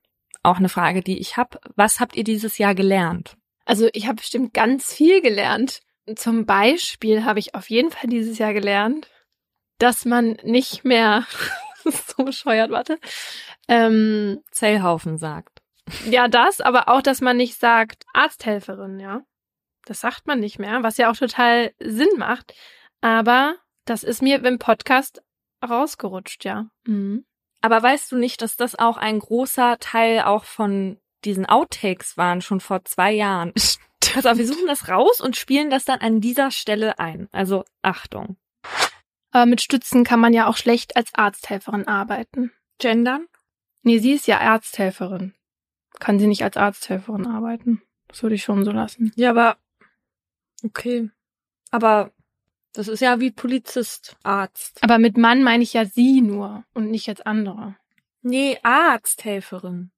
Auch 0.43 0.59
eine 0.59 0.69
Frage, 0.69 1.01
die 1.01 1.19
ich 1.19 1.37
habe. 1.37 1.61
Was 1.77 2.01
habt 2.01 2.17
ihr 2.17 2.25
dieses 2.25 2.59
Jahr 2.59 2.75
gelernt? 2.75 3.37
Also 3.65 3.89
ich 3.93 4.07
habe 4.07 4.17
bestimmt 4.17 4.55
ganz 4.55 4.93
viel 4.93 5.21
gelernt. 5.23 5.81
Zum 6.17 6.45
Beispiel 6.45 7.25
habe 7.25 7.39
ich 7.39 7.55
auf 7.55 7.71
jeden 7.71 7.91
Fall 7.91 8.09
dieses 8.09 8.39
Jahr 8.39 8.53
gelernt, 8.53 9.09
dass 9.79 10.05
man 10.05 10.37
nicht 10.43 10.85
mehr, 10.85 11.27
so 11.85 12.25
bescheuert, 12.25 12.71
warte, 12.71 12.99
ähm, 13.69 14.43
Zellhaufen 14.51 15.19
sagt. 15.19 15.63
ja 16.11 16.29
das, 16.29 16.61
aber 16.61 16.89
auch, 16.89 17.03
dass 17.03 17.21
man 17.21 17.37
nicht 17.37 17.59
sagt 17.59 18.05
Arzthelferin, 18.13 19.01
ja. 19.01 19.23
Das 19.87 20.01
sagt 20.01 20.27
man 20.27 20.41
nicht 20.41 20.59
mehr, 20.59 20.83
was 20.83 20.97
ja 20.97 21.11
auch 21.11 21.17
total 21.17 21.73
Sinn 21.79 22.09
macht. 22.17 22.55
Aber 23.01 23.57
das 23.85 24.03
ist 24.03 24.23
mir 24.23 24.43
im 24.45 24.59
Podcast 24.59 25.23
rausgerutscht, 25.67 26.45
ja. 26.45 26.67
Mhm. 26.87 27.27
Aber 27.61 27.83
weißt 27.83 28.13
du 28.13 28.17
nicht, 28.17 28.43
dass 28.43 28.57
das 28.57 28.79
auch 28.79 28.97
ein 28.97 29.19
großer 29.19 29.79
Teil 29.79 30.21
auch 30.21 30.45
von 30.45 30.99
diesen 31.25 31.47
Outtakes 31.47 32.17
waren, 32.17 32.41
schon 32.43 32.61
vor 32.61 32.85
zwei 32.85 33.13
Jahren? 33.13 33.53
Also 34.15 34.37
wir 34.37 34.47
suchen 34.47 34.67
das 34.67 34.89
raus 34.89 35.21
und 35.21 35.37
spielen 35.37 35.71
das 35.71 35.85
dann 35.85 36.01
an 36.01 36.21
dieser 36.21 36.51
Stelle 36.51 36.99
ein. 36.99 37.29
Also 37.33 37.65
Achtung. 37.83 38.37
Aber 39.33 39.47
mit 39.47 39.61
Stützen 39.61 40.05
kann 40.05 40.21
man 40.21 40.33
ja 40.33 40.47
auch 40.47 40.57
schlecht 40.57 40.97
als 40.97 41.13
Arzthelferin 41.15 41.89
arbeiten. 41.89 42.53
Gendern? 42.79 43.27
Nee, 43.83 43.99
sie 43.99 44.13
ist 44.13 44.27
ja 44.29 44.39
Arzthelferin. 44.39 45.35
Kann 45.99 46.19
sie 46.19 46.27
nicht 46.27 46.45
als 46.45 46.57
Arzthelferin 46.57 47.27
arbeiten. 47.27 47.83
Das 48.09 48.23
würde 48.23 48.37
ich 48.37 48.45
schon 48.45 48.65
so 48.65 48.71
lassen. 48.71 49.13
Ja, 49.17 49.31
aber 49.31 49.57
okay. 50.63 51.11
Aber 51.71 52.13
das 52.73 52.89
ist 52.89 53.01
ja 53.01 53.21
wie 53.21 53.31
Polizist, 53.31 54.17
Arzt. 54.23 54.83
Aber 54.83 54.99
mit 54.99 55.17
Mann 55.17 55.43
meine 55.43 55.63
ich 55.63 55.73
ja 55.73 55.85
sie 55.85 56.21
nur 56.21 56.65
und 56.75 56.91
nicht 56.91 57.07
jetzt 57.07 57.27
andere. 57.27 57.77
Nee, 58.23 58.59
Arzthelferin. 58.63 59.91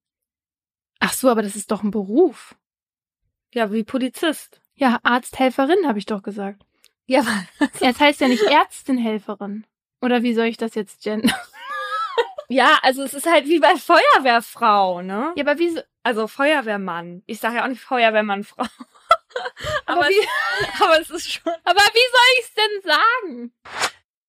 Ach 1.00 1.12
so, 1.12 1.28
aber 1.28 1.42
das 1.42 1.56
ist 1.56 1.70
doch 1.70 1.82
ein 1.82 1.90
Beruf. 1.90 2.56
Ja, 3.52 3.72
wie 3.72 3.84
Polizist. 3.84 4.60
Ja, 4.74 4.98
Arzthelferin 5.02 5.86
habe 5.86 5.98
ich 5.98 6.06
doch 6.06 6.22
gesagt. 6.22 6.62
Ja, 7.06 7.20
aber 7.20 7.70
Es 7.80 8.00
heißt 8.00 8.20
ja 8.20 8.28
nicht 8.28 8.42
Ärztinhelferin. 8.42 9.66
Oder 10.00 10.22
wie 10.22 10.34
soll 10.34 10.46
ich 10.46 10.56
das 10.56 10.74
jetzt 10.74 11.02
gendern? 11.02 11.32
ja, 12.48 12.78
also 12.82 13.02
es 13.02 13.14
ist 13.14 13.26
halt 13.26 13.46
wie 13.46 13.60
bei 13.60 13.76
Feuerwehrfrau, 13.76 15.02
ne? 15.02 15.32
Ja, 15.36 15.44
aber 15.44 15.58
wie 15.58 15.70
so, 15.70 15.80
Also 16.02 16.26
Feuerwehrmann. 16.26 17.22
Ich 17.26 17.40
sage 17.40 17.56
ja 17.56 17.64
auch 17.64 17.68
nicht 17.68 17.80
Feuerwehrmann-Frau. 17.80 18.64
aber, 19.86 20.00
aber, 20.00 20.08
wie, 20.08 20.18
es, 20.18 20.80
aber 20.80 21.00
es 21.00 21.10
ist 21.10 21.32
schon. 21.32 21.52
aber 21.64 21.80
wie 21.80 22.10
soll 22.12 22.38
ich 22.38 22.44
es 22.44 22.54
denn 22.54 22.92
sagen? 22.92 23.52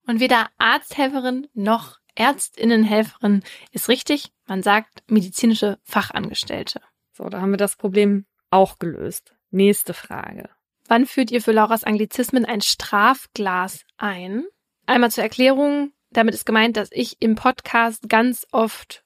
Und 0.08 0.20
weder 0.22 0.48
Arzthelferin 0.58 1.48
noch 1.54 2.00
Ärztinnenhelferin 2.18 3.44
ist 3.72 3.90
richtig. 3.90 4.32
Man 4.48 4.64
sagt 4.64 5.04
medizinische 5.08 5.78
Fachangestellte. 5.84 6.82
So, 7.14 7.30
da 7.30 7.42
haben 7.42 7.52
wir 7.52 7.58
das 7.58 7.76
Problem 7.76 8.26
auch 8.50 8.80
gelöst. 8.80 9.36
Nächste 9.52 9.94
Frage. 9.94 10.50
Wann 10.88 11.06
führt 11.06 11.32
ihr 11.32 11.42
für 11.42 11.52
Lauras 11.52 11.84
Anglizismen 11.84 12.46
ein 12.46 12.62
Strafglas 12.62 13.86
ein? 13.98 14.46
Einmal 14.86 15.12
zur 15.12 15.24
Erklärung. 15.24 15.92
Damit 16.12 16.34
ist 16.34 16.46
gemeint, 16.46 16.76
dass 16.78 16.90
ich 16.92 17.18
im 17.22 17.36
Podcast 17.36 18.10
ganz 18.10 18.48
oft 18.52 19.04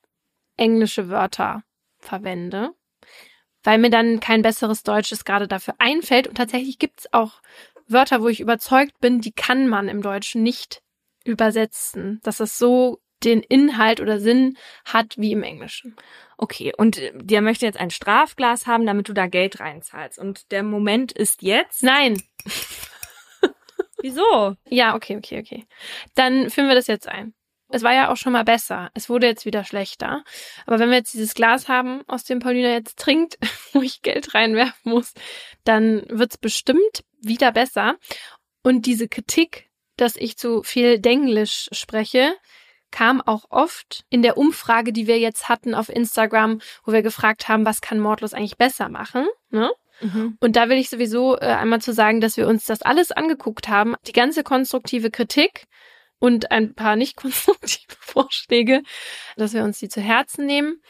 englische 0.58 1.10
Wörter 1.10 1.63
verwende, 1.97 2.71
weil 3.63 3.80
mir 3.80 3.89
dann 3.89 4.19
kein 4.19 4.41
besseres 4.41 4.84
Deutsches 4.84 5.26
gerade 5.26 5.47
dafür 5.47 5.76
einfällt. 5.80 6.28
Und 6.28 6.36
tatsächlich 6.36 6.80
gibt 6.80 7.02
es 7.02 7.13
auch 7.13 7.41
Wörter, 7.88 8.21
wo 8.21 8.30
ich 8.30 8.39
überzeugt 8.39 9.00
bin, 9.00 9.19
die 9.19 9.34
kann 9.34 9.67
man 9.67 9.89
im 9.89 10.02
Deutschen 10.02 10.43
nicht 10.43 10.82
übersetzen, 11.23 12.19
dass 12.23 12.39
es 12.39 12.57
so 12.57 12.99
den 13.23 13.41
Inhalt 13.41 14.01
oder 14.01 14.19
Sinn 14.19 14.57
hat 14.86 15.15
wie 15.17 15.31
im 15.31 15.43
Englischen. 15.43 15.95
Okay, 16.38 16.73
und 16.75 16.97
äh, 16.97 17.12
der 17.15 17.41
möchte 17.41 17.65
jetzt 17.65 17.79
ein 17.79 17.91
Strafglas 17.91 18.65
haben, 18.65 18.86
damit 18.86 19.10
du 19.10 19.13
da 19.13 19.27
Geld 19.27 19.60
reinzahlst. 19.60 20.17
Und 20.17 20.51
der 20.51 20.63
Moment 20.63 21.12
ist 21.12 21.41
jetzt. 21.43 21.84
Nein. 21.84 22.21
Wieso? 24.01 24.55
Ja, 24.67 24.95
okay, 24.95 25.17
okay, 25.17 25.39
okay. 25.39 25.65
Dann 26.15 26.49
führen 26.49 26.67
wir 26.67 26.75
das 26.75 26.88
jetzt 26.88 27.07
ein. 27.07 27.34
Es 27.69 27.84
war 27.84 27.93
ja 27.93 28.12
auch 28.12 28.17
schon 28.17 28.34
mal 28.34 28.43
besser. 28.43 28.89
Es 28.93 29.10
wurde 29.10 29.27
jetzt 29.27 29.45
wieder 29.45 29.63
schlechter. 29.63 30.23
Aber 30.65 30.79
wenn 30.79 30.89
wir 30.89 30.97
jetzt 30.97 31.13
dieses 31.13 31.34
Glas 31.34 31.69
haben, 31.69 32.01
aus 32.07 32.23
dem 32.23 32.39
Paulina 32.39 32.69
jetzt 32.69 32.97
trinkt, 32.97 33.38
wo 33.73 33.81
ich 33.81 34.01
Geld 34.01 34.34
reinwerfen 34.34 34.91
muss, 34.91 35.13
dann 35.63 36.03
wird's 36.10 36.38
bestimmt 36.38 37.03
wieder 37.21 37.51
besser. 37.51 37.97
Und 38.63 38.86
diese 38.86 39.07
Kritik, 39.07 39.70
dass 39.97 40.15
ich 40.15 40.38
zu 40.38 40.63
viel 40.63 40.99
Denglisch 40.99 41.69
spreche, 41.71 42.34
kam 42.91 43.21
auch 43.21 43.45
oft 43.49 44.04
in 44.10 44.21
der 44.21 44.38
Umfrage, 44.38 44.91
die 44.93 45.08
wir 45.08 45.17
jetzt 45.17 45.49
hatten 45.49 45.73
auf 45.73 45.89
Instagram, 45.89 46.60
wo 46.84 46.91
wir 46.91 47.01
gefragt 47.01 47.47
haben, 47.47 47.65
was 47.65 47.82
kann 47.82 47.99
Mordlos 47.99 48.34
eigentlich 48.34 48.58
besser 48.58 48.89
machen, 48.89 49.27
ne? 49.49 49.71
Mhm. 50.01 50.38
Und 50.39 50.56
da 50.56 50.67
will 50.67 50.77
ich 50.77 50.89
sowieso 50.89 51.38
äh, 51.38 51.45
einmal 51.45 51.82
zu 51.82 51.93
sagen, 51.93 52.21
dass 52.21 52.36
wir 52.36 52.47
uns 52.47 52.65
das 52.65 52.82
alles 52.82 53.12
angeguckt 53.12 53.67
haben, 53.67 53.95
die 54.08 54.13
ganze 54.13 54.43
konstruktive 54.43 55.12
Kritik 55.12 55.67
und 56.19 56.51
ein 56.51 56.73
paar 56.73 56.95
nicht 56.95 57.15
konstruktive 57.17 57.95
Vorschläge, 57.99 58.82
dass 59.38 59.54
wir 59.54 59.63
uns 59.63 59.80
die 59.80 59.89
zu 59.89 60.01
Herzen 60.01 60.45
nehmen. 60.45 60.82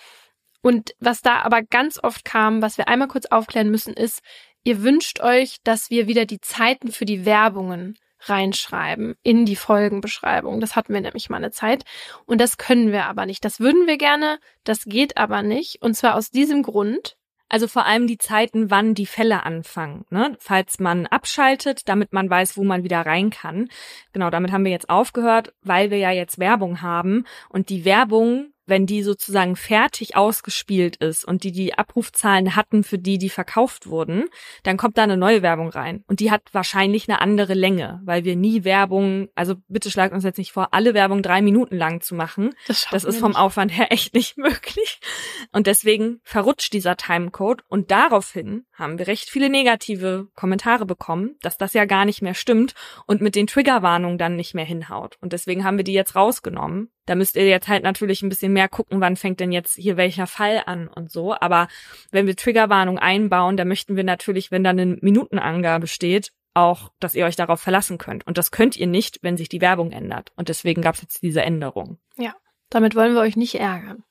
Und 0.61 0.93
was 0.99 1.21
da 1.21 1.41
aber 1.41 1.61
ganz 1.61 1.99
oft 2.01 2.23
kam, 2.23 2.61
was 2.61 2.77
wir 2.77 2.87
einmal 2.87 3.07
kurz 3.07 3.25
aufklären 3.25 3.71
müssen, 3.71 3.93
ist, 3.93 4.21
ihr 4.63 4.83
wünscht 4.83 5.19
euch, 5.19 5.57
dass 5.63 5.89
wir 5.89 6.07
wieder 6.07 6.25
die 6.25 6.39
Zeiten 6.39 6.91
für 6.91 7.05
die 7.05 7.25
Werbungen 7.25 7.97
reinschreiben 8.23 9.15
in 9.23 9.45
die 9.45 9.55
Folgenbeschreibung. 9.55 10.59
Das 10.59 10.75
hatten 10.75 10.93
wir 10.93 11.01
nämlich 11.01 11.29
mal 11.29 11.37
eine 11.37 11.51
Zeit. 11.51 11.83
Und 12.25 12.39
das 12.41 12.57
können 12.57 12.91
wir 12.91 13.05
aber 13.05 13.25
nicht. 13.25 13.43
Das 13.45 13.59
würden 13.59 13.87
wir 13.87 13.97
gerne, 13.97 14.39
das 14.63 14.85
geht 14.85 15.17
aber 15.17 15.41
nicht. 15.43 15.81
Und 15.81 15.95
zwar 15.95 16.15
aus 16.15 16.29
diesem 16.31 16.63
Grund, 16.63 17.17
Also 17.53 17.67
vor 17.67 17.85
allem 17.85 18.07
die 18.07 18.17
Zeiten, 18.17 18.71
wann 18.71 18.93
die 18.93 19.05
Fälle 19.05 19.43
anfangen, 19.43 20.05
ne? 20.09 20.37
Falls 20.39 20.79
man 20.79 21.05
abschaltet, 21.05 21.89
damit 21.89 22.13
man 22.13 22.29
weiß, 22.29 22.55
wo 22.55 22.63
man 22.63 22.85
wieder 22.85 23.01
rein 23.01 23.29
kann. 23.29 23.67
Genau, 24.13 24.29
damit 24.29 24.53
haben 24.53 24.63
wir 24.63 24.71
jetzt 24.71 24.89
aufgehört, 24.89 25.53
weil 25.61 25.91
wir 25.91 25.97
ja 25.97 26.11
jetzt 26.11 26.39
Werbung 26.39 26.81
haben 26.81 27.25
und 27.49 27.67
die 27.67 27.83
Werbung, 27.83 28.50
wenn 28.65 28.85
die 28.85 29.03
sozusagen 29.03 29.55
fertig 29.55 30.15
ausgespielt 30.15 30.97
ist 30.97 31.25
und 31.25 31.43
die 31.43 31.51
die 31.51 31.77
Abrufzahlen 31.77 32.55
hatten, 32.55 32.83
für 32.83 32.97
die 32.97 33.17
die 33.17 33.29
verkauft 33.29 33.87
wurden, 33.87 34.25
dann 34.63 34.77
kommt 34.77 34.97
da 34.97 35.03
eine 35.03 35.17
neue 35.17 35.41
Werbung 35.41 35.69
rein 35.69 36.03
und 36.07 36.19
die 36.19 36.31
hat 36.31 36.43
wahrscheinlich 36.51 37.09
eine 37.09 37.21
andere 37.21 37.53
Länge, 37.53 38.01
weil 38.03 38.23
wir 38.23 38.35
nie 38.35 38.63
Werbung, 38.63 39.29
also 39.35 39.55
bitte 39.67 39.91
schlagt 39.91 40.13
uns 40.13 40.23
jetzt 40.23 40.37
nicht 40.37 40.51
vor, 40.51 40.73
alle 40.73 40.93
Werbung 40.93 41.21
drei 41.21 41.41
Minuten 41.41 41.75
lang 41.75 42.01
zu 42.01 42.15
machen. 42.15 42.51
das, 42.67 42.87
Das 42.91 43.03
ist 43.03 43.19
vom 43.19 43.31
nicht. 43.31 43.39
Aufwand 43.39 43.75
her 43.75 43.87
echt 43.91 44.13
nicht 44.13 44.37
möglich. 44.37 44.99
Und 45.51 45.67
deswegen 45.67 46.19
verrutscht 46.23 46.73
dieser 46.73 46.97
Timecode. 46.97 47.63
Und 47.67 47.91
daraufhin 47.91 48.65
haben 48.73 48.97
wir 48.97 49.07
recht 49.07 49.29
viele 49.29 49.49
negative 49.49 50.27
Kommentare 50.35 50.85
bekommen, 50.85 51.35
dass 51.41 51.57
das 51.57 51.73
ja 51.73 51.85
gar 51.85 52.05
nicht 52.05 52.21
mehr 52.21 52.33
stimmt 52.33 52.73
und 53.05 53.21
mit 53.21 53.35
den 53.35 53.47
Triggerwarnungen 53.47 54.17
dann 54.17 54.35
nicht 54.35 54.53
mehr 54.53 54.65
hinhaut. 54.65 55.17
Und 55.21 55.33
deswegen 55.33 55.63
haben 55.63 55.77
wir 55.77 55.83
die 55.83 55.93
jetzt 55.93 56.15
rausgenommen. 56.15 56.89
Da 57.05 57.15
müsst 57.15 57.35
ihr 57.35 57.47
jetzt 57.47 57.67
halt 57.67 57.83
natürlich 57.83 58.21
ein 58.21 58.29
bisschen 58.29 58.50
mehr 58.51 58.69
gucken, 58.69 59.01
wann 59.01 59.15
fängt 59.15 59.39
denn 59.39 59.51
jetzt 59.51 59.75
hier 59.75 59.97
welcher 59.97 60.27
Fall 60.27 60.63
an 60.65 60.87
und 60.87 61.11
so. 61.11 61.33
Aber 61.33 61.67
wenn 62.11 62.27
wir 62.27 62.35
Triggerwarnung 62.35 62.99
einbauen, 62.99 63.57
dann 63.57 63.67
möchten 63.67 63.95
wir 63.95 64.03
natürlich, 64.03 64.51
wenn 64.51 64.63
da 64.63 64.69
eine 64.71 64.85
Minutenangabe 64.85 65.87
steht, 65.87 66.31
auch, 66.53 66.91
dass 66.99 67.15
ihr 67.15 67.25
euch 67.25 67.35
darauf 67.35 67.61
verlassen 67.61 67.97
könnt. 67.97 68.27
Und 68.27 68.37
das 68.37 68.51
könnt 68.51 68.75
ihr 68.77 68.87
nicht, 68.87 69.19
wenn 69.21 69.37
sich 69.37 69.49
die 69.49 69.61
Werbung 69.61 69.91
ändert. 69.91 70.31
Und 70.35 70.49
deswegen 70.49 70.81
gab 70.81 70.95
es 70.95 71.01
jetzt 71.01 71.21
diese 71.21 71.41
Änderung. 71.41 71.97
Damit 72.69 72.95
wollen 72.95 73.13
wir 73.13 73.21
euch 73.21 73.35
nicht 73.35 73.55
ärgern. 73.55 74.03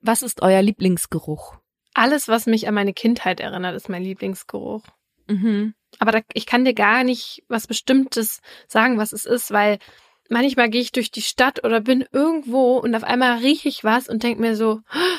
Was 0.00 0.22
ist 0.22 0.42
euer 0.42 0.62
Lieblingsgeruch? 0.62 1.56
Alles, 1.94 2.28
was 2.28 2.46
mich 2.46 2.66
an 2.68 2.74
meine 2.74 2.92
Kindheit 2.92 3.40
erinnert, 3.40 3.74
ist 3.74 3.88
mein 3.88 4.02
Lieblingsgeruch. 4.02 4.82
Mhm. 5.28 5.74
Aber 5.98 6.12
da, 6.12 6.20
ich 6.32 6.46
kann 6.46 6.64
dir 6.64 6.74
gar 6.74 7.04
nicht 7.04 7.44
was 7.48 7.66
Bestimmtes 7.66 8.40
sagen, 8.66 8.98
was 8.98 9.12
es 9.12 9.24
ist, 9.24 9.50
weil 9.50 9.78
manchmal 10.28 10.70
gehe 10.70 10.80
ich 10.80 10.92
durch 10.92 11.10
die 11.10 11.22
Stadt 11.22 11.64
oder 11.64 11.80
bin 11.80 12.06
irgendwo 12.12 12.78
und 12.78 12.94
auf 12.94 13.04
einmal 13.04 13.38
rieche 13.38 13.68
ich 13.68 13.84
was 13.84 14.08
und 14.08 14.22
denke 14.22 14.40
mir 14.40 14.56
so, 14.56 14.80
"Ah, 14.88 15.18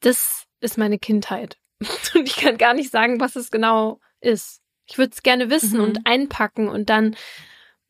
das 0.00 0.44
ist 0.60 0.78
meine 0.78 0.98
Kindheit. 0.98 1.58
Und 2.14 2.26
ich 2.28 2.36
kann 2.36 2.56
gar 2.56 2.72
nicht 2.74 2.90
sagen, 2.90 3.20
was 3.20 3.36
es 3.36 3.50
genau 3.50 4.00
ist. 4.20 4.60
Ich 4.86 4.96
würde 4.96 5.12
es 5.12 5.22
gerne 5.22 5.50
wissen 5.50 5.78
Mhm. 5.78 5.84
und 5.84 6.06
einpacken 6.06 6.68
und 6.68 6.88
dann 6.88 7.16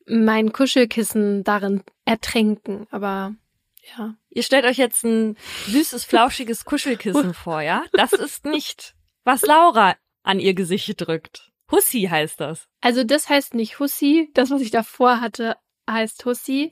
mein 0.05 0.51
Kuschelkissen 0.51 1.43
darin 1.43 1.83
ertränken. 2.05 2.87
Aber 2.91 3.35
ja. 3.97 4.15
Ihr 4.29 4.43
stellt 4.43 4.65
euch 4.65 4.77
jetzt 4.77 5.03
ein 5.05 5.37
süßes, 5.67 6.03
flauschiges 6.03 6.65
Kuschelkissen 6.65 7.33
vor, 7.45 7.61
ja? 7.61 7.83
Das 7.93 8.11
ist 8.13 8.45
nicht, 8.45 8.95
was 9.23 9.43
Laura 9.43 9.95
an 10.23 10.39
ihr 10.39 10.53
Gesicht 10.53 10.93
drückt. 10.99 11.51
Hussi 11.71 12.07
heißt 12.09 12.39
das. 12.41 12.67
Also 12.81 13.03
das 13.03 13.29
heißt 13.29 13.53
nicht 13.53 13.79
Hussi. 13.79 14.29
Das, 14.33 14.49
was 14.51 14.61
ich 14.61 14.71
davor 14.71 15.21
hatte, 15.21 15.55
heißt 15.89 16.25
Hussi. 16.25 16.71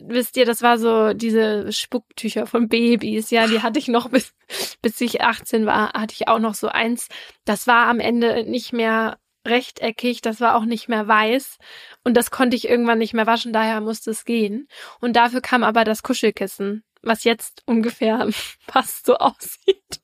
Wisst 0.00 0.36
ihr, 0.36 0.46
das 0.46 0.62
war 0.62 0.78
so 0.78 1.12
diese 1.12 1.72
Spucktücher 1.72 2.46
von 2.46 2.68
Babys. 2.68 3.30
Ja, 3.30 3.48
die 3.48 3.62
hatte 3.62 3.80
ich 3.80 3.88
noch 3.88 4.10
bis, 4.10 4.32
bis 4.80 5.00
ich 5.00 5.22
18 5.22 5.66
war, 5.66 5.92
hatte 5.92 6.14
ich 6.14 6.28
auch 6.28 6.38
noch 6.38 6.54
so 6.54 6.68
eins. 6.68 7.08
Das 7.44 7.66
war 7.66 7.88
am 7.88 7.98
Ende 7.98 8.44
nicht 8.44 8.72
mehr 8.72 9.18
rechteckig, 9.48 10.20
das 10.20 10.40
war 10.40 10.56
auch 10.56 10.64
nicht 10.64 10.88
mehr 10.88 11.08
weiß. 11.08 11.58
Und 12.04 12.16
das 12.16 12.30
konnte 12.30 12.56
ich 12.56 12.68
irgendwann 12.68 12.98
nicht 12.98 13.14
mehr 13.14 13.26
waschen, 13.26 13.52
daher 13.52 13.80
musste 13.80 14.10
es 14.10 14.24
gehen. 14.24 14.68
Und 15.00 15.14
dafür 15.16 15.40
kam 15.40 15.64
aber 15.64 15.84
das 15.84 16.02
Kuschelkissen, 16.02 16.84
was 17.02 17.24
jetzt 17.24 17.62
ungefähr 17.66 18.28
fast 18.60 19.06
so 19.06 19.16
aussieht. 19.16 20.00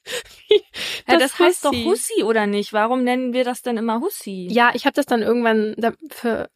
Wie 0.48 0.62
ja, 1.08 1.18
das, 1.18 1.32
das 1.32 1.38
heißt 1.38 1.64
Hussi. 1.64 1.76
doch 1.76 1.90
Hussi 1.90 2.22
oder 2.24 2.46
nicht? 2.46 2.72
Warum 2.72 3.04
nennen 3.04 3.32
wir 3.32 3.44
das 3.44 3.62
denn 3.62 3.76
immer 3.76 4.00
Hussi? 4.00 4.48
Ja, 4.50 4.72
ich 4.74 4.86
habe 4.86 4.94
das 4.94 5.06
dann 5.06 5.22
irgendwann 5.22 5.76
für 6.10 6.50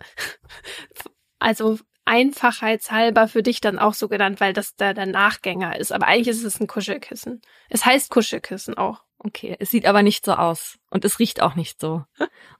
also 1.38 1.79
einfachheitshalber 2.05 3.29
für 3.29 3.42
dich 3.42 3.61
dann 3.61 3.79
auch 3.79 3.92
so 3.92 4.09
genannt, 4.09 4.40
weil 4.40 4.55
das 4.55 4.77
da 4.77 4.94
der 4.94 5.07
Nachgänger 5.07 5.79
ist. 5.79 5.92
Aber 5.92 6.07
eigentlich 6.07 6.29
ist 6.29 6.42
es 6.42 6.59
ein 6.59 6.66
Kuschelkissen. 6.66 7.42
Es 7.68 7.85
heißt 7.85 8.11
Kuschelkissen 8.11 8.79
auch. 8.79 9.05
Okay, 9.18 9.57
es 9.59 9.70
sieht 9.70 9.85
aber 9.85 10.03
nicht 10.03 10.24
so 10.24 10.33
aus 10.33 10.79
und 10.90 11.05
es 11.05 11.18
riecht 11.18 11.42
auch 11.42 11.55
nicht 11.55 11.81
so. 11.81 12.05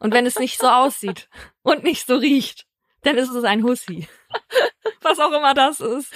Und 0.01 0.13
wenn 0.13 0.27
es 0.27 0.39
nicht 0.39 0.59
so 0.59 0.69
aussieht 0.69 1.29
und 1.63 1.83
nicht 1.85 2.07
so 2.07 2.17
riecht, 2.17 2.67
dann 3.03 3.17
ist 3.17 3.31
es 3.31 3.45
ein 3.45 3.63
Hussi. 3.63 4.09
Was 5.01 5.19
auch 5.19 5.33
immer 5.33 5.55
das 5.55 5.81
ist. 5.81 6.13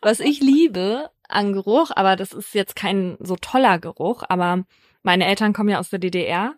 Was 0.00 0.20
ich 0.20 0.40
liebe 0.40 1.10
an 1.28 1.52
Geruch, 1.52 1.90
aber 1.94 2.16
das 2.16 2.32
ist 2.32 2.54
jetzt 2.54 2.74
kein 2.74 3.16
so 3.20 3.36
toller 3.36 3.78
Geruch, 3.78 4.24
aber 4.28 4.64
meine 5.02 5.26
Eltern 5.26 5.52
kommen 5.52 5.68
ja 5.68 5.78
aus 5.78 5.90
der 5.90 5.98
DDR 5.98 6.54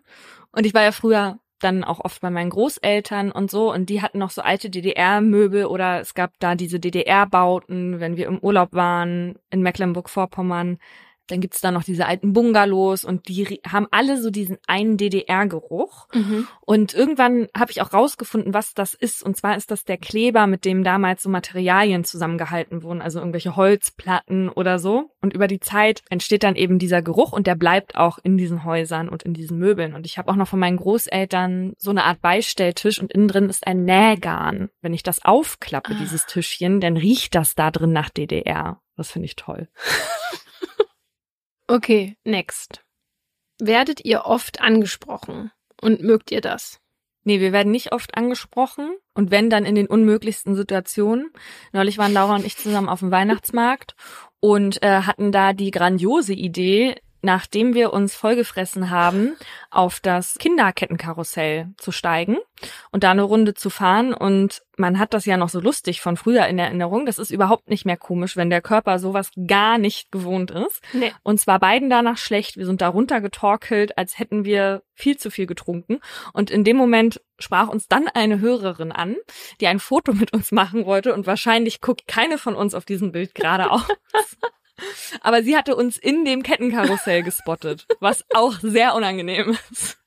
und 0.51 0.65
ich 0.65 0.73
war 0.73 0.81
ja 0.81 0.91
früher 0.91 1.39
dann 1.59 1.83
auch 1.83 1.99
oft 2.03 2.21
bei 2.21 2.29
meinen 2.29 2.49
Großeltern 2.49 3.31
und 3.31 3.49
so. 3.49 3.71
Und 3.71 3.89
die 3.89 4.01
hatten 4.01 4.19
noch 4.19 4.31
so 4.31 4.41
alte 4.41 4.69
DDR-Möbel 4.69 5.65
oder 5.65 5.99
es 6.01 6.13
gab 6.13 6.31
da 6.39 6.55
diese 6.55 6.79
DDR-Bauten, 6.79 7.99
wenn 7.99 8.17
wir 8.17 8.27
im 8.27 8.39
Urlaub 8.39 8.73
waren 8.73 9.35
in 9.49 9.61
Mecklenburg-Vorpommern, 9.61 10.77
dann 11.27 11.41
gibt's 11.41 11.61
da 11.61 11.71
noch 11.71 11.83
diese 11.83 12.05
alten 12.05 12.33
Bungalows 12.33 13.03
und 13.03 13.27
die 13.27 13.61
haben 13.67 13.87
alle 13.91 14.21
so 14.21 14.29
diesen 14.29 14.57
einen 14.67 14.97
DDR-Geruch. 14.97 16.07
Mhm. 16.13 16.47
Und 16.61 16.93
irgendwann 16.93 17.47
habe 17.57 17.71
ich 17.71 17.81
auch 17.81 17.93
rausgefunden, 17.93 18.53
was 18.53 18.73
das 18.73 18.93
ist. 18.93 19.23
Und 19.23 19.35
zwar 19.35 19.57
ist 19.57 19.71
das 19.71 19.85
der 19.85 19.97
Kleber, 19.97 20.47
mit 20.47 20.65
dem 20.65 20.83
damals 20.83 21.23
so 21.23 21.29
Materialien 21.29 22.03
zusammengehalten 22.03 22.83
wurden, 22.83 23.01
also 23.01 23.19
irgendwelche 23.19 23.55
Holzplatten 23.55 24.49
oder 24.49 24.79
so. 24.79 25.11
Und 25.21 25.33
über 25.33 25.47
die 25.47 25.59
Zeit 25.59 26.03
entsteht 26.09 26.43
dann 26.43 26.55
eben 26.55 26.79
dieser 26.79 27.01
Geruch 27.01 27.31
und 27.31 27.47
der 27.47 27.55
bleibt 27.55 27.95
auch 27.95 28.19
in 28.21 28.37
diesen 28.37 28.63
Häusern 28.63 29.09
und 29.09 29.23
in 29.23 29.33
diesen 29.33 29.57
Möbeln. 29.57 29.95
Und 29.95 30.05
ich 30.05 30.17
habe 30.17 30.31
auch 30.31 30.35
noch 30.35 30.47
von 30.47 30.59
meinen 30.59 30.77
Großeltern 30.77 31.73
so 31.77 31.89
eine 31.89 32.03
Art 32.03 32.21
Beistelltisch 32.21 32.99
und 32.99 33.11
innen 33.11 33.27
drin 33.27 33.49
ist 33.49 33.65
ein 33.65 33.83
Nähgarn. 33.83 34.69
Wenn 34.81 34.93
ich 34.93 35.03
das 35.03 35.23
aufklappe, 35.25 35.93
ah. 35.93 35.97
dieses 35.99 36.25
Tischchen, 36.25 36.81
dann 36.81 36.97
riecht 36.97 37.35
das 37.35 37.55
da 37.55 37.71
drin 37.71 37.91
nach 37.91 38.09
DDR. 38.09 38.79
Das 38.95 39.11
finde 39.11 39.25
ich 39.25 39.35
toll. 39.35 39.67
Okay, 41.67 42.15
next. 42.23 42.83
Werdet 43.59 44.03
ihr 44.05 44.25
oft 44.25 44.61
angesprochen 44.61 45.51
und 45.81 46.01
mögt 46.01 46.31
ihr 46.31 46.41
das? 46.41 46.79
Nee, 47.23 47.39
wir 47.39 47.51
werden 47.51 47.71
nicht 47.71 47.91
oft 47.91 48.15
angesprochen 48.15 48.95
und 49.15 49.31
wenn 49.31 49.49
dann 49.49 49.65
in 49.65 49.73
den 49.73 49.87
unmöglichsten 49.87 50.55
Situationen. 50.55 51.31
Neulich 51.73 51.97
waren 51.97 52.13
Laura 52.13 52.35
und 52.35 52.45
ich 52.45 52.55
zusammen 52.55 52.87
auf 52.87 52.99
dem 52.99 53.09
Weihnachtsmarkt 53.09 53.95
und 54.39 54.83
äh, 54.83 55.01
hatten 55.01 55.31
da 55.31 55.53
die 55.53 55.71
grandiose 55.71 56.33
Idee, 56.33 57.01
nachdem 57.25 57.73
wir 57.73 57.91
uns 57.91 58.15
vollgefressen 58.15 58.91
haben, 58.91 59.35
auf 59.71 59.99
das 59.99 60.35
Kinderkettenkarussell 60.35 61.73
zu 61.77 61.91
steigen 61.91 62.37
und 62.91 63.03
da 63.03 63.11
eine 63.11 63.23
Runde 63.23 63.55
zu 63.55 63.69
fahren. 63.69 64.13
Und 64.13 64.61
man 64.77 64.99
hat 64.99 65.13
das 65.13 65.25
ja 65.25 65.35
noch 65.35 65.49
so 65.49 65.59
lustig 65.59 66.01
von 66.01 66.17
früher 66.17 66.45
in 66.45 66.59
Erinnerung. 66.59 67.05
Das 67.05 67.17
ist 67.17 67.31
überhaupt 67.31 67.69
nicht 67.69 67.83
mehr 67.83 67.97
komisch, 67.97 68.37
wenn 68.37 68.49
der 68.49 68.61
Körper 68.61 68.99
sowas 68.99 69.31
gar 69.47 69.79
nicht 69.79 70.11
gewohnt 70.11 70.51
ist. 70.51 70.81
Nee. 70.93 71.11
Und 71.23 71.39
zwar 71.39 71.59
beiden 71.59 71.89
danach 71.89 72.17
schlecht. 72.17 72.57
Wir 72.57 72.65
sind 72.67 72.81
da 72.81 72.89
runtergetorkelt, 72.89 73.97
als 73.97 74.19
hätten 74.19 74.45
wir 74.45 74.83
viel 74.93 75.17
zu 75.17 75.31
viel 75.31 75.47
getrunken. 75.47 75.99
Und 76.31 76.51
in 76.51 76.63
dem 76.63 76.77
Moment 76.77 77.21
sprach 77.39 77.67
uns 77.67 77.87
dann 77.87 78.07
eine 78.07 78.39
Hörerin 78.39 78.91
an, 78.91 79.15
die 79.59 79.67
ein 79.67 79.79
Foto 79.79 80.13
mit 80.13 80.31
uns 80.31 80.51
machen 80.51 80.85
wollte. 80.85 81.13
Und 81.13 81.25
wahrscheinlich 81.25 81.81
guckt 81.81 82.07
keine 82.07 82.37
von 82.37 82.55
uns 82.55 82.75
auf 82.75 82.85
diesem 82.85 83.11
Bild 83.11 83.33
gerade 83.33 83.71
aus. 83.71 83.87
Aber 85.21 85.43
sie 85.43 85.55
hatte 85.55 85.75
uns 85.75 85.97
in 85.97 86.25
dem 86.25 86.43
Kettenkarussell 86.43 87.23
gespottet, 87.23 87.85
was 87.99 88.25
auch 88.33 88.59
sehr 88.61 88.95
unangenehm 88.95 89.57
ist. 89.71 89.97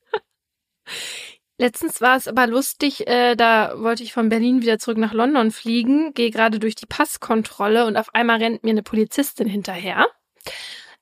Letztens 1.61 2.01
war 2.01 2.17
es 2.17 2.29
aber 2.29 2.47
lustig, 2.47 3.09
äh, 3.09 3.35
da 3.35 3.75
wollte 3.79 4.05
ich 4.05 4.13
von 4.13 4.29
Berlin 4.29 4.63
wieder 4.63 4.79
zurück 4.79 4.97
nach 4.97 5.13
London 5.13 5.51
fliegen, 5.51 6.15
gehe 6.15 6.31
gerade 6.31 6.61
durch 6.61 6.77
die 6.77 6.87
Passkontrolle 6.87 7.85
und 7.85 7.97
auf 7.97 8.15
einmal 8.15 8.39
rennt 8.39 8.63
mir 8.63 8.71
eine 8.71 8.85
Polizistin 8.85 9.49
hinterher. 9.49 10.07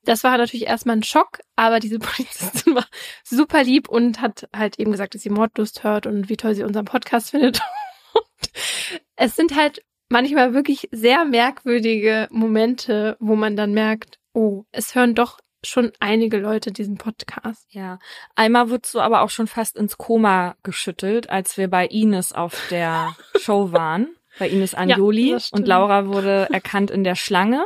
Das 0.05 0.25
war 0.25 0.39
natürlich 0.39 0.67
erstmal 0.67 0.97
ein 0.97 1.03
Schock, 1.03 1.41
aber 1.57 1.79
diese 1.79 1.99
Polizistin 1.99 2.75
war 2.75 2.87
super 3.23 3.65
lieb 3.65 3.89
und 3.89 4.23
hat 4.23 4.49
halt 4.57 4.79
eben 4.79 4.93
gesagt, 4.93 5.15
dass 5.15 5.23
sie 5.23 5.31
Mordlust 5.31 5.85
hört 5.85 6.07
und 6.07 6.31
wie 6.31 6.39
toll 6.39 6.55
sie 6.55 6.65
unseren 6.65 6.87
Podcast 6.87 7.31
findet. 7.31 7.61
Es 9.17 9.35
sind 9.35 9.57
halt 9.57 9.83
manchmal 10.09 10.55
wirklich 10.55 10.88
sehr 10.92 11.25
merkwürdige 11.25 12.29
Momente, 12.31 13.16
wo 13.21 13.37
man 13.37 13.57
dann 13.57 13.73
merkt, 13.73 14.19
oh, 14.33 14.64
es 14.73 14.95
hören 14.95 15.14
doch 15.14 15.38
schon 15.64 15.92
einige 16.01 16.38
Leute 16.38 16.71
diesen 16.71 16.97
Podcast. 16.97 17.66
Ja, 17.71 17.99
einmal 18.35 18.71
wurdest 18.71 18.95
du 18.95 19.01
aber 19.01 19.23
auch 19.23 19.31
schon 19.31 19.47
fast 19.47 19.77
ins 19.77 19.99
Koma 19.99 20.57
geschüttelt, 20.62 21.29
als 21.31 21.57
wir 21.57 21.69
bei 21.69 21.87
Ines 21.87 22.33
auf 22.33 22.69
der 22.71 23.16
Show 23.40 23.73
waren, 23.73 24.14
bei 24.38 24.49
Ines 24.49 24.75
Anjoli. 24.75 25.31
ja, 25.31 25.38
und 25.53 25.66
Laura 25.66 26.07
wurde 26.07 26.49
erkannt 26.53 26.90
in 26.90 27.05
der 27.05 27.16
Schlange 27.16 27.64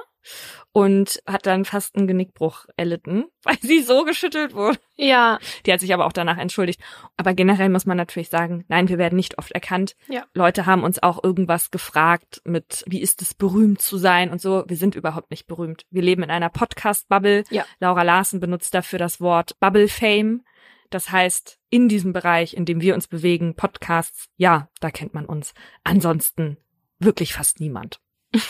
und 0.72 1.20
hat 1.26 1.46
dann 1.46 1.64
fast 1.64 1.96
einen 1.96 2.06
Genickbruch 2.06 2.66
erlitten, 2.76 3.24
weil 3.42 3.58
sie 3.60 3.80
so 3.80 4.04
geschüttelt 4.04 4.54
wurde. 4.54 4.78
Ja. 4.96 5.38
Die 5.66 5.72
hat 5.72 5.80
sich 5.80 5.92
aber 5.92 6.06
auch 6.06 6.12
danach 6.12 6.38
entschuldigt. 6.38 6.80
Aber 7.16 7.34
generell 7.34 7.68
muss 7.68 7.86
man 7.86 7.96
natürlich 7.96 8.28
sagen, 8.28 8.64
nein, 8.68 8.88
wir 8.88 8.98
werden 8.98 9.16
nicht 9.16 9.38
oft 9.38 9.52
erkannt. 9.52 9.96
Ja. 10.08 10.24
Leute 10.34 10.66
haben 10.66 10.84
uns 10.84 11.02
auch 11.02 11.22
irgendwas 11.24 11.70
gefragt 11.70 12.40
mit, 12.44 12.84
wie 12.86 13.00
ist 13.00 13.22
es 13.22 13.34
berühmt 13.34 13.80
zu 13.80 13.98
sein 13.98 14.30
und 14.30 14.40
so. 14.40 14.64
Wir 14.68 14.76
sind 14.76 14.94
überhaupt 14.94 15.30
nicht 15.30 15.46
berühmt. 15.46 15.86
Wir 15.90 16.02
leben 16.02 16.22
in 16.22 16.30
einer 16.30 16.50
Podcast-Bubble. 16.50 17.44
Ja. 17.50 17.64
Laura 17.80 18.02
Larsen 18.02 18.40
benutzt 18.40 18.74
dafür 18.74 18.98
das 18.98 19.20
Wort 19.20 19.58
Bubble 19.58 19.88
Fame. 19.88 20.42
Das 20.90 21.10
heißt, 21.10 21.58
in 21.70 21.88
diesem 21.88 22.12
Bereich, 22.12 22.54
in 22.54 22.64
dem 22.64 22.80
wir 22.80 22.94
uns 22.94 23.06
bewegen, 23.06 23.54
Podcasts, 23.54 24.28
ja, 24.36 24.68
da 24.80 24.90
kennt 24.90 25.14
man 25.14 25.24
uns. 25.24 25.54
Ansonsten 25.84 26.58
wirklich 26.98 27.32
fast 27.32 27.60
niemand. 27.60 28.00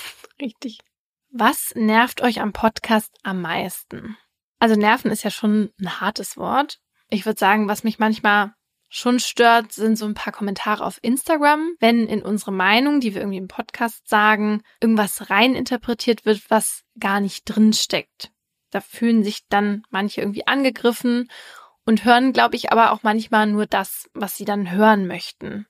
Richtig. 0.40 0.80
Was 1.32 1.72
nervt 1.76 2.22
euch 2.22 2.40
am 2.40 2.52
Podcast 2.52 3.14
am 3.22 3.40
meisten? 3.40 4.16
Also 4.58 4.74
nerven 4.74 5.12
ist 5.12 5.22
ja 5.22 5.30
schon 5.30 5.70
ein 5.80 6.00
hartes 6.00 6.36
Wort. 6.36 6.80
Ich 7.08 7.24
würde 7.24 7.38
sagen, 7.38 7.68
was 7.68 7.84
mich 7.84 8.00
manchmal 8.00 8.52
schon 8.88 9.20
stört, 9.20 9.72
sind 9.72 9.96
so 9.96 10.06
ein 10.06 10.14
paar 10.14 10.32
Kommentare 10.32 10.84
auf 10.84 10.98
Instagram, 11.02 11.76
wenn 11.78 12.08
in 12.08 12.22
unsere 12.22 12.50
Meinung, 12.50 12.98
die 12.98 13.14
wir 13.14 13.20
irgendwie 13.20 13.38
im 13.38 13.46
Podcast 13.46 14.08
sagen, 14.08 14.62
irgendwas 14.80 15.30
reininterpretiert 15.30 16.24
wird, 16.24 16.50
was 16.50 16.82
gar 16.98 17.20
nicht 17.20 17.44
drin 17.44 17.72
steckt. 17.72 18.32
Da 18.70 18.80
fühlen 18.80 19.22
sich 19.22 19.46
dann 19.48 19.84
manche 19.88 20.20
irgendwie 20.20 20.48
angegriffen 20.48 21.30
und 21.86 22.04
hören, 22.04 22.32
glaube 22.32 22.56
ich, 22.56 22.72
aber 22.72 22.90
auch 22.90 23.04
manchmal 23.04 23.46
nur 23.46 23.66
das, 23.66 24.10
was 24.14 24.36
sie 24.36 24.44
dann 24.44 24.72
hören 24.72 25.06
möchten. 25.06 25.68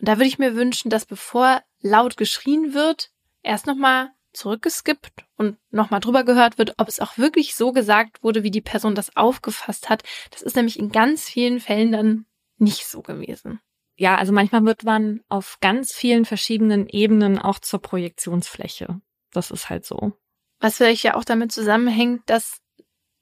Und 0.00 0.08
da 0.08 0.16
würde 0.16 0.26
ich 0.26 0.40
mir 0.40 0.56
wünschen, 0.56 0.90
dass 0.90 1.06
bevor 1.06 1.62
laut 1.80 2.16
geschrien 2.16 2.74
wird, 2.74 3.12
erst 3.44 3.68
nochmal 3.68 4.10
zurückgeskippt 4.36 5.24
und 5.36 5.56
nochmal 5.70 6.00
drüber 6.00 6.24
gehört 6.24 6.58
wird, 6.58 6.74
ob 6.78 6.88
es 6.88 7.00
auch 7.00 7.18
wirklich 7.18 7.54
so 7.54 7.72
gesagt 7.72 8.22
wurde, 8.22 8.42
wie 8.42 8.50
die 8.50 8.60
Person 8.60 8.94
das 8.94 9.16
aufgefasst 9.16 9.88
hat. 9.88 10.02
Das 10.30 10.42
ist 10.42 10.56
nämlich 10.56 10.78
in 10.78 10.90
ganz 10.92 11.24
vielen 11.24 11.60
Fällen 11.60 11.92
dann 11.92 12.26
nicht 12.58 12.86
so 12.86 13.02
gewesen. 13.02 13.60
Ja, 13.96 14.16
also 14.16 14.32
manchmal 14.32 14.64
wird 14.64 14.84
man 14.84 15.20
auf 15.28 15.58
ganz 15.60 15.92
vielen 15.92 16.24
verschiedenen 16.24 16.88
Ebenen 16.88 17.38
auch 17.38 17.58
zur 17.58 17.80
Projektionsfläche. 17.80 19.00
Das 19.32 19.50
ist 19.50 19.70
halt 19.70 19.86
so. 19.86 20.12
Was 20.60 20.76
vielleicht 20.76 21.02
ja 21.02 21.14
auch 21.14 21.24
damit 21.24 21.52
zusammenhängt, 21.52 22.22
dass 22.26 22.60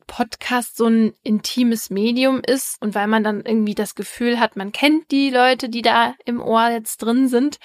Podcast 0.07 0.77
so 0.77 0.87
ein 0.87 1.15
intimes 1.23 1.91
Medium 1.91 2.41
ist 2.41 2.81
und 2.81 2.95
weil 2.95 3.07
man 3.07 3.25
dann 3.25 3.45
irgendwie 3.45 3.75
das 3.75 3.95
Gefühl 3.95 4.39
hat, 4.39 4.57
man 4.57 4.73
kennt 4.73 5.11
die 5.11 5.31
Leute, 5.31 5.69
die 5.69 5.83
da 5.83 6.15
im 6.25 6.41
Ohr 6.41 6.69
jetzt 6.71 6.99
drin 6.99 7.29
sind. 7.29 7.59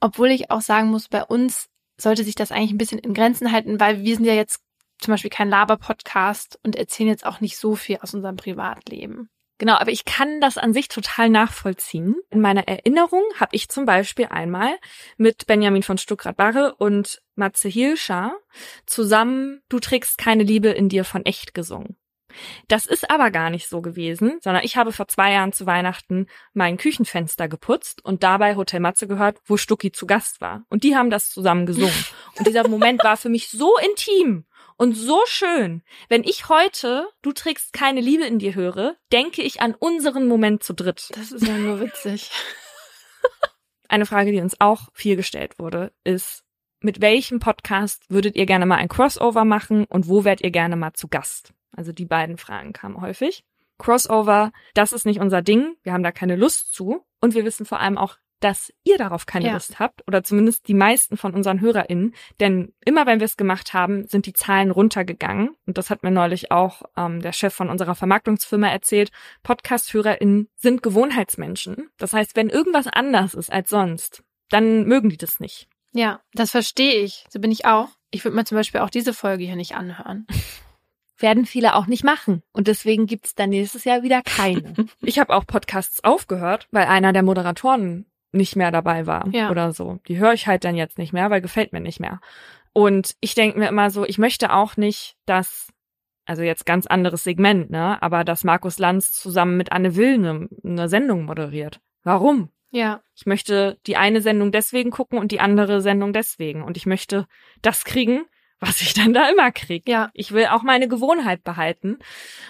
Obwohl 0.00 0.30
ich 0.30 0.50
auch 0.50 0.60
sagen 0.60 0.88
muss, 0.88 1.08
bei 1.08 1.24
uns 1.24 1.68
sollte 1.98 2.24
sich 2.24 2.34
das 2.34 2.52
eigentlich 2.52 2.72
ein 2.72 2.78
bisschen 2.78 2.98
in 2.98 3.14
Grenzen 3.14 3.52
halten, 3.52 3.80
weil 3.80 4.02
wir 4.02 4.16
sind 4.16 4.24
ja 4.24 4.34
jetzt 4.34 4.60
zum 4.98 5.12
Beispiel 5.12 5.30
kein 5.30 5.50
Laber-Podcast 5.50 6.58
und 6.62 6.76
erzählen 6.76 7.08
jetzt 7.08 7.26
auch 7.26 7.40
nicht 7.40 7.56
so 7.56 7.74
viel 7.76 7.98
aus 8.00 8.14
unserem 8.14 8.36
Privatleben. 8.36 9.28
Genau, 9.58 9.74
aber 9.74 9.90
ich 9.90 10.04
kann 10.04 10.40
das 10.40 10.58
an 10.58 10.74
sich 10.74 10.88
total 10.88 11.30
nachvollziehen. 11.30 12.16
In 12.28 12.42
meiner 12.42 12.68
Erinnerung 12.68 13.22
habe 13.40 13.56
ich 13.56 13.70
zum 13.70 13.86
Beispiel 13.86 14.26
einmal 14.26 14.76
mit 15.16 15.46
Benjamin 15.46 15.82
von 15.82 15.96
Stuckrad-Barre 15.96 16.74
und 16.74 17.22
Matze 17.36 17.68
Hilscher 17.68 18.36
zusammen 18.84 19.62
Du 19.70 19.80
trägst 19.80 20.18
keine 20.18 20.42
Liebe 20.42 20.68
in 20.68 20.90
dir 20.90 21.04
von 21.04 21.24
echt 21.24 21.54
gesungen. 21.54 21.96
Das 22.68 22.86
ist 22.86 23.10
aber 23.10 23.30
gar 23.30 23.50
nicht 23.50 23.68
so 23.68 23.80
gewesen, 23.80 24.38
sondern 24.40 24.64
ich 24.64 24.76
habe 24.76 24.92
vor 24.92 25.08
zwei 25.08 25.32
Jahren 25.32 25.52
zu 25.52 25.66
Weihnachten 25.66 26.26
mein 26.52 26.76
Küchenfenster 26.76 27.48
geputzt 27.48 28.04
und 28.04 28.22
dabei 28.22 28.56
Hotel 28.56 28.80
Matze 28.80 29.06
gehört, 29.06 29.38
wo 29.44 29.56
Stucki 29.56 29.92
zu 29.92 30.06
Gast 30.06 30.40
war. 30.40 30.64
Und 30.68 30.84
die 30.84 30.96
haben 30.96 31.10
das 31.10 31.30
zusammen 31.30 31.66
gesungen. 31.66 32.04
Und 32.38 32.46
dieser 32.46 32.68
Moment 32.68 33.02
war 33.04 33.16
für 33.16 33.28
mich 33.28 33.48
so 33.50 33.76
intim 33.78 34.44
und 34.76 34.94
so 34.94 35.20
schön. 35.26 35.82
Wenn 36.08 36.24
ich 36.24 36.48
heute 36.48 37.08
Du 37.22 37.32
trägst 37.32 37.72
keine 37.72 38.00
Liebe 38.00 38.24
in 38.24 38.38
dir 38.38 38.54
höre, 38.54 38.96
denke 39.12 39.42
ich 39.42 39.60
an 39.60 39.74
unseren 39.74 40.28
Moment 40.28 40.62
zu 40.62 40.74
dritt. 40.74 41.10
Das 41.14 41.32
ist 41.32 41.46
ja 41.46 41.56
nur 41.56 41.80
witzig. 41.80 42.30
Eine 43.88 44.06
Frage, 44.06 44.32
die 44.32 44.40
uns 44.40 44.60
auch 44.60 44.88
viel 44.92 45.16
gestellt 45.16 45.58
wurde, 45.58 45.92
ist, 46.04 46.44
mit 46.80 47.00
welchem 47.00 47.40
Podcast 47.40 48.04
würdet 48.08 48.36
ihr 48.36 48.46
gerne 48.46 48.66
mal 48.66 48.76
ein 48.76 48.88
Crossover 48.88 49.44
machen 49.44 49.86
und 49.86 50.08
wo 50.08 50.24
wärt 50.24 50.40
ihr 50.42 50.50
gerne 50.50 50.76
mal 50.76 50.92
zu 50.92 51.08
Gast? 51.08 51.52
Also 51.76 51.92
die 51.92 52.06
beiden 52.06 52.38
Fragen 52.38 52.72
kamen 52.72 53.00
häufig. 53.00 53.44
Crossover, 53.78 54.52
das 54.74 54.92
ist 54.92 55.04
nicht 55.04 55.20
unser 55.20 55.42
Ding, 55.42 55.76
wir 55.82 55.92
haben 55.92 56.02
da 56.02 56.10
keine 56.10 56.36
Lust 56.36 56.72
zu 56.72 57.04
und 57.20 57.34
wir 57.34 57.44
wissen 57.44 57.66
vor 57.66 57.78
allem 57.78 57.98
auch, 57.98 58.16
dass 58.40 58.72
ihr 58.84 58.98
darauf 58.98 59.24
keine 59.26 59.46
Ja. 59.46 59.52
Lust 59.54 59.78
habt 59.78 60.06
oder 60.06 60.22
zumindest 60.22 60.68
die 60.68 60.74
meisten 60.74 61.16
von 61.16 61.34
unseren 61.34 61.60
HörerInnen. 61.60 62.14
Denn 62.38 62.74
immer 62.84 63.06
wenn 63.06 63.18
wir 63.18 63.24
es 63.24 63.38
gemacht 63.38 63.72
haben, 63.72 64.06
sind 64.08 64.26
die 64.26 64.34
Zahlen 64.34 64.70
runtergegangen. 64.70 65.56
Und 65.66 65.78
das 65.78 65.88
hat 65.88 66.02
mir 66.02 66.10
neulich 66.10 66.52
auch 66.52 66.82
ähm, 66.96 67.22
der 67.22 67.32
Chef 67.32 67.54
von 67.54 67.70
unserer 67.70 67.94
Vermarktungsfirma 67.94 68.68
erzählt. 68.68 69.10
Podcast-HörerInnen 69.42 70.48
sind 70.54 70.82
Gewohnheitsmenschen. 70.82 71.88
Das 71.96 72.12
heißt, 72.12 72.36
wenn 72.36 72.50
irgendwas 72.50 72.86
anders 72.86 73.32
ist 73.34 73.50
als 73.50 73.70
sonst, 73.70 74.22
dann 74.50 74.84
mögen 74.84 75.08
die 75.08 75.16
das 75.16 75.40
nicht. 75.40 75.68
Ja, 75.92 76.20
das 76.34 76.50
verstehe 76.50 77.00
ich. 77.02 77.24
So 77.30 77.40
bin 77.40 77.50
ich 77.50 77.64
auch. 77.64 77.88
Ich 78.10 78.22
würde 78.22 78.36
mir 78.36 78.44
zum 78.44 78.56
Beispiel 78.56 78.80
auch 78.82 78.90
diese 78.90 79.14
Folge 79.14 79.44
hier 79.44 79.56
nicht 79.56 79.74
anhören. 79.74 80.26
werden 81.18 81.46
viele 81.46 81.74
auch 81.74 81.86
nicht 81.86 82.04
machen. 82.04 82.42
Und 82.52 82.68
deswegen 82.68 83.06
gibt's 83.06 83.34
dann 83.34 83.50
nächstes 83.50 83.84
Jahr 83.84 84.02
wieder 84.02 84.22
keine. 84.22 84.74
ich 85.02 85.18
habe 85.18 85.34
auch 85.34 85.46
Podcasts 85.46 86.02
aufgehört, 86.04 86.68
weil 86.70 86.86
einer 86.86 87.12
der 87.12 87.22
Moderatoren 87.22 88.06
nicht 88.32 88.56
mehr 88.56 88.70
dabei 88.70 89.06
war 89.06 89.28
Ja. 89.32 89.50
oder 89.50 89.72
so. 89.72 89.98
Die 90.08 90.18
höre 90.18 90.32
ich 90.34 90.46
halt 90.46 90.64
dann 90.64 90.76
jetzt 90.76 90.98
nicht 90.98 91.12
mehr, 91.12 91.30
weil 91.30 91.40
gefällt 91.40 91.72
mir 91.72 91.80
nicht 91.80 92.00
mehr. 92.00 92.20
Und 92.72 93.16
ich 93.20 93.34
denke 93.34 93.58
mir 93.58 93.68
immer 93.68 93.90
so, 93.90 94.04
ich 94.04 94.18
möchte 94.18 94.52
auch 94.52 94.76
nicht, 94.76 95.16
dass, 95.24 95.68
also 96.26 96.42
jetzt 96.42 96.66
ganz 96.66 96.86
anderes 96.86 97.24
Segment, 97.24 97.70
ne, 97.70 98.02
aber 98.02 98.24
dass 98.24 98.44
Markus 98.44 98.78
Lanz 98.78 99.12
zusammen 99.12 99.56
mit 99.56 99.72
Anne 99.72 99.96
Will 99.96 100.14
eine, 100.14 100.48
eine 100.62 100.88
Sendung 100.88 101.24
moderiert. 101.24 101.80
Warum? 102.02 102.50
Ja, 102.70 103.00
Ich 103.14 103.24
möchte 103.24 103.78
die 103.86 103.96
eine 103.96 104.20
Sendung 104.20 104.52
deswegen 104.52 104.90
gucken 104.90 105.18
und 105.18 105.32
die 105.32 105.40
andere 105.40 105.80
Sendung 105.80 106.12
deswegen. 106.12 106.62
Und 106.62 106.76
ich 106.76 106.84
möchte 106.84 107.26
das 107.62 107.84
kriegen, 107.84 108.24
was 108.60 108.80
ich 108.80 108.94
dann 108.94 109.12
da 109.12 109.28
immer 109.28 109.50
krieg. 109.52 109.88
ja. 109.88 110.10
Ich 110.14 110.32
will 110.32 110.46
auch 110.46 110.62
meine 110.62 110.88
Gewohnheit 110.88 111.44
behalten. 111.44 111.98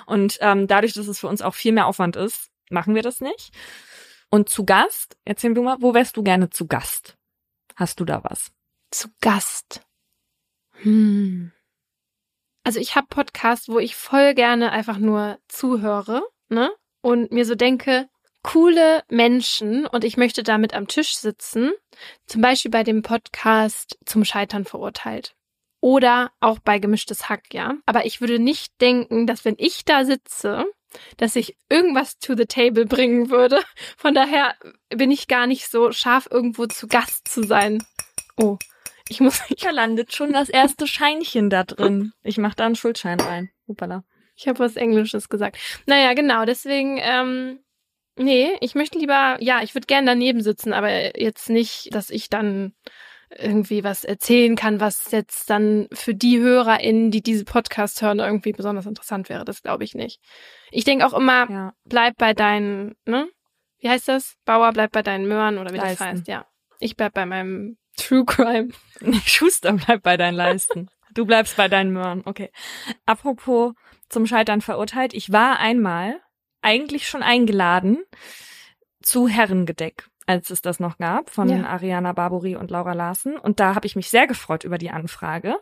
Und 0.07 0.38
ähm, 0.40 0.66
dadurch, 0.66 0.92
dass 0.92 1.09
es 1.09 1.21
für 1.21 1.29
uns 1.29 1.42
auch 1.42 1.55
viel 1.55 1.73
mehr 1.73 1.87
Aufwand 1.87 2.16
ist, 2.16 2.51
machen 2.71 2.95
wir 2.95 3.03
das 3.03 3.21
nicht. 3.21 3.51
Und 4.31 4.49
zu 4.49 4.64
Gast, 4.64 5.16
erzähl 5.25 5.55
du 5.55 5.62
mal, 5.62 5.77
wo 5.81 5.95
wärst 5.95 6.16
du 6.16 6.23
gerne 6.23 6.51
zu 6.51 6.66
Gast? 6.66 7.16
Hast 7.77 8.01
du 8.01 8.05
da 8.05 8.23
was? 8.25 8.51
Zu 8.90 9.09
Gast. 9.21 9.83
Hm. 10.83 11.53
Also 12.64 12.81
ich 12.81 12.97
habe 12.97 13.07
Podcasts, 13.09 13.69
wo 13.69 13.79
ich 13.79 13.95
voll 13.95 14.35
gerne 14.35 14.73
einfach 14.73 14.99
nur 14.99 15.38
zuhöre, 15.47 16.23
ne? 16.49 16.73
Und 17.01 17.31
mir 17.31 17.45
so 17.45 17.55
denke, 17.55 18.09
coole 18.42 19.05
Menschen 19.09 19.87
und 19.87 20.03
ich 20.03 20.16
möchte 20.16 20.42
damit 20.42 20.75
am 20.75 20.88
Tisch 20.88 21.16
sitzen. 21.16 21.73
Zum 22.27 22.42
Beispiel 22.42 22.71
bei 22.71 22.83
dem 22.83 23.03
Podcast 23.03 23.99
zum 24.05 24.25
Scheitern 24.25 24.64
verurteilt. 24.64 25.36
Oder 25.87 26.33
auch 26.40 26.59
bei 26.59 26.81
gemischtes 26.81 27.29
Hack, 27.29 27.55
ja. 27.55 27.77
Aber 27.87 28.07
ich 28.07 28.20
würde 28.20 28.40
nicht 28.40 28.81
denken, 28.81 29.29
dass 29.29 29.44
wenn 29.44 29.55
ich 29.57 29.85
da 29.85 30.05
sitze, 30.05 30.64
dass 31.16 31.37
ich 31.37 31.57
irgendwas 31.68 32.18
to 32.18 32.35
the 32.35 32.46
table 32.46 32.87
bringen 32.87 33.31
würde. 33.31 33.62
Von 33.96 34.12
daher 34.12 34.57
bin 34.88 35.12
ich 35.12 35.29
gar 35.29 35.46
nicht 35.46 35.70
so 35.70 35.92
scharf, 35.92 36.27
irgendwo 36.29 36.66
zu 36.66 36.88
Gast 36.88 37.29
zu 37.29 37.44
sein. 37.44 37.85
Oh, 38.37 38.59
ich 39.09 39.20
muss, 39.20 39.40
ich, 39.49 39.59
Da 39.62 39.70
landet 39.70 40.12
schon 40.12 40.33
das 40.33 40.49
erste 40.49 40.88
Scheinchen 40.88 41.51
da 41.51 41.62
drin. 41.62 42.11
Ich 42.25 42.38
mach 42.38 42.57
da 42.57 42.66
einen 42.66 42.75
Schuldschein 42.75 43.20
rein. 43.20 43.51
Hupala. 43.68 44.03
ich 44.35 44.49
habe 44.49 44.59
was 44.59 44.75
Englisches 44.75 45.29
gesagt. 45.29 45.57
Naja, 45.87 46.14
genau, 46.14 46.46
deswegen, 46.46 46.99
ähm, 47.01 47.61
nee, 48.16 48.57
ich 48.61 48.75
möchte 48.75 48.99
lieber, 48.99 49.37
ja, 49.38 49.62
ich 49.62 49.72
würde 49.77 49.87
gern 49.87 50.05
daneben 50.05 50.40
sitzen, 50.40 50.72
aber 50.72 51.16
jetzt 51.16 51.49
nicht, 51.49 51.94
dass 51.94 52.11
ich 52.11 52.29
dann 52.29 52.75
irgendwie 53.31 53.83
was 53.85 54.05
erzählen 54.05 54.57
kann, 54.57 54.81
was 54.81 55.11
jetzt 55.11 55.51
dann 55.51 55.89
für 55.93 56.15
die 56.15 56.39
HörerInnen, 56.39 57.11
die 57.11 57.23
diese 57.23 57.45
Podcast 57.45 58.01
hören, 58.03 58.19
irgendwie 58.21 58.53
besonders 58.53 58.87
interessant 58.87 59.29
wäre. 59.29 59.45
Das 59.45 59.62
glaube 59.62 59.85
ich 59.85 59.95
nicht. 59.95 60.21
Ich 60.71 60.85
denke 60.85 61.07
auch 61.07 61.15
immer, 61.15 61.51
Ja. 61.51 61.73
bleib 61.85 62.17
bei 62.19 62.35
deinen, 62.35 62.95
ne? 63.05 63.29
Wie 63.79 63.89
heißt 63.91 64.09
das? 64.09 64.37
Bauer, 64.45 64.73
bleib 64.73 64.93
bei 64.93 65.03
deinen 65.03 65.27
Möhren 65.29 65.59
oder 65.59 65.73
wie 65.73 65.77
Leisten. 65.79 65.99
das 65.99 66.09
heißt, 66.12 66.29
ja. 66.29 66.47
Ich 66.79 66.97
bleib 66.97 67.15
bei 67.15 67.27
meinem 67.27 67.79
True 67.97 68.25
Crime. 68.25 68.69
Schuster 69.27 69.73
bleibt 69.73 70.03
bei 70.03 70.17
deinen 70.17 70.35
Leisten. 70.35 70.89
Du 71.15 71.25
bleibst 71.25 71.57
bei 71.57 71.69
deinen 71.69 71.93
Möhren. 71.93 72.23
Okay. 72.27 72.51
Apropos 73.07 73.73
zum 74.09 74.27
Scheitern 74.27 74.61
verurteilt. 74.61 75.15
Ich 75.15 75.33
war 75.33 75.59
einmal 75.59 76.21
eigentlich 76.62 77.09
schon 77.09 77.23
eingeladen 77.23 78.05
zu 79.03 79.29
Herrengedeck, 79.29 80.09
als 80.27 80.51
es 80.51 80.61
das 80.61 80.81
noch 80.81 80.99
gab, 80.99 81.31
von 81.31 81.49
Ja. 81.49 81.65
Ariana 81.67 82.12
Barbori 82.12 82.57
und 82.57 82.71
Laura 82.71 82.93
Larsen. 82.95 83.39
Und 83.39 83.61
da 83.61 83.75
habe 83.77 83.87
ich 83.87 83.95
mich 83.95 84.11
sehr 84.11 84.27
gefreut 84.27 84.65
über 84.65 84.77
die 84.77 84.91
Anfrage 84.91 85.57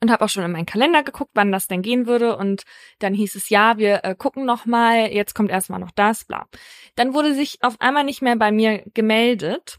und 0.00 0.10
habe 0.12 0.24
auch 0.24 0.28
schon 0.28 0.44
in 0.44 0.52
meinen 0.52 0.66
Kalender 0.66 1.02
geguckt, 1.02 1.32
wann 1.34 1.50
das 1.50 1.66
denn 1.66 1.82
gehen 1.82 2.06
würde. 2.06 2.36
Und 2.36 2.62
dann 3.00 3.14
hieß 3.14 3.34
es, 3.34 3.48
ja, 3.48 3.78
wir 3.78 4.04
äh, 4.04 4.14
gucken 4.16 4.44
noch 4.44 4.64
mal, 4.64 5.08
jetzt 5.12 5.34
kommt 5.34 5.50
erstmal 5.50 5.80
noch 5.80 5.90
das, 5.90 6.24
bla. 6.24 6.46
Dann 6.94 7.14
wurde 7.14 7.34
sich 7.34 7.58
auf 7.62 7.80
einmal 7.80 8.04
nicht 8.04 8.22
mehr 8.22 8.36
bei 8.36 8.52
mir 8.52 8.84
gemeldet. 8.94 9.78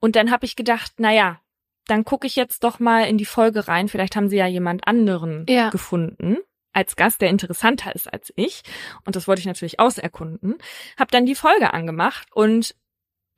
Und 0.00 0.16
dann 0.16 0.30
habe 0.30 0.44
ich 0.44 0.56
gedacht, 0.56 0.92
na 0.98 1.12
ja, 1.12 1.38
dann 1.86 2.04
gucke 2.04 2.26
ich 2.26 2.36
jetzt 2.36 2.64
doch 2.64 2.80
mal 2.80 3.04
in 3.04 3.16
die 3.16 3.24
Folge 3.24 3.68
rein. 3.68 3.88
Vielleicht 3.88 4.16
haben 4.16 4.28
sie 4.28 4.36
ja 4.36 4.46
jemand 4.46 4.86
anderen 4.86 5.46
Ja. 5.48 5.70
gefunden 5.70 6.38
als 6.72 6.96
Gast, 6.96 7.20
der 7.20 7.30
interessanter 7.30 7.94
ist 7.94 8.12
als 8.12 8.32
ich. 8.36 8.62
Und 9.06 9.16
das 9.16 9.26
wollte 9.26 9.40
ich 9.40 9.46
natürlich 9.46 9.80
auserkunden. 9.80 10.56
Hab 10.98 11.10
dann 11.10 11.26
die 11.26 11.34
Folge 11.34 11.72
angemacht 11.72 12.28
und 12.34 12.74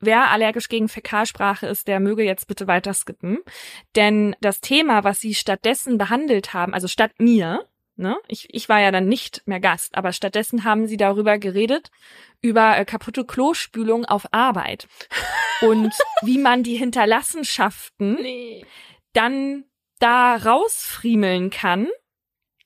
wer 0.01 0.29
allergisch 0.31 0.67
gegen 0.69 0.89
Fäkalsprache 0.89 1.67
ist, 1.67 1.87
der 1.87 1.99
möge 1.99 2.23
jetzt 2.23 2.47
bitte 2.47 2.67
weiter 2.67 2.93
skippen. 2.93 3.39
Denn 3.95 4.35
das 4.41 4.59
Thema, 4.59 5.03
was 5.03 5.19
sie 5.21 5.33
stattdessen 5.33 5.97
behandelt 5.97 6.53
haben, 6.53 6.73
also 6.73 6.87
statt 6.87 7.11
mir, 7.19 7.65
ne, 7.95 8.17
ich, 8.27 8.47
ich 8.49 8.67
war 8.67 8.79
ja 8.81 8.91
dann 8.91 9.07
nicht 9.07 9.43
mehr 9.45 9.59
Gast, 9.59 9.95
aber 9.95 10.11
stattdessen 10.11 10.63
haben 10.63 10.87
sie 10.87 10.97
darüber 10.97 11.37
geredet, 11.37 11.91
über 12.41 12.77
äh, 12.77 12.85
kaputte 12.85 13.25
Klospülung 13.25 14.05
auf 14.05 14.27
Arbeit. 14.33 14.87
Und 15.61 15.93
wie 16.23 16.37
man 16.39 16.63
die 16.63 16.75
Hinterlassenschaften 16.75 18.15
Nee. 18.21 18.65
dann 19.13 19.65
da 19.99 20.35
rausfriemeln 20.35 21.51
kann, 21.51 21.87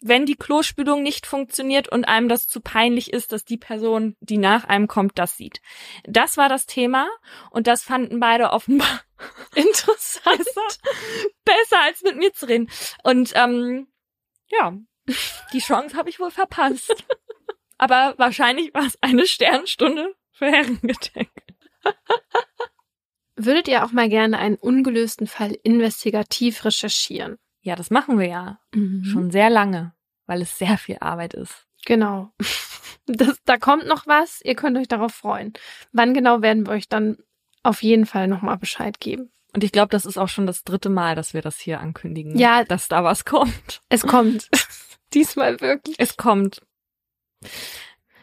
wenn 0.07 0.27
die 0.27 0.35
Klospülung 0.35 1.01
nicht 1.01 1.25
funktioniert 1.25 1.87
und 1.87 2.05
einem 2.05 2.29
das 2.29 2.47
zu 2.47 2.61
peinlich 2.61 3.11
ist, 3.11 3.31
dass 3.31 3.43
die 3.43 3.57
Person, 3.57 4.15
die 4.19 4.37
nach 4.37 4.63
einem 4.65 4.87
kommt, 4.87 5.17
das 5.17 5.35
sieht. 5.35 5.61
Das 6.03 6.37
war 6.37 6.47
das 6.47 6.67
Thema 6.67 7.07
und 7.49 7.65
das 7.65 7.81
fanden 7.81 8.19
beide 8.19 8.51
offenbar 8.51 9.01
Interessant. 9.55 10.37
besser, 10.37 10.61
besser 11.43 11.81
als 11.81 12.03
mit 12.03 12.17
mir 12.17 12.31
zu 12.33 12.47
reden. 12.47 12.69
Und 13.03 13.31
ähm, 13.33 13.87
ja, 14.47 14.77
die 15.53 15.59
Chance 15.59 15.97
habe 15.97 16.09
ich 16.09 16.19
wohl 16.19 16.31
verpasst. 16.31 17.03
Aber 17.79 18.13
wahrscheinlich 18.17 18.73
war 18.75 18.85
es 18.85 18.97
eine 19.01 19.25
Sternstunde 19.25 20.13
für 20.31 20.45
Herrengedeck. 20.45 21.31
Würdet 23.35 23.67
ihr 23.67 23.83
auch 23.83 23.91
mal 23.91 24.07
gerne 24.07 24.37
einen 24.37 24.55
ungelösten 24.55 25.25
Fall 25.25 25.57
investigativ 25.63 26.63
recherchieren? 26.63 27.37
Ja, 27.65 27.75
das 27.75 27.89
machen 27.89 28.19
wir 28.19 28.27
ja 28.27 28.59
Mhm. 28.75 29.03
schon 29.03 29.31
sehr 29.31 29.49
lange, 29.49 29.93
weil 30.27 30.41
es 30.43 30.57
sehr 30.59 30.77
viel 30.77 30.97
Arbeit 31.01 31.33
ist. 31.33 31.67
Genau. 31.85 32.31
Das, 33.07 33.37
da 33.45 33.57
kommt 33.57 33.85
noch 33.85 34.07
was, 34.07 34.41
ihr 34.43 34.55
könnt 34.55 34.75
euch 34.79 34.87
darauf 34.87 35.13
freuen. 35.13 35.53
Wann 35.91 36.15
genau 36.15 36.41
werden 36.41 36.65
wir 36.65 36.73
euch 36.73 36.89
dann 36.89 37.17
auf 37.61 37.83
jeden 37.83 38.07
Fall 38.07 38.27
nochmal 38.27 38.57
Bescheid 38.57 38.99
geben. 38.99 39.31
Und 39.53 39.63
ich 39.63 39.71
glaube, 39.71 39.89
das 39.89 40.07
ist 40.07 40.17
auch 40.17 40.27
schon 40.27 40.47
das 40.47 40.63
dritte 40.63 40.89
Mal, 40.89 41.13
dass 41.13 41.35
wir 41.35 41.43
das 41.43 41.59
hier 41.59 41.79
ankündigen. 41.79 42.35
Ja. 42.35 42.63
Dass 42.63 42.87
da 42.87 43.03
was 43.03 43.23
kommt. 43.23 43.83
Es 43.89 44.01
kommt. 44.07 44.49
Diesmal 45.13 45.61
wirklich. 45.61 45.95
Es 45.99 46.17
kommt. 46.17 46.63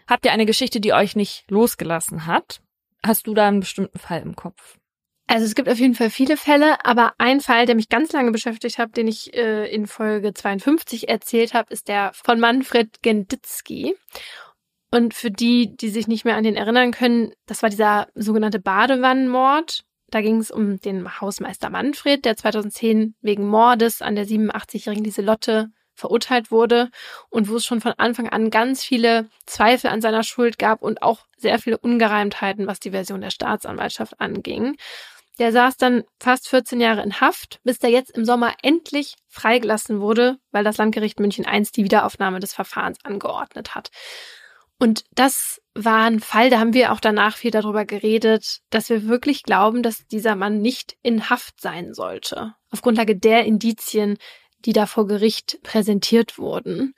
Habt 0.08 0.24
ihr 0.24 0.32
eine 0.32 0.46
Geschichte, 0.46 0.80
die 0.80 0.92
euch 0.92 1.14
nicht 1.14 1.48
losgelassen 1.48 2.26
hat? 2.26 2.60
Hast 3.06 3.28
du 3.28 3.34
da 3.34 3.46
einen 3.46 3.60
bestimmten 3.60 4.00
Fall 4.00 4.22
im 4.22 4.34
Kopf? 4.34 4.78
Also 5.26 5.46
es 5.46 5.54
gibt 5.54 5.68
auf 5.68 5.78
jeden 5.78 5.94
Fall 5.94 6.10
viele 6.10 6.36
Fälle, 6.36 6.84
aber 6.84 7.14
ein 7.18 7.40
Fall, 7.40 7.64
der 7.66 7.74
mich 7.74 7.88
ganz 7.88 8.12
lange 8.12 8.32
beschäftigt 8.32 8.78
hat, 8.78 8.96
den 8.96 9.08
ich 9.08 9.34
äh, 9.34 9.72
in 9.72 9.86
Folge 9.86 10.34
52 10.34 11.08
erzählt 11.08 11.54
habe, 11.54 11.72
ist 11.72 11.88
der 11.88 12.12
von 12.12 12.40
Manfred 12.40 13.02
Genditzky. 13.02 13.96
Und 14.90 15.14
für 15.14 15.30
die, 15.30 15.74
die 15.74 15.88
sich 15.88 16.06
nicht 16.06 16.26
mehr 16.26 16.36
an 16.36 16.44
den 16.44 16.56
erinnern 16.56 16.90
können, 16.90 17.32
das 17.46 17.62
war 17.62 17.70
dieser 17.70 18.08
sogenannte 18.14 18.60
Badewannenmord. 18.60 19.84
Da 20.10 20.20
ging 20.20 20.36
es 20.36 20.50
um 20.50 20.78
den 20.78 21.20
Hausmeister 21.20 21.70
Manfred, 21.70 22.26
der 22.26 22.36
2010 22.36 23.14
wegen 23.22 23.48
Mordes 23.48 24.02
an 24.02 24.14
der 24.14 24.26
87-jährigen 24.26 25.04
Lieselotte 25.04 25.70
verurteilt 25.94 26.50
wurde 26.50 26.90
und 27.30 27.48
wo 27.48 27.56
es 27.56 27.64
schon 27.64 27.80
von 27.80 27.94
Anfang 27.96 28.28
an 28.28 28.50
ganz 28.50 28.82
viele 28.84 29.28
Zweifel 29.46 29.88
an 29.88 30.02
seiner 30.02 30.22
Schuld 30.22 30.58
gab 30.58 30.82
und 30.82 31.02
auch 31.02 31.20
sehr 31.36 31.58
viele 31.58 31.78
Ungereimtheiten, 31.78 32.66
was 32.66 32.80
die 32.80 32.90
Version 32.90 33.20
der 33.20 33.30
Staatsanwaltschaft 33.30 34.20
anging. 34.20 34.76
Der 35.42 35.50
saß 35.50 35.76
dann 35.76 36.04
fast 36.20 36.46
14 36.46 36.80
Jahre 36.80 37.02
in 37.02 37.20
Haft, 37.20 37.58
bis 37.64 37.80
der 37.80 37.90
jetzt 37.90 38.12
im 38.12 38.24
Sommer 38.24 38.54
endlich 38.62 39.16
freigelassen 39.26 39.98
wurde, 40.00 40.38
weil 40.52 40.62
das 40.62 40.76
Landgericht 40.76 41.18
München 41.18 41.44
I 41.52 41.66
die 41.74 41.82
Wiederaufnahme 41.82 42.38
des 42.38 42.54
Verfahrens 42.54 42.98
angeordnet 43.02 43.74
hat. 43.74 43.90
Und 44.78 45.02
das 45.10 45.60
war 45.74 46.04
ein 46.04 46.20
Fall, 46.20 46.48
da 46.48 46.60
haben 46.60 46.74
wir 46.74 46.92
auch 46.92 47.00
danach 47.00 47.36
viel 47.36 47.50
darüber 47.50 47.84
geredet, 47.84 48.60
dass 48.70 48.88
wir 48.88 49.08
wirklich 49.08 49.42
glauben, 49.42 49.82
dass 49.82 50.06
dieser 50.06 50.36
Mann 50.36 50.58
nicht 50.60 50.96
in 51.02 51.28
Haft 51.28 51.60
sein 51.60 51.92
sollte. 51.92 52.54
Auf 52.70 52.80
Grundlage 52.80 53.16
der 53.16 53.44
Indizien, 53.44 54.18
die 54.60 54.72
da 54.72 54.86
vor 54.86 55.08
Gericht 55.08 55.58
präsentiert 55.64 56.38
wurden. 56.38 56.94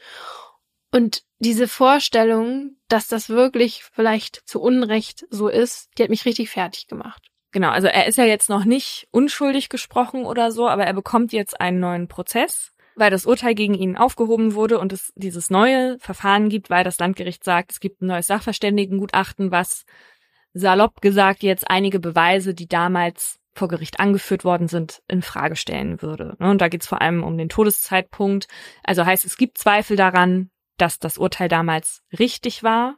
Und 0.92 1.22
diese 1.38 1.66
Vorstellung, 1.66 2.76
dass 2.88 3.08
das 3.08 3.30
wirklich 3.30 3.84
vielleicht 3.84 4.42
zu 4.44 4.60
Unrecht 4.60 5.24
so 5.30 5.48
ist, 5.48 5.88
die 5.96 6.02
hat 6.02 6.10
mich 6.10 6.26
richtig 6.26 6.50
fertig 6.50 6.88
gemacht. 6.88 7.30
Genau, 7.54 7.70
also 7.70 7.86
er 7.86 8.06
ist 8.06 8.18
ja 8.18 8.24
jetzt 8.24 8.50
noch 8.50 8.64
nicht 8.64 9.06
unschuldig 9.12 9.68
gesprochen 9.68 10.24
oder 10.26 10.50
so, 10.50 10.68
aber 10.68 10.86
er 10.86 10.92
bekommt 10.92 11.32
jetzt 11.32 11.60
einen 11.60 11.78
neuen 11.78 12.08
Prozess, 12.08 12.72
weil 12.96 13.12
das 13.12 13.26
Urteil 13.26 13.54
gegen 13.54 13.74
ihn 13.74 13.96
aufgehoben 13.96 14.54
wurde 14.54 14.80
und 14.80 14.92
es 14.92 15.12
dieses 15.14 15.50
neue 15.50 15.96
Verfahren 16.00 16.48
gibt, 16.48 16.68
weil 16.68 16.82
das 16.82 16.98
Landgericht 16.98 17.44
sagt, 17.44 17.70
es 17.70 17.78
gibt 17.78 18.02
ein 18.02 18.08
neues 18.08 18.26
Sachverständigengutachten, 18.26 19.52
was 19.52 19.84
salopp 20.52 21.00
gesagt 21.00 21.44
jetzt 21.44 21.70
einige 21.70 22.00
Beweise, 22.00 22.54
die 22.54 22.66
damals 22.66 23.38
vor 23.54 23.68
Gericht 23.68 24.00
angeführt 24.00 24.44
worden 24.44 24.66
sind, 24.66 25.00
in 25.06 25.22
Frage 25.22 25.54
stellen 25.54 26.02
würde. 26.02 26.34
Und 26.40 26.60
da 26.60 26.66
geht 26.66 26.82
es 26.82 26.88
vor 26.88 27.02
allem 27.02 27.22
um 27.22 27.38
den 27.38 27.48
Todeszeitpunkt. 27.48 28.48
Also 28.82 29.06
heißt, 29.06 29.24
es 29.24 29.36
gibt 29.36 29.58
Zweifel 29.58 29.96
daran, 29.96 30.50
dass 30.76 30.98
das 30.98 31.18
Urteil 31.18 31.46
damals 31.46 32.02
richtig 32.18 32.64
war, 32.64 32.96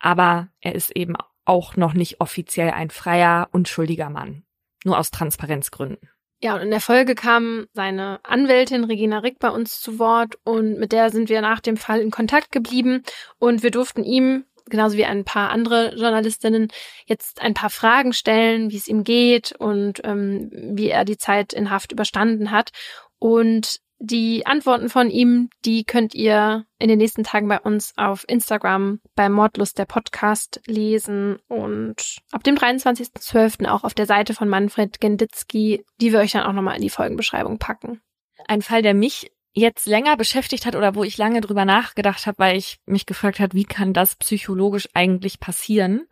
aber 0.00 0.48
er 0.60 0.74
ist 0.74 0.90
eben 0.90 1.14
auch 1.46 1.76
noch 1.76 1.94
nicht 1.94 2.20
offiziell 2.20 2.70
ein 2.70 2.90
freier, 2.90 3.48
unschuldiger 3.52 4.10
Mann. 4.10 4.44
Nur 4.84 4.98
aus 4.98 5.10
Transparenzgründen. 5.10 6.10
Ja, 6.42 6.54
und 6.54 6.60
in 6.60 6.70
der 6.70 6.80
Folge 6.80 7.14
kam 7.14 7.66
seine 7.72 8.20
Anwältin 8.22 8.84
Regina 8.84 9.20
Rick 9.20 9.38
bei 9.38 9.48
uns 9.48 9.80
zu 9.80 9.98
Wort 9.98 10.38
und 10.44 10.78
mit 10.78 10.92
der 10.92 11.10
sind 11.10 11.30
wir 11.30 11.40
nach 11.40 11.60
dem 11.60 11.78
Fall 11.78 12.00
in 12.00 12.10
Kontakt 12.10 12.52
geblieben 12.52 13.02
und 13.38 13.62
wir 13.62 13.70
durften 13.70 14.04
ihm, 14.04 14.44
genauso 14.66 14.98
wie 14.98 15.06
ein 15.06 15.24
paar 15.24 15.50
andere 15.50 15.94
Journalistinnen, 15.96 16.68
jetzt 17.06 17.40
ein 17.40 17.54
paar 17.54 17.70
Fragen 17.70 18.12
stellen, 18.12 18.70
wie 18.70 18.76
es 18.76 18.86
ihm 18.86 19.02
geht 19.02 19.52
und 19.58 20.02
ähm, 20.04 20.50
wie 20.52 20.90
er 20.90 21.06
die 21.06 21.16
Zeit 21.16 21.54
in 21.54 21.70
Haft 21.70 21.90
überstanden 21.90 22.50
hat. 22.50 22.70
Und 23.18 23.80
die 23.98 24.46
Antworten 24.46 24.88
von 24.88 25.10
ihm, 25.10 25.48
die 25.64 25.84
könnt 25.84 26.14
ihr 26.14 26.66
in 26.78 26.88
den 26.88 26.98
nächsten 26.98 27.24
Tagen 27.24 27.48
bei 27.48 27.58
uns 27.58 27.94
auf 27.96 28.24
Instagram 28.28 29.00
bei 29.14 29.28
Mordlust 29.28 29.78
der 29.78 29.86
Podcast 29.86 30.60
lesen 30.66 31.38
und 31.48 32.18
ab 32.30 32.44
dem 32.44 32.56
23.12. 32.56 33.66
auch 33.68 33.84
auf 33.84 33.94
der 33.94 34.06
Seite 34.06 34.34
von 34.34 34.48
Manfred 34.48 35.00
Genditzki, 35.00 35.84
die 36.00 36.12
wir 36.12 36.20
euch 36.20 36.32
dann 36.32 36.42
auch 36.42 36.52
nochmal 36.52 36.76
in 36.76 36.82
die 36.82 36.90
Folgenbeschreibung 36.90 37.58
packen. 37.58 38.00
Ein 38.46 38.62
Fall, 38.62 38.82
der 38.82 38.94
mich 38.94 39.32
jetzt 39.54 39.86
länger 39.86 40.18
beschäftigt 40.18 40.66
hat 40.66 40.76
oder 40.76 40.94
wo 40.94 41.02
ich 41.02 41.16
lange 41.16 41.40
drüber 41.40 41.64
nachgedacht 41.64 42.26
habe, 42.26 42.38
weil 42.38 42.58
ich 42.58 42.78
mich 42.84 43.06
gefragt 43.06 43.40
habe, 43.40 43.54
wie 43.54 43.64
kann 43.64 43.94
das 43.94 44.14
psychologisch 44.16 44.88
eigentlich 44.92 45.40
passieren? 45.40 46.06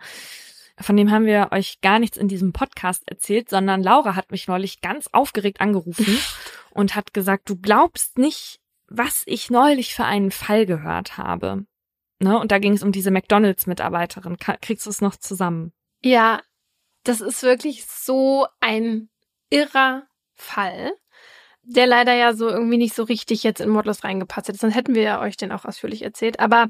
Von 0.80 0.96
dem 0.96 1.10
haben 1.10 1.26
wir 1.26 1.48
euch 1.52 1.80
gar 1.80 1.98
nichts 1.98 2.16
in 2.16 2.28
diesem 2.28 2.52
Podcast 2.52 3.02
erzählt, 3.06 3.48
sondern 3.48 3.82
Laura 3.82 4.16
hat 4.16 4.32
mich 4.32 4.48
neulich 4.48 4.80
ganz 4.80 5.08
aufgeregt 5.12 5.60
angerufen 5.60 6.18
und 6.70 6.96
hat 6.96 7.14
gesagt, 7.14 7.48
du 7.48 7.56
glaubst 7.56 8.18
nicht, 8.18 8.60
was 8.88 9.22
ich 9.26 9.50
neulich 9.50 9.94
für 9.94 10.04
einen 10.04 10.30
Fall 10.30 10.66
gehört 10.66 11.16
habe. 11.16 11.66
Ne? 12.18 12.38
Und 12.38 12.52
da 12.52 12.58
ging 12.58 12.72
es 12.72 12.82
um 12.82 12.92
diese 12.92 13.10
McDonalds-Mitarbeiterin. 13.10 14.36
Kriegst 14.38 14.86
du 14.86 14.90
es 14.90 15.00
noch 15.00 15.16
zusammen? 15.16 15.72
Ja, 16.02 16.40
das 17.04 17.20
ist 17.20 17.42
wirklich 17.42 17.86
so 17.86 18.46
ein 18.60 19.08
irrer 19.50 20.06
Fall, 20.34 20.92
der 21.62 21.86
leider 21.86 22.14
ja 22.14 22.34
so 22.34 22.48
irgendwie 22.48 22.78
nicht 22.78 22.94
so 22.94 23.04
richtig 23.04 23.42
jetzt 23.42 23.60
in 23.60 23.68
Mordlos 23.68 24.04
reingepasst 24.04 24.48
hat. 24.48 24.56
Sonst 24.56 24.74
hätten 24.74 24.94
wir 24.94 25.02
ja 25.02 25.20
euch 25.20 25.36
den 25.36 25.52
auch 25.52 25.64
ausführlich 25.64 26.02
erzählt. 26.02 26.40
Aber 26.40 26.68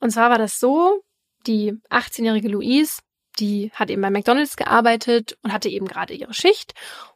und 0.00 0.10
zwar 0.10 0.30
war 0.30 0.38
das 0.38 0.60
so, 0.60 1.02
die 1.46 1.72
18-jährige 1.90 2.48
Louise, 2.48 3.00
die 3.38 3.70
hat 3.74 3.90
eben 3.90 4.02
bei 4.02 4.10
McDonalds 4.10 4.56
gearbeitet 4.56 5.36
und 5.42 5.52
hatte 5.52 5.68
eben 5.68 5.86
gerade 5.86 6.14
ihre 6.14 6.34
Schicht. 6.34 6.74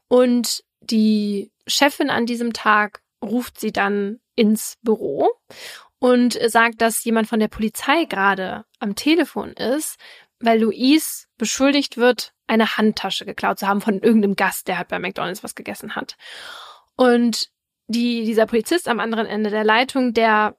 Und 0.08 0.64
die 0.80 1.52
Chefin 1.66 2.10
an 2.10 2.26
diesem 2.26 2.52
Tag 2.52 3.02
ruft 3.22 3.60
sie 3.60 3.72
dann 3.72 4.20
ins 4.34 4.76
Büro 4.82 5.28
und 5.98 6.38
sagt, 6.50 6.80
dass 6.80 7.04
jemand 7.04 7.28
von 7.28 7.40
der 7.40 7.48
Polizei 7.48 8.04
gerade 8.04 8.64
am 8.78 8.94
Telefon 8.94 9.52
ist, 9.52 9.96
weil 10.40 10.60
Louise 10.60 11.26
beschuldigt 11.36 11.96
wird, 11.96 12.32
eine 12.46 12.76
Handtasche 12.76 13.26
geklaut 13.26 13.58
zu 13.58 13.66
haben 13.66 13.80
von 13.80 14.00
irgendeinem 14.00 14.36
Gast, 14.36 14.68
der 14.68 14.78
halt 14.78 14.88
bei 14.88 14.98
McDonald's 14.98 15.42
was 15.42 15.54
gegessen 15.54 15.96
hat. 15.96 16.16
Und 16.96 17.50
die, 17.88 18.24
dieser 18.24 18.46
Polizist 18.46 18.88
am 18.88 19.00
anderen 19.00 19.26
Ende 19.26 19.50
der 19.50 19.64
Leitung, 19.64 20.12
der 20.14 20.56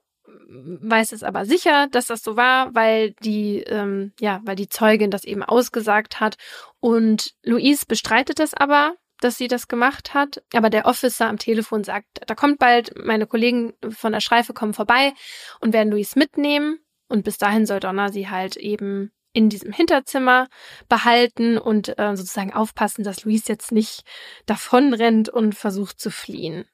weiß 0.49 1.11
es 1.11 1.23
aber 1.23 1.45
sicher, 1.45 1.87
dass 1.91 2.07
das 2.07 2.23
so 2.23 2.35
war, 2.35 2.73
weil 2.73 3.11
die, 3.23 3.59
ähm, 3.59 4.13
ja, 4.19 4.41
weil 4.43 4.55
die 4.55 4.69
Zeugin 4.69 5.11
das 5.11 5.23
eben 5.23 5.43
ausgesagt 5.43 6.19
hat. 6.19 6.37
Und 6.79 7.33
Louise 7.43 7.85
bestreitet 7.87 8.39
es 8.39 8.53
aber, 8.53 8.95
dass 9.19 9.37
sie 9.37 9.47
das 9.47 9.67
gemacht 9.67 10.13
hat. 10.13 10.41
Aber 10.53 10.69
der 10.69 10.85
Officer 10.85 11.27
am 11.27 11.37
Telefon 11.37 11.83
sagt, 11.83 12.07
da 12.25 12.35
kommt 12.35 12.59
bald, 12.59 12.93
meine 12.97 13.27
Kollegen 13.27 13.73
von 13.89 14.11
der 14.11 14.21
Schreife 14.21 14.53
kommen 14.53 14.73
vorbei 14.73 15.13
und 15.59 15.73
werden 15.73 15.91
Luis 15.91 16.15
mitnehmen. 16.15 16.79
Und 17.07 17.23
bis 17.23 17.37
dahin 17.37 17.65
soll 17.65 17.79
Donna 17.79 18.11
sie 18.11 18.29
halt 18.29 18.55
eben 18.55 19.11
in 19.33 19.49
diesem 19.49 19.71
Hinterzimmer 19.71 20.47
behalten 20.87 21.57
und 21.57 21.97
äh, 21.99 22.15
sozusagen 22.15 22.53
aufpassen, 22.53 23.03
dass 23.03 23.25
Luis 23.25 23.47
jetzt 23.47 23.71
nicht 23.71 24.03
davonrennt 24.45 25.29
und 25.29 25.53
versucht 25.53 25.99
zu 25.99 26.09
fliehen. 26.09 26.65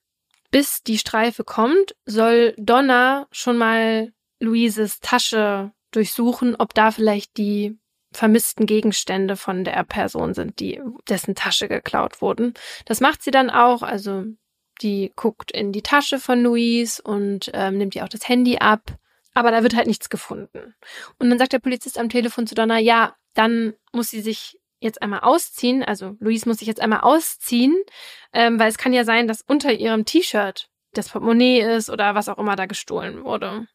Bis 0.55 0.83
die 0.83 0.97
Streife 0.97 1.43
kommt, 1.43 1.97
soll 2.05 2.53
Donna 2.55 3.27
schon 3.33 3.57
mal 3.57 4.13
Luises 4.39 5.01
Tasche 5.01 5.73
durchsuchen, 5.91 6.55
ob 6.55 6.73
da 6.73 6.91
vielleicht 6.91 7.35
die 7.35 7.77
vermissten 8.13 8.65
Gegenstände 8.65 9.35
von 9.35 9.65
der 9.65 9.83
Person 9.83 10.33
sind, 10.33 10.61
die 10.61 10.81
dessen 11.09 11.35
Tasche 11.35 11.67
geklaut 11.67 12.21
wurden. 12.21 12.53
Das 12.85 13.01
macht 13.01 13.21
sie 13.21 13.31
dann 13.31 13.49
auch, 13.49 13.83
also 13.83 14.23
die 14.81 15.11
guckt 15.17 15.51
in 15.51 15.73
die 15.73 15.81
Tasche 15.81 16.19
von 16.19 16.41
Louise 16.41 17.01
und 17.01 17.51
ähm, 17.53 17.77
nimmt 17.77 17.93
ihr 17.93 18.05
auch 18.05 18.09
das 18.09 18.29
Handy 18.29 18.59
ab, 18.59 18.97
aber 19.33 19.51
da 19.51 19.61
wird 19.61 19.75
halt 19.75 19.87
nichts 19.87 20.09
gefunden. 20.09 20.73
Und 21.19 21.29
dann 21.29 21.37
sagt 21.37 21.51
der 21.51 21.59
Polizist 21.59 21.99
am 21.99 22.07
Telefon 22.07 22.47
zu 22.47 22.55
Donna, 22.55 22.79
ja, 22.79 23.17
dann 23.33 23.73
muss 23.91 24.09
sie 24.09 24.21
sich 24.21 24.57
jetzt 24.85 25.01
einmal 25.01 25.19
ausziehen, 25.21 25.83
also 25.83 26.15
Louise 26.19 26.47
muss 26.47 26.59
sich 26.59 26.67
jetzt 26.67 26.81
einmal 26.81 27.01
ausziehen, 27.01 27.75
ähm, 28.33 28.59
weil 28.59 28.69
es 28.69 28.77
kann 28.77 28.93
ja 28.93 29.03
sein, 29.03 29.27
dass 29.27 29.41
unter 29.41 29.73
ihrem 29.73 30.05
T-Shirt 30.05 30.69
das 30.93 31.09
Portemonnaie 31.09 31.59
ist 31.59 31.89
oder 31.89 32.15
was 32.15 32.29
auch 32.29 32.37
immer 32.37 32.55
da 32.55 32.65
gestohlen 32.65 33.23
wurde. 33.23 33.67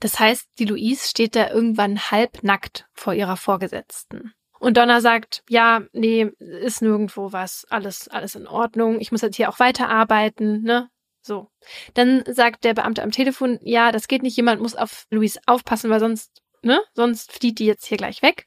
Das 0.00 0.18
heißt, 0.18 0.48
die 0.58 0.64
Louise 0.64 1.08
steht 1.08 1.36
da 1.36 1.50
irgendwann 1.50 2.10
halbnackt 2.10 2.86
vor 2.92 3.14
ihrer 3.14 3.36
Vorgesetzten. 3.36 4.34
Und 4.58 4.76
Donna 4.76 5.00
sagt, 5.00 5.42
ja, 5.48 5.82
nee, 5.92 6.30
ist 6.38 6.82
nirgendwo 6.82 7.32
was, 7.32 7.66
alles, 7.70 8.08
alles 8.08 8.34
in 8.34 8.46
Ordnung. 8.46 9.00
Ich 9.00 9.12
muss 9.12 9.20
jetzt 9.20 9.36
hier 9.36 9.48
auch 9.48 9.58
weiterarbeiten, 9.58 10.62
ne? 10.62 10.88
So. 11.20 11.48
Dann 11.94 12.22
sagt 12.26 12.64
der 12.64 12.74
Beamte 12.74 13.02
am 13.02 13.10
Telefon, 13.10 13.58
ja, 13.62 13.92
das 13.92 14.08
geht 14.08 14.22
nicht, 14.22 14.36
jemand 14.36 14.60
muss 14.60 14.74
auf 14.74 15.06
Louise 15.10 15.40
aufpassen, 15.46 15.90
weil 15.90 16.00
sonst, 16.00 16.42
ne? 16.62 16.80
Sonst 16.94 17.32
flieht 17.32 17.58
die 17.58 17.66
jetzt 17.66 17.86
hier 17.86 17.98
gleich 17.98 18.22
weg. 18.22 18.46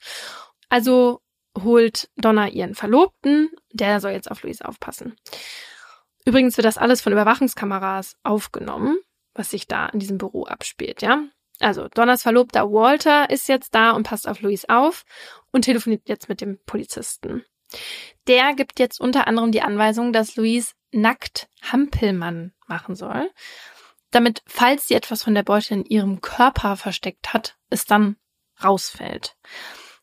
Also 0.70 1.22
holt 1.64 2.10
Donna 2.16 2.48
ihren 2.48 2.76
Verlobten, 2.76 3.50
der 3.72 4.00
soll 4.00 4.12
jetzt 4.12 4.30
auf 4.30 4.44
Louise 4.44 4.66
aufpassen. 4.66 5.16
Übrigens 6.26 6.58
wird 6.58 6.66
das 6.66 6.78
alles 6.78 7.02
von 7.02 7.14
Überwachungskameras 7.14 8.18
aufgenommen, 8.24 8.98
was 9.34 9.52
sich 9.52 9.68
da 9.68 9.88
in 9.88 10.00
diesem 10.00 10.18
Büro 10.18 10.46
abspielt, 10.46 11.02
ja? 11.02 11.24
Also 11.60 11.88
Donners 11.88 12.24
Verlobter 12.24 12.72
Walter 12.72 13.30
ist 13.30 13.48
jetzt 13.48 13.74
da 13.74 13.92
und 13.92 14.04
passt 14.04 14.28
auf 14.28 14.42
Louise 14.42 14.70
auf 14.70 15.06
und 15.52 15.64
telefoniert 15.64 16.08
jetzt 16.08 16.30
mit 16.30 16.42
dem 16.42 16.60
Polizisten. 16.66 17.44
Der 18.28 18.54
gibt 18.54 18.80
jetzt 18.80 19.00
unter 19.00 19.28
anderem 19.28 19.52
die 19.52 19.62
Anweisung, 19.62 20.14
dass 20.14 20.36
Louise 20.36 20.74
nackt 20.92 21.50
Hampelmann 21.62 22.54
machen 22.68 22.96
soll, 22.96 23.32
damit, 24.12 24.42
falls 24.46 24.88
sie 24.88 24.94
etwas 24.94 25.24
von 25.24 25.36
der 25.36 25.44
Beute 25.44 25.74
in 25.74 25.86
ihrem 25.86 26.22
Körper 26.22 26.78
versteckt 26.78 27.34
hat, 27.34 27.58
es 27.70 27.86
dann 27.86 28.18
rausfällt. 28.64 29.36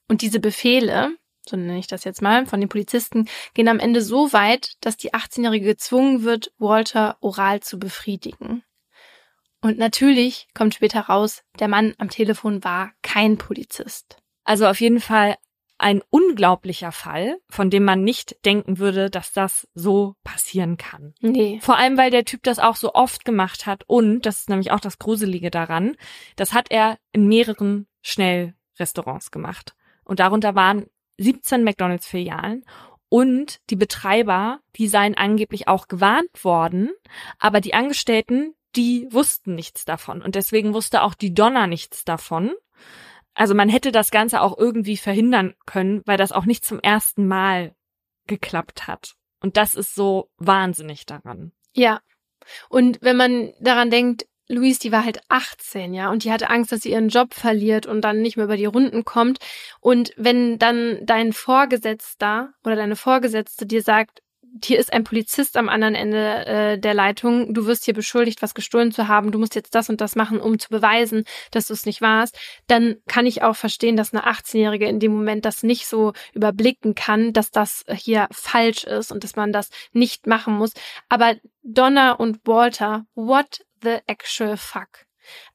Und 0.08 0.22
diese 0.22 0.40
Befehle, 0.40 1.16
so 1.48 1.56
nenne 1.56 1.78
ich 1.78 1.86
das 1.86 2.04
jetzt 2.04 2.22
mal, 2.22 2.46
von 2.46 2.60
den 2.60 2.68
Polizisten, 2.68 3.28
gehen 3.54 3.68
am 3.68 3.80
Ende 3.80 4.00
so 4.00 4.32
weit, 4.32 4.72
dass 4.80 4.96
die 4.96 5.14
18-Jährige 5.14 5.66
gezwungen 5.66 6.22
wird, 6.22 6.52
Walter 6.58 7.16
oral 7.20 7.60
zu 7.60 7.78
befriedigen. 7.78 8.62
Und 9.60 9.78
natürlich 9.78 10.48
kommt 10.54 10.74
später 10.74 11.00
raus, 11.00 11.42
der 11.58 11.68
Mann 11.68 11.94
am 11.98 12.10
Telefon 12.10 12.62
war 12.64 12.92
kein 13.02 13.38
Polizist. 13.38 14.18
Also 14.44 14.66
auf 14.66 14.80
jeden 14.80 15.00
Fall 15.00 15.36
ein 15.78 16.02
unglaublicher 16.10 16.92
Fall, 16.92 17.38
von 17.48 17.70
dem 17.70 17.84
man 17.84 18.04
nicht 18.04 18.44
denken 18.44 18.78
würde, 18.78 19.10
dass 19.10 19.32
das 19.32 19.66
so 19.74 20.14
passieren 20.22 20.76
kann. 20.76 21.14
Nee. 21.20 21.58
Vor 21.62 21.76
allem, 21.76 21.96
weil 21.96 22.10
der 22.10 22.24
Typ 22.24 22.42
das 22.42 22.58
auch 22.58 22.76
so 22.76 22.94
oft 22.94 23.24
gemacht 23.24 23.66
hat 23.66 23.84
und, 23.86 24.26
das 24.26 24.40
ist 24.40 24.50
nämlich 24.50 24.70
auch 24.70 24.80
das 24.80 24.98
Gruselige 24.98 25.50
daran, 25.50 25.96
das 26.36 26.52
hat 26.52 26.70
er 26.70 26.98
in 27.12 27.26
mehreren 27.26 27.86
Schnellrestaurants 28.02 29.30
gemacht. 29.30 29.74
Und 30.04 30.20
darunter 30.20 30.54
waren 30.54 30.86
17 31.18 31.64
McDonalds-Filialen 31.64 32.64
und 33.08 33.60
die 33.70 33.76
Betreiber, 33.76 34.60
die 34.76 34.88
seien 34.88 35.16
angeblich 35.16 35.68
auch 35.68 35.88
gewarnt 35.88 36.44
worden, 36.44 36.90
aber 37.38 37.60
die 37.60 37.74
Angestellten, 37.74 38.54
die 38.76 39.06
wussten 39.10 39.54
nichts 39.54 39.84
davon. 39.84 40.20
Und 40.22 40.34
deswegen 40.34 40.74
wusste 40.74 41.02
auch 41.02 41.14
die 41.14 41.32
Donna 41.32 41.66
nichts 41.66 42.04
davon. 42.04 42.52
Also 43.34 43.54
man 43.54 43.68
hätte 43.68 43.92
das 43.92 44.10
Ganze 44.10 44.40
auch 44.40 44.56
irgendwie 44.58 44.96
verhindern 44.96 45.54
können, 45.66 46.02
weil 46.06 46.16
das 46.16 46.32
auch 46.32 46.44
nicht 46.44 46.64
zum 46.64 46.80
ersten 46.80 47.26
Mal 47.26 47.74
geklappt 48.26 48.86
hat. 48.86 49.14
Und 49.40 49.56
das 49.56 49.74
ist 49.74 49.94
so 49.94 50.30
wahnsinnig 50.38 51.06
daran. 51.06 51.52
Ja. 51.72 52.00
Und 52.68 52.98
wenn 53.02 53.16
man 53.16 53.52
daran 53.60 53.90
denkt, 53.90 54.26
Louise, 54.48 54.78
die 54.78 54.92
war 54.92 55.04
halt 55.04 55.20
18, 55.28 55.94
ja, 55.94 56.10
und 56.10 56.24
die 56.24 56.32
hatte 56.32 56.50
Angst, 56.50 56.70
dass 56.70 56.82
sie 56.82 56.90
ihren 56.90 57.08
Job 57.08 57.32
verliert 57.34 57.86
und 57.86 58.02
dann 58.02 58.20
nicht 58.20 58.36
mehr 58.36 58.44
über 58.44 58.58
die 58.58 58.66
Runden 58.66 59.04
kommt. 59.04 59.38
Und 59.80 60.12
wenn 60.16 60.58
dann 60.58 60.98
dein 61.04 61.32
Vorgesetzter 61.32 62.52
oder 62.62 62.76
deine 62.76 62.96
Vorgesetzte 62.96 63.66
dir 63.66 63.82
sagt, 63.82 64.22
hier 64.62 64.78
ist 64.78 64.92
ein 64.92 65.04
Polizist 65.04 65.56
am 65.56 65.68
anderen 65.68 65.94
Ende 65.94 66.46
äh, 66.46 66.78
der 66.78 66.94
Leitung, 66.94 67.54
du 67.54 67.66
wirst 67.66 67.84
hier 67.84 67.94
beschuldigt, 67.94 68.42
was 68.42 68.54
gestohlen 68.54 68.92
zu 68.92 69.08
haben, 69.08 69.32
du 69.32 69.38
musst 69.38 69.54
jetzt 69.54 69.74
das 69.74 69.88
und 69.88 70.00
das 70.00 70.14
machen, 70.14 70.40
um 70.40 70.58
zu 70.58 70.68
beweisen, 70.68 71.24
dass 71.50 71.66
du 71.66 71.72
es 71.72 71.86
nicht 71.86 72.00
warst, 72.00 72.38
dann 72.66 72.96
kann 73.08 73.26
ich 73.26 73.42
auch 73.42 73.56
verstehen, 73.56 73.96
dass 73.96 74.14
eine 74.14 74.26
18-Jährige 74.26 74.86
in 74.86 75.00
dem 75.00 75.12
Moment 75.12 75.44
das 75.44 75.62
nicht 75.62 75.86
so 75.86 76.12
überblicken 76.34 76.94
kann, 76.94 77.32
dass 77.32 77.50
das 77.50 77.84
hier 77.92 78.28
falsch 78.30 78.84
ist 78.84 79.10
und 79.10 79.24
dass 79.24 79.36
man 79.36 79.52
das 79.52 79.70
nicht 79.92 80.26
machen 80.26 80.54
muss. 80.54 80.72
Aber 81.08 81.34
Donna 81.62 82.12
und 82.12 82.46
Walter, 82.46 83.06
what 83.14 83.64
the 83.82 83.98
actual 84.06 84.56
fuck? 84.56 85.06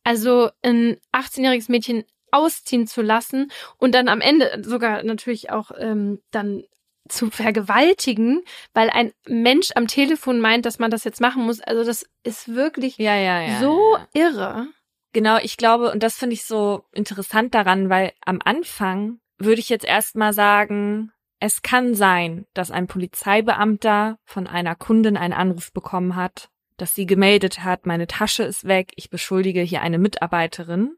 Also 0.03 0.49
ein 0.61 0.97
18-jähriges 1.13 1.69
Mädchen 1.71 2.03
ausziehen 2.31 2.87
zu 2.87 3.01
lassen 3.01 3.51
und 3.77 3.95
dann 3.95 4.07
am 4.07 4.21
Ende 4.21 4.61
sogar 4.63 5.03
natürlich 5.03 5.51
auch 5.51 5.71
ähm, 5.77 6.21
dann 6.31 6.63
zu 7.09 7.29
vergewaltigen, 7.31 8.41
weil 8.73 8.89
ein 8.89 9.11
Mensch 9.27 9.71
am 9.75 9.87
Telefon 9.87 10.39
meint, 10.39 10.65
dass 10.65 10.79
man 10.79 10.91
das 10.91 11.03
jetzt 11.03 11.21
machen 11.21 11.43
muss. 11.43 11.59
Also 11.59 11.83
das 11.83 12.05
ist 12.23 12.53
wirklich 12.53 12.97
ja, 12.97 13.15
ja, 13.15 13.41
ja, 13.41 13.59
so 13.59 13.97
irre. 14.13 14.67
Genau, 15.11 15.37
ich 15.37 15.57
glaube, 15.57 15.91
und 15.91 16.03
das 16.03 16.17
finde 16.17 16.35
ich 16.35 16.45
so 16.45 16.83
interessant 16.91 17.55
daran, 17.55 17.89
weil 17.89 18.13
am 18.23 18.39
Anfang 18.43 19.19
würde 19.37 19.59
ich 19.59 19.69
jetzt 19.69 19.85
erstmal 19.85 20.33
sagen, 20.33 21.11
es 21.39 21.61
kann 21.61 21.95
sein, 21.95 22.45
dass 22.53 22.69
ein 22.69 22.87
Polizeibeamter 22.87 24.19
von 24.25 24.45
einer 24.45 24.75
Kundin 24.75 25.17
einen 25.17 25.33
Anruf 25.33 25.71
bekommen 25.73 26.15
hat, 26.15 26.49
dass 26.77 26.95
sie 26.95 27.05
gemeldet 27.05 27.63
hat, 27.63 27.85
meine 27.85 28.07
Tasche 28.07 28.43
ist 28.43 28.67
weg, 28.67 28.91
ich 28.95 29.09
beschuldige 29.09 29.61
hier 29.61 29.81
eine 29.81 29.97
Mitarbeiterin. 29.97 30.95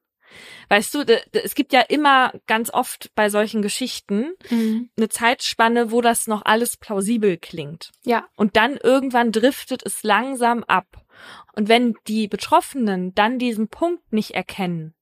Weißt 0.70 0.94
du, 0.94 1.04
es 1.34 1.56
gibt 1.56 1.74
ja 1.74 1.82
immer 1.82 2.34
ganz 2.48 2.74
oft 2.74 3.12
bei 3.16 3.30
solchen 3.30 3.62
Geschichten 3.62 4.34
mhm. 4.50 4.90
eine 4.98 5.10
Zeitspanne, 5.10 5.92
wo 5.92 6.02
das 6.02 6.28
noch 6.28 6.44
alles 6.46 6.78
plausibel 6.78 7.38
klingt. 7.38 7.92
Ja. 8.04 8.28
Und 8.36 8.56
dann 8.56 8.78
irgendwann 8.78 9.32
driftet 9.32 9.84
es 9.86 10.04
langsam 10.04 10.64
ab. 10.64 10.88
Und 11.54 11.68
wenn 11.70 11.96
die 12.08 12.28
Betroffenen 12.28 13.14
dann 13.14 13.38
diesen 13.38 13.68
Punkt 13.68 14.14
nicht 14.14 14.32
erkennen, 14.32 14.94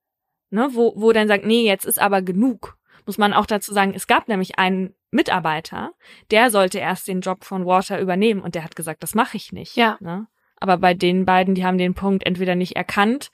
ne, 0.49 0.69
wo, 0.71 0.93
wo 0.95 1.11
dann 1.11 1.27
sagt, 1.27 1.45
nee, 1.45 1.65
jetzt 1.65 1.85
ist 1.85 1.99
aber 1.99 2.21
genug, 2.21 2.77
muss 3.05 3.17
man 3.17 3.33
auch 3.33 3.45
dazu 3.45 3.73
sagen, 3.73 3.93
es 3.95 4.07
gab 4.07 4.27
nämlich 4.27 4.59
einen 4.59 4.95
Mitarbeiter, 5.11 5.93
der 6.31 6.51
sollte 6.51 6.79
erst 6.79 7.07
den 7.07 7.21
Job 7.21 7.43
von 7.43 7.65
Water 7.65 7.99
übernehmen 7.99 8.41
und 8.41 8.55
der 8.55 8.63
hat 8.63 8.75
gesagt, 8.75 9.03
das 9.03 9.15
mache 9.15 9.37
ich 9.37 9.51
nicht. 9.51 9.75
Ja. 9.75 9.97
Ne? 9.99 10.27
Aber 10.57 10.77
bei 10.77 10.93
den 10.93 11.25
beiden, 11.25 11.55
die 11.55 11.65
haben 11.65 11.77
den 11.77 11.95
Punkt 11.95 12.25
entweder 12.25 12.55
nicht 12.55 12.75
erkannt 12.75 13.31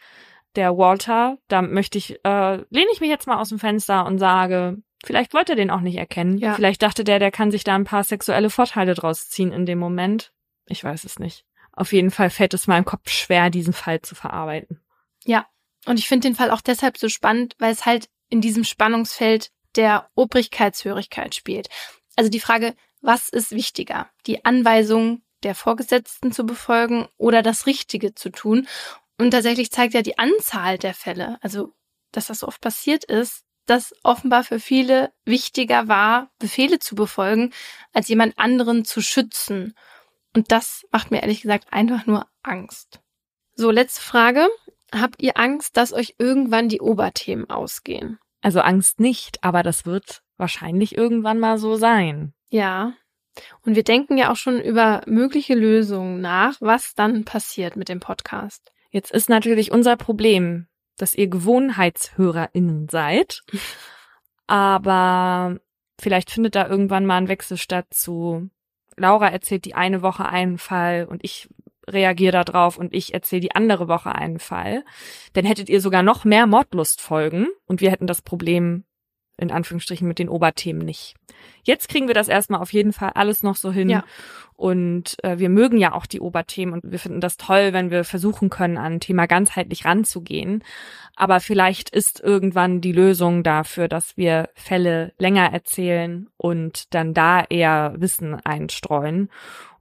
der 0.55 0.77
Walter, 0.77 1.37
da 1.47 1.61
möchte 1.61 1.97
ich, 1.97 2.19
äh, 2.23 2.55
lehne 2.69 2.91
ich 2.93 3.01
mich 3.01 3.09
jetzt 3.09 3.27
mal 3.27 3.39
aus 3.39 3.49
dem 3.49 3.59
Fenster 3.59 4.05
und 4.05 4.19
sage, 4.19 4.77
vielleicht 5.03 5.33
wollte 5.33 5.53
er 5.53 5.55
den 5.57 5.71
auch 5.71 5.81
nicht 5.81 5.97
erkennen. 5.97 6.37
Ja. 6.37 6.53
Vielleicht 6.53 6.81
dachte 6.81 7.03
der, 7.03 7.19
der 7.19 7.31
kann 7.31 7.51
sich 7.51 7.63
da 7.63 7.75
ein 7.75 7.83
paar 7.83 8.03
sexuelle 8.03 8.49
Vorteile 8.49 8.93
draus 8.93 9.29
ziehen 9.29 9.51
in 9.51 9.65
dem 9.65 9.79
Moment. 9.79 10.31
Ich 10.67 10.83
weiß 10.83 11.03
es 11.03 11.19
nicht. 11.19 11.45
Auf 11.71 11.91
jeden 11.93 12.11
Fall 12.11 12.29
fällt 12.29 12.53
es 12.53 12.67
meinem 12.67 12.85
Kopf 12.85 13.09
schwer, 13.09 13.49
diesen 13.49 13.73
Fall 13.73 14.01
zu 14.01 14.15
verarbeiten. 14.15 14.81
Ja. 15.25 15.45
Und 15.85 15.99
ich 15.99 16.07
finde 16.07 16.27
den 16.27 16.35
Fall 16.35 16.49
auch 16.49 16.61
deshalb 16.61 16.97
so 16.97 17.09
spannend, 17.09 17.55
weil 17.59 17.71
es 17.71 17.85
halt 17.85 18.09
in 18.29 18.41
diesem 18.41 18.63
Spannungsfeld 18.63 19.51
der 19.75 20.09
Obrigkeitshörigkeit 20.15 21.35
spielt. 21.35 21.67
Also 22.15 22.29
die 22.29 22.39
Frage, 22.39 22.75
was 23.01 23.29
ist 23.29 23.51
wichtiger? 23.51 24.09
Die 24.25 24.45
Anweisung 24.45 25.21
der 25.43 25.53
Vorgesetzten 25.53 26.31
zu 26.31 26.45
befolgen 26.45 27.07
oder 27.17 27.43
das 27.43 27.67
Richtige 27.67 28.15
zu 28.15 28.31
tun? 28.31 28.67
Und 29.17 29.31
tatsächlich 29.31 29.71
zeigt 29.71 29.93
ja 29.93 30.01
die 30.01 30.17
Anzahl 30.17 30.77
der 30.77 30.93
Fälle, 30.93 31.37
also 31.41 31.73
dass 32.11 32.27
das 32.27 32.39
so 32.39 32.47
oft 32.47 32.61
passiert 32.61 33.03
ist, 33.05 33.43
dass 33.65 33.95
offenbar 34.03 34.43
für 34.43 34.59
viele 34.59 35.11
wichtiger 35.25 35.87
war, 35.87 36.29
Befehle 36.39 36.79
zu 36.79 36.95
befolgen, 36.95 37.51
als 37.93 38.07
jemand 38.07 38.37
anderen 38.37 38.85
zu 38.85 39.01
schützen. 39.01 39.73
Und 40.35 40.51
das 40.51 40.85
macht 40.91 41.11
mir 41.11 41.21
ehrlich 41.21 41.41
gesagt 41.41 41.71
einfach 41.71 42.05
nur 42.05 42.27
Angst. 42.43 43.01
So, 43.55 43.71
letzte 43.71 44.01
Frage. 44.01 44.47
Habt 44.93 45.21
ihr 45.21 45.37
Angst, 45.37 45.77
dass 45.77 45.93
euch 45.93 46.15
irgendwann 46.19 46.69
die 46.69 46.81
Oberthemen 46.81 47.49
ausgehen? 47.49 48.19
Also 48.41 48.59
Angst 48.61 48.99
nicht, 48.99 49.43
aber 49.43 49.63
das 49.63 49.85
wird 49.85 50.21
wahrscheinlich 50.37 50.95
irgendwann 50.95 51.39
mal 51.39 51.57
so 51.57 51.75
sein. 51.75 52.33
Ja. 52.49 52.93
Und 53.63 53.75
wir 53.75 53.83
denken 53.83 54.17
ja 54.17 54.31
auch 54.31 54.35
schon 54.35 54.61
über 54.61 55.01
mögliche 55.07 55.55
Lösungen 55.55 56.21
nach, 56.21 56.57
was 56.61 56.93
dann 56.93 57.25
passiert 57.25 57.75
mit 57.75 57.89
dem 57.89 57.99
Podcast. 57.99 58.71
Jetzt 58.95 59.11
ist 59.11 59.27
natürlich 59.27 59.73
unser 59.73 59.97
Problem, 59.97 60.67
dass 60.97 61.15
ihr 61.15 61.27
GewohnheitshörerInnen 61.27 62.87
seid. 62.87 63.41
Aber 64.47 65.59
vielleicht 65.99 66.31
findet 66.31 66.55
da 66.55 66.65
irgendwann 66.65 67.05
mal 67.05 67.17
ein 67.17 67.27
Wechsel 67.27 67.57
statt 67.57 67.87
zu 67.89 68.49
Laura 68.95 69.27
erzählt 69.27 69.65
die 69.65 69.75
eine 69.75 70.01
Woche 70.01 70.25
einen 70.25 70.57
Fall 70.57 71.07
und 71.09 71.25
ich 71.25 71.49
reagiere 71.85 72.31
da 72.31 72.43
drauf 72.45 72.77
und 72.77 72.93
ich 72.93 73.13
erzähle 73.13 73.41
die 73.41 73.53
andere 73.53 73.89
Woche 73.89 74.15
einen 74.15 74.39
Fall. 74.39 74.85
Dann 75.33 75.43
hättet 75.43 75.67
ihr 75.67 75.81
sogar 75.81 76.01
noch 76.01 76.23
mehr 76.23 76.47
Mordlustfolgen 76.47 77.49
und 77.65 77.81
wir 77.81 77.91
hätten 77.91 78.07
das 78.07 78.21
Problem 78.21 78.85
in 79.37 79.51
Anführungsstrichen 79.51 80.07
mit 80.07 80.19
den 80.19 80.29
Oberthemen 80.29 80.85
nicht. 80.85 81.15
Jetzt 81.63 81.89
kriegen 81.89 82.07
wir 82.07 82.13
das 82.13 82.27
erstmal 82.27 82.61
auf 82.61 82.73
jeden 82.73 82.93
Fall 82.93 83.11
alles 83.15 83.43
noch 83.43 83.55
so 83.55 83.71
hin. 83.71 83.89
Ja. 83.89 84.03
Und 84.55 85.17
äh, 85.23 85.37
wir 85.37 85.49
mögen 85.49 85.77
ja 85.77 85.93
auch 85.93 86.05
die 86.05 86.21
Oberthemen 86.21 86.73
und 86.73 86.91
wir 86.91 86.99
finden 86.99 87.19
das 87.19 87.35
toll, 87.35 87.73
wenn 87.73 87.91
wir 87.91 88.05
versuchen 88.05 88.49
können, 88.49 88.77
an 88.77 88.93
ein 88.93 88.99
Thema 88.99 89.25
ganzheitlich 89.25 89.83
ranzugehen. 89.83 90.63
Aber 91.15 91.39
vielleicht 91.41 91.89
ist 91.89 92.21
irgendwann 92.21 92.79
die 92.79 92.93
Lösung 92.93 93.43
dafür, 93.43 93.87
dass 93.87 94.15
wir 94.15 94.49
Fälle 94.55 95.13
länger 95.17 95.51
erzählen 95.51 96.29
und 96.37 96.93
dann 96.93 97.13
da 97.13 97.43
eher 97.49 97.95
Wissen 97.97 98.35
einstreuen 98.45 99.29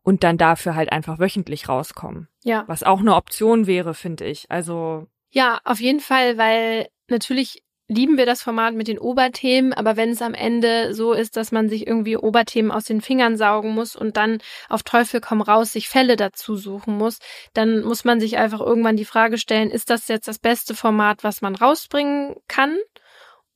und 0.02 0.24
dann 0.24 0.38
dafür 0.38 0.74
halt 0.74 0.92
einfach 0.92 1.18
wöchentlich 1.18 1.68
rauskommen. 1.68 2.28
Ja. 2.42 2.64
Was 2.66 2.82
auch 2.82 3.00
eine 3.00 3.14
Option 3.14 3.66
wäre, 3.66 3.94
finde 3.94 4.24
ich. 4.26 4.50
Also. 4.50 5.07
Ja, 5.30 5.61
auf 5.64 5.80
jeden 5.80 6.00
Fall, 6.00 6.36
weil 6.36 6.88
natürlich 7.09 7.62
lieben 7.89 8.16
wir 8.16 8.26
das 8.26 8.43
Format 8.43 8.74
mit 8.74 8.89
den 8.89 8.99
Oberthemen, 8.99 9.72
aber 9.72 9.97
wenn 9.97 10.11
es 10.11 10.22
am 10.22 10.35
Ende 10.35 10.95
so 10.95 11.12
ist, 11.12 11.37
dass 11.37 11.53
man 11.53 11.68
sich 11.68 11.87
irgendwie 11.87 12.16
Oberthemen 12.16 12.70
aus 12.70 12.85
den 12.85 13.01
Fingern 13.01 13.37
saugen 13.37 13.70
muss 13.70 13.95
und 13.95 14.16
dann 14.16 14.39
auf 14.68 14.82
Teufel 14.82 15.20
komm 15.20 15.43
raus 15.43 15.72
sich 15.72 15.89
Fälle 15.89 16.16
dazu 16.16 16.57
suchen 16.57 16.97
muss, 16.97 17.18
dann 17.53 17.82
muss 17.82 18.05
man 18.05 18.20
sich 18.20 18.39
einfach 18.39 18.61
irgendwann 18.61 18.97
die 18.97 19.05
Frage 19.05 19.39
stellen, 19.39 19.70
ist 19.70 19.91
das 19.91 20.09
jetzt 20.09 20.28
das 20.28 20.39
beste 20.39 20.74
Format, 20.74 21.24
was 21.24 21.43
man 21.43 21.55
rausbringen 21.55 22.37
kann? 22.49 22.78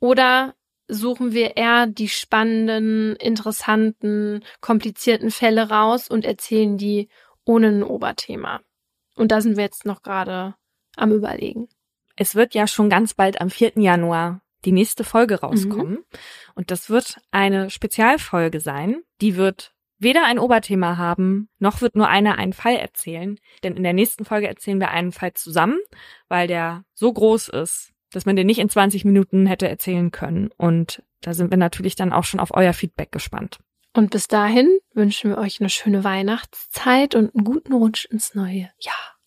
Oder 0.01 0.55
suchen 0.89 1.33
wir 1.33 1.57
eher 1.57 1.87
die 1.87 2.09
spannenden, 2.09 3.17
interessanten, 3.17 4.45
komplizierten 4.61 5.31
Fälle 5.31 5.71
raus 5.71 6.09
und 6.09 6.25
erzählen 6.25 6.77
die 6.77 7.09
ohne 7.45 7.69
ein 7.69 7.83
Oberthema? 7.83 8.61
Und 9.17 9.33
da 9.33 9.41
sind 9.41 9.57
wir 9.57 9.65
jetzt 9.65 9.85
noch 9.87 10.03
gerade 10.03 10.55
am 10.97 11.13
Überlegen. 11.13 11.69
Es 12.19 12.35
wird 12.35 12.53
ja 12.55 12.67
schon 12.67 12.91
ganz 12.91 13.15
bald 13.15 13.41
am 13.41 13.49
4. 13.49 13.75
Januar 13.77 14.43
die 14.65 14.73
nächste 14.73 15.05
Folge 15.05 15.41
rauskommen. 15.41 15.93
Mhm. 15.93 16.05
Und 16.57 16.73
das 16.73 16.91
wird 16.91 17.21
eine 17.31 17.71
Spezialfolge 17.71 18.59
sein. 18.59 19.03
Die 19.21 19.37
wird 19.37 19.73
weder 19.99 20.25
ein 20.25 20.41
Oberthema 20.41 20.97
haben, 20.97 21.49
noch 21.59 21.81
wird 21.81 21.95
nur 21.95 22.09
einer 22.09 22.37
einen 22.37 22.53
Fall 22.53 22.75
erzählen. 22.75 23.39
Denn 23.63 23.77
in 23.77 23.85
der 23.85 23.93
nächsten 23.93 24.25
Folge 24.25 24.49
erzählen 24.49 24.81
wir 24.81 24.91
einen 24.91 25.13
Fall 25.13 25.35
zusammen, 25.35 25.79
weil 26.29 26.49
der 26.49 26.85
so 26.93 27.13
groß 27.13 27.49
ist, 27.49 27.93
dass 28.11 28.27
man 28.27 28.35
den 28.35 28.49
nicht 28.49 28.59
in 28.59 28.69
20 28.69 29.05
Minuten 29.05 29.47
hätte 29.47 29.69
erzählen 29.69 30.11
können. 30.11 30.51
Und 30.57 31.05
da 31.21 31.35
sind 31.35 31.51
wir 31.51 31.59
natürlich 31.59 31.95
dann 31.95 32.13
auch 32.13 32.25
schon 32.25 32.41
auf 32.41 32.53
euer 32.53 32.73
Feedback 32.73 33.13
gespannt. 33.13 33.59
Und 33.95 34.11
bis 34.11 34.27
dahin 34.27 34.79
wünschen 34.93 35.31
wir 35.31 35.39
euch 35.39 35.61
eine 35.61 35.71
schöne 35.71 36.03
Weihnachtszeit 36.03 37.15
und 37.15 37.35
einen 37.35 37.45
guten 37.45 37.73
Rutsch 37.73 38.07
ins 38.07 38.35
neue 38.35 38.71
Jahr. 38.81 39.19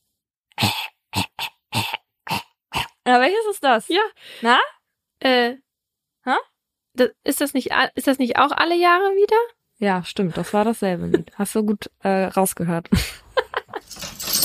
Ja, 3.07 3.19
welches 3.19 3.45
ist 3.51 3.63
das? 3.63 3.87
Ja. 3.87 4.01
Na? 4.41 4.59
Äh. 5.19 5.55
Hä? 6.23 6.35
Das, 6.93 7.09
ist 7.23 7.41
das 7.41 7.53
nicht 7.53 7.71
ist 7.95 8.07
das 8.07 8.19
nicht 8.19 8.37
auch 8.37 8.51
alle 8.51 8.75
Jahre 8.75 9.15
wieder? 9.15 9.37
Ja, 9.77 10.03
stimmt. 10.03 10.37
Das 10.37 10.53
war 10.53 10.65
dasselbe 10.65 11.07
Lied. 11.07 11.31
Hast 11.35 11.55
du 11.55 11.63
gut 11.63 11.89
äh, 12.03 12.25
rausgehört. 12.25 12.89